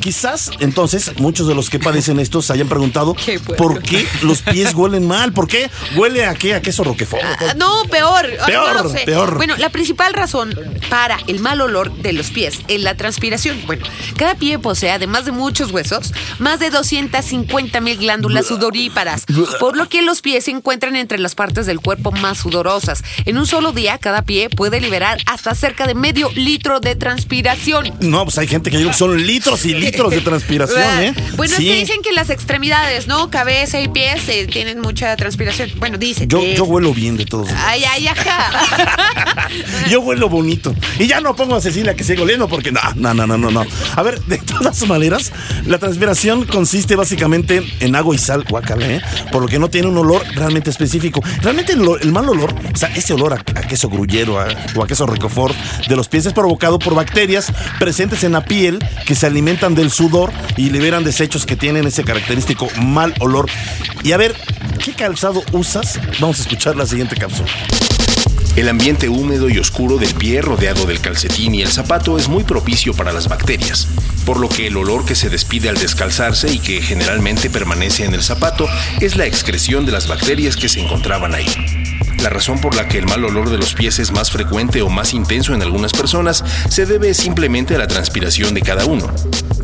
Quizás 0.00 0.50
entonces 0.60 1.12
muchos 1.18 1.48
de 1.48 1.54
los 1.54 1.70
que 1.70 1.78
padecen 1.78 2.18
esto 2.20 2.42
se 2.42 2.52
hayan 2.52 2.68
preguntado 2.68 3.14
Qué 3.24 3.31
puerco. 3.38 3.62
por 3.62 3.82
qué 3.82 4.06
los 4.22 4.42
pies 4.42 4.74
huelen 4.74 5.06
mal, 5.06 5.32
por 5.32 5.48
qué 5.48 5.70
huele 5.96 6.24
a 6.26 6.34
qué, 6.34 6.54
a 6.54 6.62
queso 6.62 6.84
roquefort. 6.84 7.22
Ah, 7.24 7.54
no, 7.56 7.84
peor. 7.90 8.26
Peor, 8.46 8.76
no 8.76 8.82
lo 8.84 8.90
sé. 8.90 9.00
peor. 9.04 9.36
Bueno, 9.36 9.56
la 9.56 9.70
principal 9.70 10.14
razón 10.14 10.54
para 10.88 11.18
el 11.26 11.40
mal 11.40 11.60
olor 11.60 11.92
de 11.96 12.12
los 12.12 12.30
pies 12.30 12.60
es 12.68 12.80
la 12.80 12.96
transpiración. 12.96 13.60
Bueno, 13.66 13.84
cada 14.16 14.34
pie 14.34 14.58
posee, 14.58 14.90
además 14.90 15.24
de 15.24 15.32
muchos 15.32 15.70
huesos, 15.70 16.12
más 16.38 16.58
de 16.60 16.70
250 16.70 17.80
mil 17.80 17.96
glándulas 17.98 18.46
sudoríparas, 18.46 19.24
por 19.60 19.76
lo 19.76 19.88
que 19.88 20.02
los 20.02 20.20
pies 20.22 20.44
se 20.44 20.50
encuentran 20.50 20.96
entre 20.96 21.18
las 21.18 21.34
partes 21.34 21.66
del 21.66 21.80
cuerpo 21.80 22.12
más 22.12 22.38
sudorosas. 22.38 23.02
En 23.24 23.38
un 23.38 23.46
solo 23.46 23.72
día, 23.72 23.98
cada 23.98 24.22
pie 24.22 24.50
puede 24.50 24.80
liberar 24.80 25.18
hasta 25.26 25.54
cerca 25.54 25.86
de 25.86 25.94
medio 25.94 26.30
litro 26.34 26.80
de 26.80 26.94
transpiración. 26.96 27.92
No, 28.00 28.24
pues 28.24 28.38
hay 28.38 28.46
gente 28.48 28.70
que 28.70 28.92
son 28.92 29.24
litros 29.26 29.64
y 29.64 29.74
litros 29.74 30.10
de 30.10 30.20
transpiración, 30.20 30.82
¿eh? 31.00 31.14
Bueno, 31.36 31.54
Sí. 31.56 31.68
es 31.68 31.74
que 31.74 31.80
dicen 31.80 32.02
que 32.02 32.12
las 32.12 32.30
extremidades, 32.30 33.06
¿no? 33.06 33.21
Cabeza 33.30 33.80
y 33.80 33.88
pies 33.88 34.28
eh, 34.28 34.46
tienen 34.50 34.80
mucha 34.80 35.14
transpiración. 35.16 35.70
Bueno, 35.78 35.98
dice. 35.98 36.26
Yo, 36.26 36.40
que- 36.40 36.54
yo 36.56 36.64
huelo 36.64 36.92
bien 36.94 37.16
de 37.16 37.24
todos. 37.24 37.48
Ay, 37.56 37.84
ay, 37.84 38.06
ajá. 38.08 38.50
Yo 39.90 40.00
huelo 40.00 40.28
bonito. 40.28 40.74
Y 40.98 41.06
ya 41.06 41.20
no 41.20 41.34
pongo 41.36 41.56
a 41.56 41.60
Cecilia 41.60 41.94
que 41.94 42.04
siga 42.04 42.22
oliendo 42.22 42.48
porque 42.48 42.72
no, 42.72 42.80
no, 42.96 43.12
no, 43.12 43.26
no, 43.26 43.36
no, 43.36 43.50
no. 43.50 43.64
A 43.96 44.02
ver, 44.02 44.20
de 44.22 44.38
todas 44.38 44.86
maneras, 44.86 45.32
la 45.66 45.78
transpiración 45.78 46.44
consiste 46.46 46.96
básicamente 46.96 47.62
en 47.80 47.94
agua 47.96 48.14
y 48.14 48.18
sal, 48.18 48.44
guacala, 48.48 48.86
¿eh? 48.86 49.00
Por 49.30 49.42
lo 49.42 49.48
que 49.48 49.58
no 49.58 49.68
tiene 49.68 49.88
un 49.88 49.98
olor 49.98 50.24
realmente 50.34 50.70
específico. 50.70 51.22
Realmente 51.42 51.72
el, 51.74 51.82
el 52.00 52.12
mal 52.12 52.28
olor, 52.28 52.54
o 52.72 52.76
sea, 52.76 52.88
ese 52.94 53.12
olor 53.12 53.34
a, 53.34 53.36
a 53.36 53.62
queso 53.62 53.88
gruyero 53.88 54.40
a- 54.40 54.48
o 54.74 54.82
a 54.82 54.86
queso 54.86 55.06
ricofort 55.06 55.54
de 55.88 55.96
los 55.96 56.08
pies 56.08 56.26
es 56.26 56.32
provocado 56.32 56.78
por 56.78 56.94
bacterias 56.94 57.52
presentes 57.78 58.24
en 58.24 58.32
la 58.32 58.44
piel 58.44 58.78
que 59.06 59.14
se 59.14 59.26
alimentan 59.26 59.74
del 59.74 59.90
sudor 59.90 60.32
y 60.56 60.70
liberan 60.70 61.04
desechos 61.04 61.44
que 61.46 61.56
tienen 61.56 61.86
ese 61.86 62.04
característico 62.04 62.68
mal 62.80 63.11
olor. 63.20 63.48
Y 64.02 64.12
a 64.12 64.16
ver, 64.16 64.34
¿qué 64.84 64.92
calzado 64.92 65.42
usas? 65.52 66.00
Vamos 66.20 66.38
a 66.38 66.42
escuchar 66.42 66.76
la 66.76 66.86
siguiente 66.86 67.16
cápsula. 67.16 67.50
El 68.54 68.68
ambiente 68.68 69.08
húmedo 69.08 69.48
y 69.48 69.58
oscuro 69.58 69.96
del 69.96 70.14
pie 70.14 70.42
rodeado 70.42 70.84
del 70.84 71.00
calcetín 71.00 71.54
y 71.54 71.62
el 71.62 71.68
zapato 71.68 72.18
es 72.18 72.28
muy 72.28 72.44
propicio 72.44 72.92
para 72.92 73.12
las 73.12 73.28
bacterias, 73.28 73.88
por 74.26 74.38
lo 74.38 74.50
que 74.50 74.66
el 74.66 74.76
olor 74.76 75.06
que 75.06 75.14
se 75.14 75.30
despide 75.30 75.70
al 75.70 75.78
descalzarse 75.78 76.52
y 76.52 76.58
que 76.58 76.82
generalmente 76.82 77.48
permanece 77.48 78.04
en 78.04 78.12
el 78.12 78.22
zapato 78.22 78.68
es 79.00 79.16
la 79.16 79.24
excreción 79.24 79.86
de 79.86 79.92
las 79.92 80.06
bacterias 80.06 80.56
que 80.56 80.68
se 80.68 80.80
encontraban 80.80 81.34
ahí. 81.34 81.46
La 82.22 82.28
razón 82.28 82.60
por 82.60 82.76
la 82.76 82.88
que 82.88 82.98
el 82.98 83.06
mal 83.06 83.24
olor 83.24 83.50
de 83.50 83.56
los 83.56 83.74
pies 83.74 83.98
es 83.98 84.12
más 84.12 84.30
frecuente 84.30 84.82
o 84.82 84.90
más 84.90 85.14
intenso 85.14 85.54
en 85.54 85.62
algunas 85.62 85.92
personas 85.92 86.44
se 86.68 86.84
debe 86.84 87.14
simplemente 87.14 87.74
a 87.74 87.78
la 87.78 87.88
transpiración 87.88 88.52
de 88.52 88.60
cada 88.60 88.84
uno. 88.84 89.12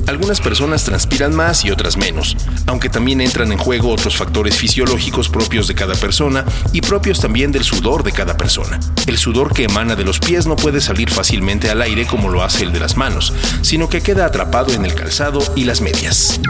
Algunas 0.09 0.41
personas 0.41 0.85
transpiran 0.85 1.37
más 1.37 1.67
y 1.67 1.71
otras 1.71 1.99
menos, 1.99 2.35
aunque 2.67 2.89
también 2.89 3.21
entran 3.21 3.53
en 3.53 3.59
juego 3.59 3.91
otros 3.91 4.17
factores 4.17 4.57
fisiológicos 4.57 5.29
propios 5.29 5.69
de 5.69 5.75
cada 5.75 5.95
persona 5.95 6.47
y 6.73 6.81
propios 6.81 7.21
también 7.21 7.53
del 7.53 7.63
sudor 7.63 8.03
de 8.03 8.13
cada 8.13 8.35
persona. 8.39 8.81
El 9.07 9.19
sudor 9.19 9.53
que 9.53 9.65
emana 9.65 9.97
de 9.97 10.05
los 10.05 10.19
pies 10.19 10.47
no 10.47 10.57
puede 10.57 10.81
salir 10.81 11.11
fácilmente 11.11 11.69
al 11.69 11.83
aire 11.83 12.07
como 12.07 12.31
lo 12.31 12.43
hace 12.43 12.65
el 12.65 12.73
de 12.73 12.81
las 12.81 12.97
manos, 12.97 13.35
sino 13.61 13.91
que 13.91 14.01
queda 14.01 14.25
atrapado 14.25 14.73
en 14.73 14.87
el 14.87 14.95
calzado 14.95 15.41
y 15.55 15.65
las 15.65 15.83
medias. 15.83 16.41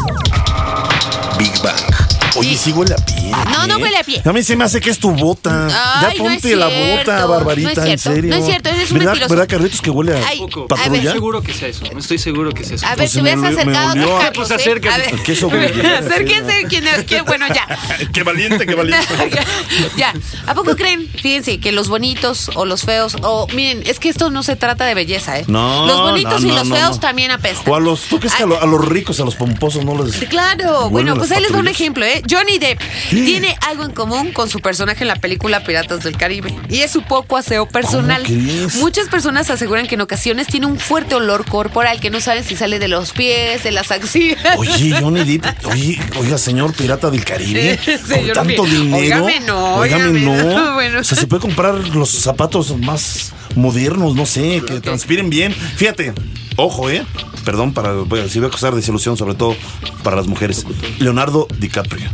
Big 1.37 1.53
Bang. 1.61 2.08
Oye, 2.36 2.56
sí 2.56 2.72
huele 2.72 2.94
a 2.94 2.96
pie. 3.04 3.30
No, 3.50 3.66
no 3.66 3.78
¿eh? 3.78 3.82
huele 3.82 3.96
a 3.98 4.04
pie. 4.04 4.22
A 4.24 4.32
mí 4.32 4.42
se 4.42 4.54
me 4.56 4.64
hace 4.64 4.80
que 4.80 4.90
es 4.90 4.98
tu 4.98 5.10
bota. 5.12 5.66
Ay, 5.66 5.72
ya 5.72 6.00
no 6.02 6.08
es 6.08 6.18
ponte 6.42 6.56
la 6.56 6.68
cierto, 6.68 6.96
bota, 7.10 7.20
no 7.20 7.28
Barbarita, 7.28 7.70
es 7.70 7.74
cierto, 7.74 7.90
en 7.90 7.98
serio. 7.98 8.30
no 8.30 8.36
es 8.36 8.44
cierto, 8.46 8.68
eres 8.70 8.90
un 8.90 8.98
¿Verdad, 8.98 9.12
mentiroso. 9.12 9.34
¿Verdad, 9.34 9.48
Carlitos, 9.48 9.80
que 9.80 9.90
huele 9.90 10.12
a 10.18 10.26
Ay, 10.28 10.40
patrulla? 10.68 10.96
Estoy 10.98 11.12
seguro 11.12 11.42
que 11.42 11.52
sea 11.54 11.68
eso. 11.68 11.84
Estoy 11.98 12.18
seguro 12.18 12.52
que 12.52 12.64
sea 12.64 12.76
eso. 12.76 12.86
A 12.86 12.90
ver, 12.90 12.98
Pues 12.98 13.12
te 13.12 13.22
me 13.22 13.34
hubieras 13.34 13.38
olió- 13.40 13.56
me 13.56 13.60
acercado 13.62 13.92
olió 13.92 14.16
a 14.16 14.20
Carlos, 14.20 14.48
Pues 14.48 14.50
¿eh? 14.50 14.54
acércate. 14.62 15.22
¿Qué 15.24 15.32
eso 15.32 15.48
huele? 15.48 15.96
Acérquense, 15.96 16.64
quién, 16.68 16.84
quién- 17.06 17.24
bueno, 17.24 17.46
ya. 17.48 17.66
qué 18.12 18.22
valiente, 18.22 18.66
qué 18.66 18.74
valiente. 18.74 19.06
ya. 19.96 20.12
¿A 20.46 20.54
poco 20.54 20.76
creen? 20.76 21.08
Fíjense 21.20 21.58
que 21.60 21.72
los 21.72 21.88
bonitos 21.88 22.50
o 22.54 22.64
los 22.64 22.82
feos, 22.82 23.16
o 23.22 23.46
miren, 23.54 23.82
es 23.86 23.98
que 23.98 24.08
esto 24.08 24.30
no 24.30 24.42
se 24.42 24.56
trata 24.56 24.84
de 24.86 24.94
belleza, 24.94 25.38
¿eh? 25.38 25.44
No, 25.48 25.86
Los 25.86 26.00
bonitos 26.00 26.42
no, 26.42 26.46
y 26.48 26.50
no, 26.50 26.56
los 26.58 26.68
no, 26.68 26.76
feos 26.76 26.90
no. 26.96 27.00
también 27.00 27.30
apestan. 27.30 27.72
O 27.72 27.76
a 27.76 27.80
los, 27.80 28.02
¿tú 28.02 28.18
crees 28.20 28.34
que 28.34 28.42
a, 28.44 28.46
lo- 28.46 28.60
a 28.62 28.66
los 28.66 28.84
ricos, 28.86 29.18
a 29.20 29.24
los 29.24 29.34
pomposos 29.34 29.84
no 29.84 30.02
les... 30.02 30.16
Claro, 30.28 30.90
bueno, 30.90 31.16
pues 31.16 31.30
ahí 31.32 31.40
les 31.42 31.50
doy 31.50 31.60
un 31.60 31.68
ejemplo, 31.68 32.04
¿eh? 32.04 32.17
Johnny 32.28 32.59
Depp 32.59 32.81
tiene 33.11 33.57
algo 33.66 33.85
en 33.85 33.92
común 33.92 34.33
con 34.33 34.48
su 34.48 34.61
personaje 34.61 35.02
en 35.02 35.09
la 35.09 35.16
película 35.16 35.64
Piratas 35.64 36.02
del 36.04 36.16
Caribe 36.16 36.54
y 36.68 36.81
es 36.81 36.90
su 36.90 37.02
poco 37.02 37.37
aseo 37.37 37.66
personal. 37.66 38.24
Muchas 38.74 39.09
personas 39.09 39.50
aseguran 39.50 39.87
que 39.87 39.94
en 39.94 40.00
ocasiones 40.00 40.46
tiene 40.46 40.66
un 40.66 40.78
fuerte 40.78 41.14
olor 41.14 41.44
corporal 41.44 42.00
que 42.00 42.11
no 42.11 42.20
saben 42.20 42.44
si 42.44 42.57
sale 42.57 42.78
de 42.78 42.88
los 42.88 43.12
pies, 43.12 43.62
de 43.62 43.70
las 43.70 43.90
axilas. 43.90 44.59
Oye, 44.59 44.94
Johnny 45.00 45.24
Depp, 45.24 45.44
oye, 45.66 45.98
oiga, 46.18 46.38
señor 46.38 46.72
pirata 46.74 47.11
del 47.11 47.24
Caribe, 47.24 47.78
con 47.85 48.09
Señor, 48.09 48.35
tanto 48.35 48.64
dinero. 48.64 49.24
óigame, 49.24 49.40
no, 49.40 50.37
no. 50.37 50.54
no, 50.54 50.74
bueno. 50.74 51.00
O 51.00 51.04
sea, 51.04 51.16
se 51.18 51.26
puede 51.26 51.40
comprar 51.40 51.74
los 51.74 52.11
zapatos 52.11 52.76
más 52.78 53.33
modernos, 53.54 54.14
no 54.14 54.26
sé, 54.26 54.62
que 54.66 54.81
transpiren 54.81 55.31
bien. 55.31 55.52
Fíjate, 55.52 56.12
ojo, 56.57 56.90
¿eh? 56.90 57.04
Perdón, 57.44 57.72
para, 57.72 57.92
si 58.29 58.38
voy 58.38 58.48
a 58.48 58.51
causar 58.51 58.74
desilusión, 58.74 59.16
sobre 59.16 59.35
todo 59.35 59.55
para 60.03 60.16
las 60.16 60.27
mujeres. 60.27 60.66
Leonardo 60.98 61.46
DiCaprio. 61.59 62.11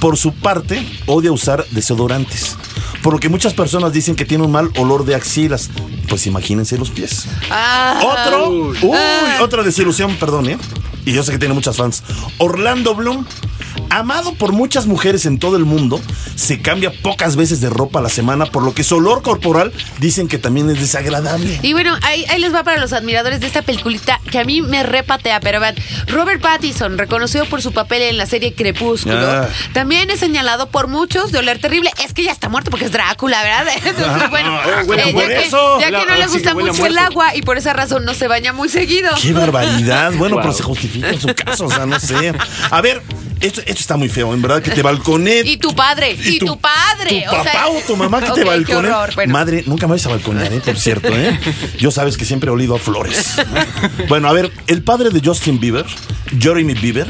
Por 0.00 0.16
su 0.16 0.32
parte, 0.32 0.84
odia 1.06 1.32
usar 1.32 1.64
desodorantes. 1.70 2.56
Por 3.02 3.12
lo 3.14 3.20
que 3.20 3.28
muchas 3.28 3.52
personas 3.54 3.92
dicen 3.92 4.16
que 4.16 4.24
tiene 4.24 4.44
un 4.44 4.50
mal 4.52 4.70
olor 4.78 5.04
de 5.04 5.14
axilas. 5.14 5.70
Pues 6.08 6.26
imagínense 6.26 6.78
los 6.78 6.90
pies. 6.90 7.26
Ah. 7.50 8.00
Otro, 8.02 8.48
Uy. 8.50 8.78
uy, 8.82 8.96
Ah. 8.96 9.38
otra 9.42 9.62
desilusión, 9.62 10.16
perdón, 10.16 10.48
¿eh? 10.48 10.58
Y 11.04 11.12
yo 11.12 11.22
sé 11.22 11.32
que 11.32 11.38
tiene 11.38 11.54
muchas 11.54 11.76
fans. 11.76 12.02
Orlando 12.38 12.94
Bloom, 12.94 13.26
amado 13.90 14.34
por 14.34 14.52
muchas 14.52 14.86
mujeres 14.86 15.26
en 15.26 15.38
todo 15.38 15.56
el 15.56 15.64
mundo, 15.64 16.00
se 16.34 16.60
cambia 16.60 16.92
pocas 17.02 17.36
veces 17.36 17.60
de 17.60 17.70
ropa 17.70 17.98
a 17.98 18.02
la 18.02 18.08
semana, 18.08 18.46
por 18.46 18.62
lo 18.62 18.74
que 18.74 18.84
su 18.84 18.96
olor 18.96 19.22
corporal 19.22 19.72
dicen 19.98 20.28
que 20.28 20.38
también 20.38 20.68
es 20.70 20.80
desagradable. 20.80 21.58
Y 21.62 21.72
bueno, 21.72 21.96
ahí, 22.02 22.24
ahí 22.28 22.40
les 22.40 22.54
va 22.54 22.62
para 22.64 22.80
los 22.80 22.92
admiradores 22.92 23.40
de 23.40 23.46
esta 23.46 23.62
peliculita 23.62 24.20
que 24.30 24.38
a 24.38 24.44
mí 24.44 24.62
me 24.62 24.82
repatea, 24.82 25.40
pero 25.40 25.60
vean, 25.60 25.74
Robert 26.08 26.40
Pattinson, 26.40 26.98
reconocido 26.98 27.44
por 27.46 27.62
su 27.62 27.72
papel 27.72 28.02
en 28.02 28.16
la 28.16 28.26
serie 28.26 28.54
Crepúsculo, 28.54 29.14
Ah. 29.24 29.48
también 29.72 30.10
es 30.10 30.20
señalado 30.20 30.68
por 30.68 30.88
muchos 30.88 31.32
de 31.32 31.38
oler 31.38 31.58
terrible. 31.58 31.90
Es 32.04 32.12
que 32.12 32.24
ya 32.24 32.32
está 32.32 32.48
muerto 32.48 32.70
porque 32.70 32.86
es 32.86 32.92
Drácula, 32.92 33.42
¿verdad? 33.42 33.72
Entonces, 33.84 34.30
bueno, 34.30 34.50
Ah, 34.54 34.82
bueno, 34.86 35.02
eh, 35.04 35.12
ya, 35.14 35.26
que, 35.28 35.44
eso. 35.46 35.80
ya 35.80 35.86
que 35.86 36.06
no 36.06 36.14
le 36.16 36.26
gusta 36.26 36.54
mucho 36.54 36.86
el 36.86 36.98
agua 36.98 37.34
y 37.34 37.42
por 37.42 37.58
esa 37.58 37.72
razón 37.72 38.04
no 38.04 38.14
se 38.14 38.28
baña 38.28 38.52
muy 38.52 38.68
seguido. 38.68 39.10
¡Qué 39.20 39.32
barbaridad! 39.32 40.12
Bueno, 40.16 40.36
pero 40.40 40.52
se 40.52 40.62
justifica 40.62 41.10
en 41.10 41.20
su 41.20 41.34
caso, 41.34 41.66
o 41.66 41.70
sea, 41.70 41.86
no 41.86 41.98
sé. 42.00 42.34
A 42.70 42.80
ver, 42.80 43.02
esto, 43.46 43.60
esto 43.60 43.80
está 43.80 43.96
muy 43.96 44.08
feo, 44.08 44.32
en 44.32 44.42
verdad, 44.42 44.62
que 44.62 44.70
te 44.70 44.82
balconé. 44.82 45.40
Y 45.44 45.56
tu 45.58 45.74
padre, 45.74 46.12
y, 46.12 46.38
tu, 46.38 46.58
padre. 46.58 47.24
Tu 47.28 47.36
o 47.36 47.42
sea- 47.42 47.52
papá 47.52 47.68
o 47.68 47.80
tu 47.86 47.96
mamá 47.96 48.20
que 48.20 48.32
te 48.32 48.74
horror. 48.74 49.14
Bueno, 49.14 49.32
Madre, 49.32 49.62
nunca 49.66 49.86
me 49.86 49.92
vais 49.92 50.06
a 50.06 50.10
balconear, 50.10 50.52
¿eh? 50.52 50.60
por 50.64 50.78
cierto, 50.78 51.08
¿eh? 51.08 51.38
Yo 51.78 51.90
sabes 51.90 52.16
que 52.16 52.24
siempre 52.24 52.48
he 52.48 52.52
olido 52.52 52.74
a 52.74 52.78
flores. 52.78 53.36
Bueno, 54.08 54.28
a 54.28 54.32
ver, 54.32 54.50
el 54.66 54.82
padre 54.82 55.10
de 55.10 55.20
Justin 55.24 55.60
Bieber, 55.60 55.84
Jeremy 56.38 56.74
Bieber, 56.74 57.08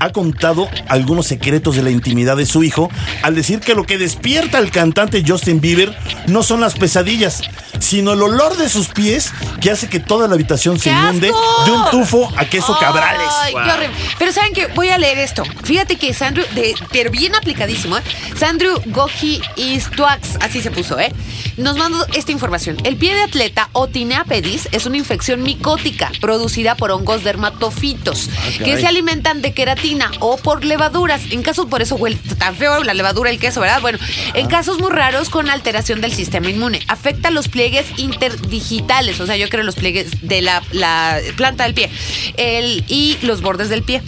ha 0.00 0.10
contado 0.10 0.68
algunos 0.88 1.26
secretos 1.26 1.76
de 1.76 1.82
la 1.82 1.90
intimidad 1.90 2.36
de 2.36 2.46
su 2.46 2.62
hijo 2.62 2.90
al 3.22 3.34
decir 3.34 3.60
que 3.60 3.74
lo 3.74 3.84
que 3.84 3.98
despierta 3.98 4.58
al 4.58 4.70
cantante 4.70 5.24
Justin 5.26 5.60
Bieber 5.60 5.96
no 6.26 6.42
son 6.42 6.60
las 6.60 6.74
pesadillas, 6.74 7.42
sino 7.88 8.12
el 8.12 8.20
olor 8.22 8.58
de 8.58 8.68
sus 8.68 8.88
pies 8.88 9.32
que 9.62 9.70
hace 9.70 9.88
que 9.88 9.98
toda 9.98 10.28
la 10.28 10.34
habitación 10.34 10.78
se 10.78 10.90
¡Qué 10.90 10.96
inunde 10.96 11.28
asco! 11.28 11.64
de 11.64 11.72
un 11.72 11.90
tufo 11.90 12.30
a 12.36 12.44
queso 12.44 12.76
cabrales. 12.78 13.28
Ay, 13.40 13.54
qué 13.54 13.70
horrible. 13.72 13.96
Pero 14.18 14.32
saben 14.32 14.52
que 14.52 14.66
voy 14.66 14.90
a 14.90 14.98
leer 14.98 15.16
esto. 15.18 15.42
Fíjate 15.64 15.96
que 15.96 16.12
Sandro, 16.12 16.44
de, 16.54 16.74
pero 16.92 17.10
bien 17.10 17.34
aplicadísimo, 17.34 17.96
¿eh? 17.96 18.02
Sandro 18.38 18.82
Goji 18.84 19.40
Istuax, 19.56 20.36
así 20.42 20.60
se 20.60 20.70
puso, 20.70 21.00
¿eh? 21.00 21.10
Nos 21.56 21.78
mandó 21.78 22.06
esta 22.12 22.30
información. 22.30 22.76
El 22.84 22.96
pie 22.98 23.14
de 23.14 23.22
atleta 23.22 23.70
o 23.72 23.88
tinea 23.88 24.24
pedis 24.24 24.68
es 24.72 24.84
una 24.84 24.98
infección 24.98 25.42
micótica 25.42 26.12
producida 26.20 26.74
por 26.74 26.90
hongos 26.90 27.24
dermatofitos 27.24 28.28
que 28.58 28.64
caray. 28.64 28.80
se 28.82 28.86
alimentan 28.86 29.40
de 29.40 29.54
queratina 29.54 30.10
o 30.20 30.36
por 30.36 30.62
levaduras. 30.62 31.22
En 31.30 31.42
casos, 31.42 31.64
por 31.66 31.80
eso 31.80 31.96
huele 31.96 32.18
tan 32.38 32.54
feo 32.54 32.84
la 32.84 32.92
levadura, 32.92 33.30
el 33.30 33.38
queso, 33.38 33.60
¿verdad? 33.62 33.80
Bueno, 33.80 33.98
en 34.34 34.46
casos 34.46 34.78
muy 34.78 34.90
raros 34.90 35.30
con 35.30 35.48
alteración 35.48 36.02
del 36.02 36.12
sistema 36.12 36.50
inmune. 36.50 36.80
Afecta 36.88 37.30
los 37.30 37.48
pliegues 37.48 37.77
interdigitales, 37.96 39.20
o 39.20 39.26
sea, 39.26 39.36
yo 39.36 39.48
creo 39.48 39.64
los 39.64 39.76
pliegues 39.76 40.10
de 40.22 40.42
la, 40.42 40.62
la 40.72 41.18
planta 41.36 41.64
del 41.64 41.74
pie 41.74 41.90
el, 42.36 42.84
y 42.88 43.16
los 43.22 43.40
bordes 43.40 43.68
del 43.68 43.82
pie. 43.82 44.02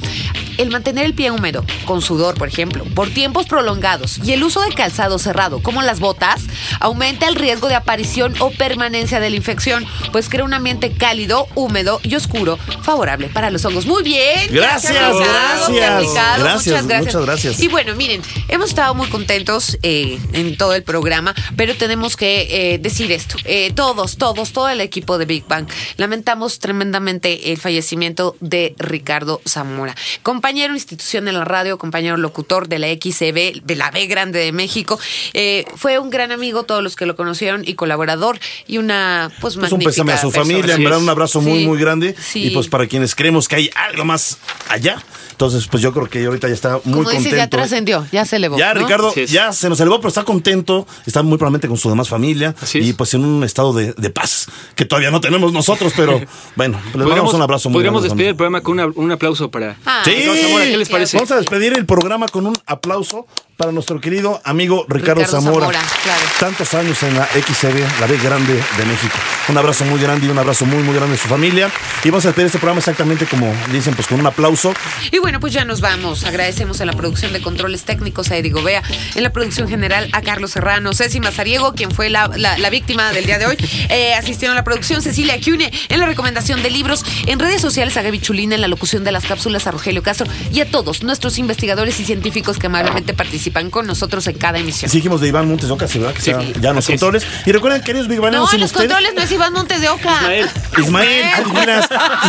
El 0.59 0.69
mantener 0.69 1.07
el 1.07 1.15
pie 1.15 1.31
húmedo, 1.31 1.65
con 1.87 2.03
sudor, 2.03 2.35
por 2.35 2.47
ejemplo, 2.47 2.85
por 2.95 3.09
tiempos 3.09 3.47
prolongados 3.47 4.21
y 4.23 4.33
el 4.33 4.43
uso 4.43 4.61
de 4.61 4.75
calzado 4.75 5.19
cerrado, 5.19 5.63
como 5.63 5.81
las 5.81 6.01
botas, 6.01 6.43
aumenta 6.81 7.29
el 7.29 7.37
riesgo 7.37 7.69
de 7.69 7.77
aparición 7.77 8.35
o 8.41 8.51
permanencia 8.51 9.21
de 9.21 9.31
la 9.31 9.37
infección, 9.37 9.87
pues 10.13 10.29
crea 10.29 10.45
un 10.45 10.53
ambiente 10.53 10.93
cálido, 10.93 11.47
húmedo 11.55 11.99
y 12.03 12.15
oscuro, 12.15 12.59
favorable 12.83 13.29
para 13.29 13.51
los 13.51 13.65
hongos. 13.65 13.87
Muy 13.87 14.03
bien. 14.03 14.49
Gracias, 14.51 14.93
gracias. 14.93 15.91
aplicado. 15.91 16.45
Gracias, 16.45 16.67
muchas 16.67 16.87
gracias. 16.87 17.15
muchas 17.15 17.27
gracias. 17.27 17.61
Y 17.61 17.69
bueno, 17.69 17.95
miren, 17.95 18.21
hemos 18.49 18.69
estado 18.69 18.95
muy 18.95 19.09
contentos 19.09 19.79
eh, 19.83 20.19
en 20.35 20.59
todo 20.59 20.75
el 20.75 20.83
programa, 20.83 21.35
pero 21.57 21.75
tenemos 21.75 22.17
que 22.17 22.75
eh, 22.75 22.79
decir 22.79 23.11
esto. 23.13 23.37
Eh, 23.45 23.60
todos, 23.75 24.17
todos, 24.17 24.53
todo 24.53 24.69
el 24.71 24.81
equipo 24.81 25.19
de 25.19 25.27
Big 25.27 25.45
Bang, 25.47 25.67
lamentamos 25.99 26.59
tremendamente 26.59 27.53
el 27.53 27.59
fallecimiento 27.59 28.37
de 28.41 28.75
Ricardo 28.79 29.41
Zamora, 29.47 29.95
compañero 30.23 30.73
institución 30.75 31.25
de 31.27 31.33
la 31.33 31.45
radio, 31.45 31.77
compañero 31.79 32.17
locutor 32.17 32.69
de 32.69 32.79
la 32.79 32.89
XCB, 32.89 33.63
de 33.63 33.77
la 33.77 33.91
B 33.91 34.07
Grande 34.07 34.39
de 34.39 34.53
México. 34.53 34.99
Eh, 35.35 35.65
fue 35.77 35.99
un 35.99 36.11
gran 36.11 36.33
amigo, 36.33 36.63
todos 36.65 36.83
los 36.83 36.97
que 36.97 37.07
lo 37.07 37.17
conocieron, 37.17 37.63
y 37.67 37.75
colaborador, 37.75 38.39
y 38.67 38.79
una, 38.79 39.31
pues, 39.41 39.57
Pues 39.57 39.73
un 39.73 39.79
magnífica 39.79 39.91
pésame 39.91 40.13
a 40.13 40.17
su 40.19 40.31
persona. 40.33 40.45
familia, 40.55 40.75
en 40.77 40.85
verdad 40.85 41.01
un 41.01 41.09
abrazo 41.09 41.41
muy, 41.41 41.61
Sí, 41.61 41.67
muy 41.67 41.79
grande. 41.79 42.15
sí. 42.19 42.45
Y 42.45 42.51
pues 42.51 42.69
para 42.69 42.87
quienes 42.87 43.15
creemos 43.15 43.49
que 43.49 43.57
hay 43.57 43.71
algo 43.75 44.05
más 44.05 44.39
allá, 44.69 45.03
entonces 45.33 45.67
pues 45.67 45.83
yo 45.83 45.93
creo 45.93 46.09
que 46.09 46.25
ahorita 46.25 46.49
ya 46.49 46.55
está 46.55 46.81
muy 46.85 46.93
Como 46.99 47.01
dices, 47.11 47.15
contento. 47.17 47.37
ya 47.37 47.49
trascendió, 47.49 48.07
ya 48.13 48.25
se 48.25 48.37
elevó. 48.37 48.59
Ya, 48.59 48.73
¿no? 48.75 48.81
Ricardo, 48.81 49.15
ya 49.15 49.53
se 49.53 49.69
nos 49.69 49.81
elevó, 49.81 49.99
pero 49.99 50.09
está 50.09 50.23
contento, 50.25 50.87
está 51.07 51.23
muy 51.23 51.39
probablemente 51.39 51.69
con 51.69 51.77
su 51.77 51.89
demás 51.89 52.09
familia 52.09 52.55
Así 52.61 52.79
y 52.79 52.93
pues 52.93 53.15
en 53.15 53.25
un 53.25 53.43
estado 53.51 53.73
de, 53.73 53.93
de 53.93 54.11
paz 54.11 54.47
que 54.77 54.85
todavía 54.85 55.11
no 55.11 55.21
tenemos 55.21 55.53
nosotros, 55.53 55.93
pero 55.97 56.21
bueno, 56.57 56.81
les 56.95 57.07
mandamos 57.07 57.35
un 57.35 57.43
abrazo 57.43 57.69
muy 57.69 57.75
podríamos 57.79 58.03
grande. 58.03 58.15
despedir 58.25 58.31
el 58.31 58.37
programa 58.37 58.61
con 58.63 58.73
una- 58.81 58.87
un 58.95 59.13
aplauso 59.13 59.51
para. 59.51 59.77
Ah, 59.85 60.03
Sí, 60.05 60.13
Ricardo 60.13 60.37
Zamora, 60.43 60.65
¿qué 60.65 60.77
les 60.79 60.89
parece? 60.89 61.17
Vamos 61.17 61.31
a 61.33 61.37
despedir 61.37 61.73
el 61.77 61.87
programa 61.87 62.29
con 62.29 62.47
un 62.47 62.57
aplauso 62.67 63.27
para 63.57 63.73
nuestro 63.73 64.01
querido 64.01 64.41
amigo 64.45 64.87
Ricardo, 64.89 65.21
Ricardo 65.21 65.43
Zamora. 65.43 65.67
Zamora, 65.67 65.81
claro. 66.03 66.21
Tantos 66.41 66.73
años 66.73 67.03
en 67.03 67.15
la 67.15 67.27
XCB, 67.27 68.01
la 68.01 68.07
B 68.07 68.17
grande 68.23 68.55
de 68.55 68.85
México. 68.87 69.15
Un 69.51 69.59
abrazo 69.59 69.85
muy 69.85 70.01
grande 70.01 70.27
y 70.27 70.31
un 70.31 70.39
abrazo 70.39 70.65
muy, 70.65 70.83
muy 70.83 70.95
grande 70.95 71.17
a 71.17 71.19
su 71.19 71.29
familia. 71.29 71.71
Y 72.03 72.09
vamos 72.09 72.25
a 72.25 72.29
despedir 72.29 72.47
este 72.47 72.59
programa 72.59 72.79
exactamente 72.79 73.27
como 73.27 73.53
dicen, 73.71 73.95
pues 73.95 74.07
con 74.07 74.19
un 74.19 74.27
aplauso. 74.27 74.73
Y 75.13 75.19
bueno, 75.19 75.41
pues 75.41 75.53
ya 75.53 75.67
nos 75.67 75.83
vamos. 75.83 76.25
Agradecemos 76.25 76.81
en 76.81 76.87
la 76.87 76.95
producción 76.95 77.35
de 77.35 77.43
controles 77.43 77.85
técnicos 77.85 78.31
a 78.31 78.37
Edigo 78.39 78.63
Bea, 78.63 78.83
en 79.15 79.23
la 79.23 79.31
producción 79.31 79.69
general 79.69 80.09
a 80.13 80.23
Carlos 80.23 80.53
Serrano, 80.53 80.95
Ceci 80.95 81.21
Mazariego, 81.21 81.75
quien 81.75 81.91
fue 81.91 82.09
la, 82.09 82.29
la- 82.35 82.57
la 82.57 82.71
víctima 82.71 83.13
del 83.13 83.27
día 83.27 83.39
de 83.39 83.40
hoy, 83.47 83.57
eh, 83.89 84.15
asistieron 84.15 84.57
a 84.57 84.61
la 84.61 84.65
producción 84.65 85.03
Cecilia 85.03 85.39
Cune, 85.45 85.71
en 85.89 86.01
la 86.01 86.07
recomendación 86.07 86.63
de 86.63 86.71
libros, 86.71 87.05
en 87.27 87.39
redes 87.39 87.61
sociales 87.61 87.97
a 87.97 88.03
Gaby 88.03 88.21
Chulina, 88.21 88.55
en 88.55 88.61
la 88.61 88.69
locución 88.69 89.05
de 89.05 89.13
las 89.13 89.25
cápsulas 89.27 89.67
a 89.67 89.71
Rogelio 89.71 90.03
Castro 90.03 90.27
y 90.53 90.61
a 90.61 90.71
todos 90.71 91.03
nuestros 91.03 91.39
investigadores 91.39 91.99
y 92.01 92.05
científicos 92.05 92.59
que 92.59 92.67
amablemente 92.67 93.15
participan 93.15 93.71
con 93.71 93.87
nosotros 93.87 94.27
en 94.27 94.37
cada 94.39 94.59
emisión. 94.59 94.87
Exigimos 94.89 95.21
de 95.21 95.29
Iván 95.29 95.49
Montes 95.49 95.69
de 95.69 95.75
Oca, 95.75 95.89
sí, 95.89 95.99
¿verdad? 95.99 96.15
Que 96.15 96.21
Sí, 96.23 96.33
ya 96.61 96.71
en 96.71 96.77
los 96.77 96.87
controles. 96.87 97.27
Y 97.47 97.53
recuerden, 97.53 97.83
queridos 97.83 98.09
Big 98.09 98.21
No, 98.21 98.31
los 98.31 98.53
ustedes. 98.53 98.73
controles 98.73 99.13
no 99.15 99.23
es 99.23 99.33
Iván 99.33 99.53
Montes 99.53 99.81
de 99.81 99.89
Oca. 99.89 100.15
Ismael. 100.23 100.49
Ismael, 100.79 101.25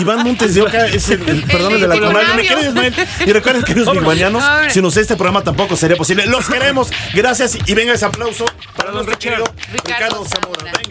Iván 0.01 0.23
Montes 0.23 0.55
de 0.55 0.61
Oca 0.61 0.85
es 0.87 1.09
el, 1.09 1.27
el- 1.27 1.43
perdón, 1.43 1.73
el 1.73 1.81
de 1.81 1.87
la 1.87 1.95
comunidad. 1.95 2.35
Me 2.35 2.43
Iconavio. 2.43 2.49
querido 2.49 2.69
Ismael. 2.69 3.07
Y 3.27 3.31
recuerden, 3.33 3.63
queridos 3.63 3.87
Hombre. 3.87 4.71
sin 4.71 4.85
ustedes 4.85 5.05
este 5.05 5.15
programa 5.15 5.43
tampoco 5.43 5.75
sería 5.75 5.97
posible. 5.97 6.25
Los 6.25 6.47
queremos. 6.47 6.89
Gracias 7.13 7.57
y 7.65 7.73
venga 7.73 7.93
ese 7.93 8.05
aplauso 8.05 8.45
para 8.75 8.91
don 8.91 9.05
nuestro 9.05 9.15
Richard. 9.15 9.43
querido 9.43 9.83
Ricardo 9.85 10.25
Zamora. 10.25 10.71
Venga. 10.83 10.90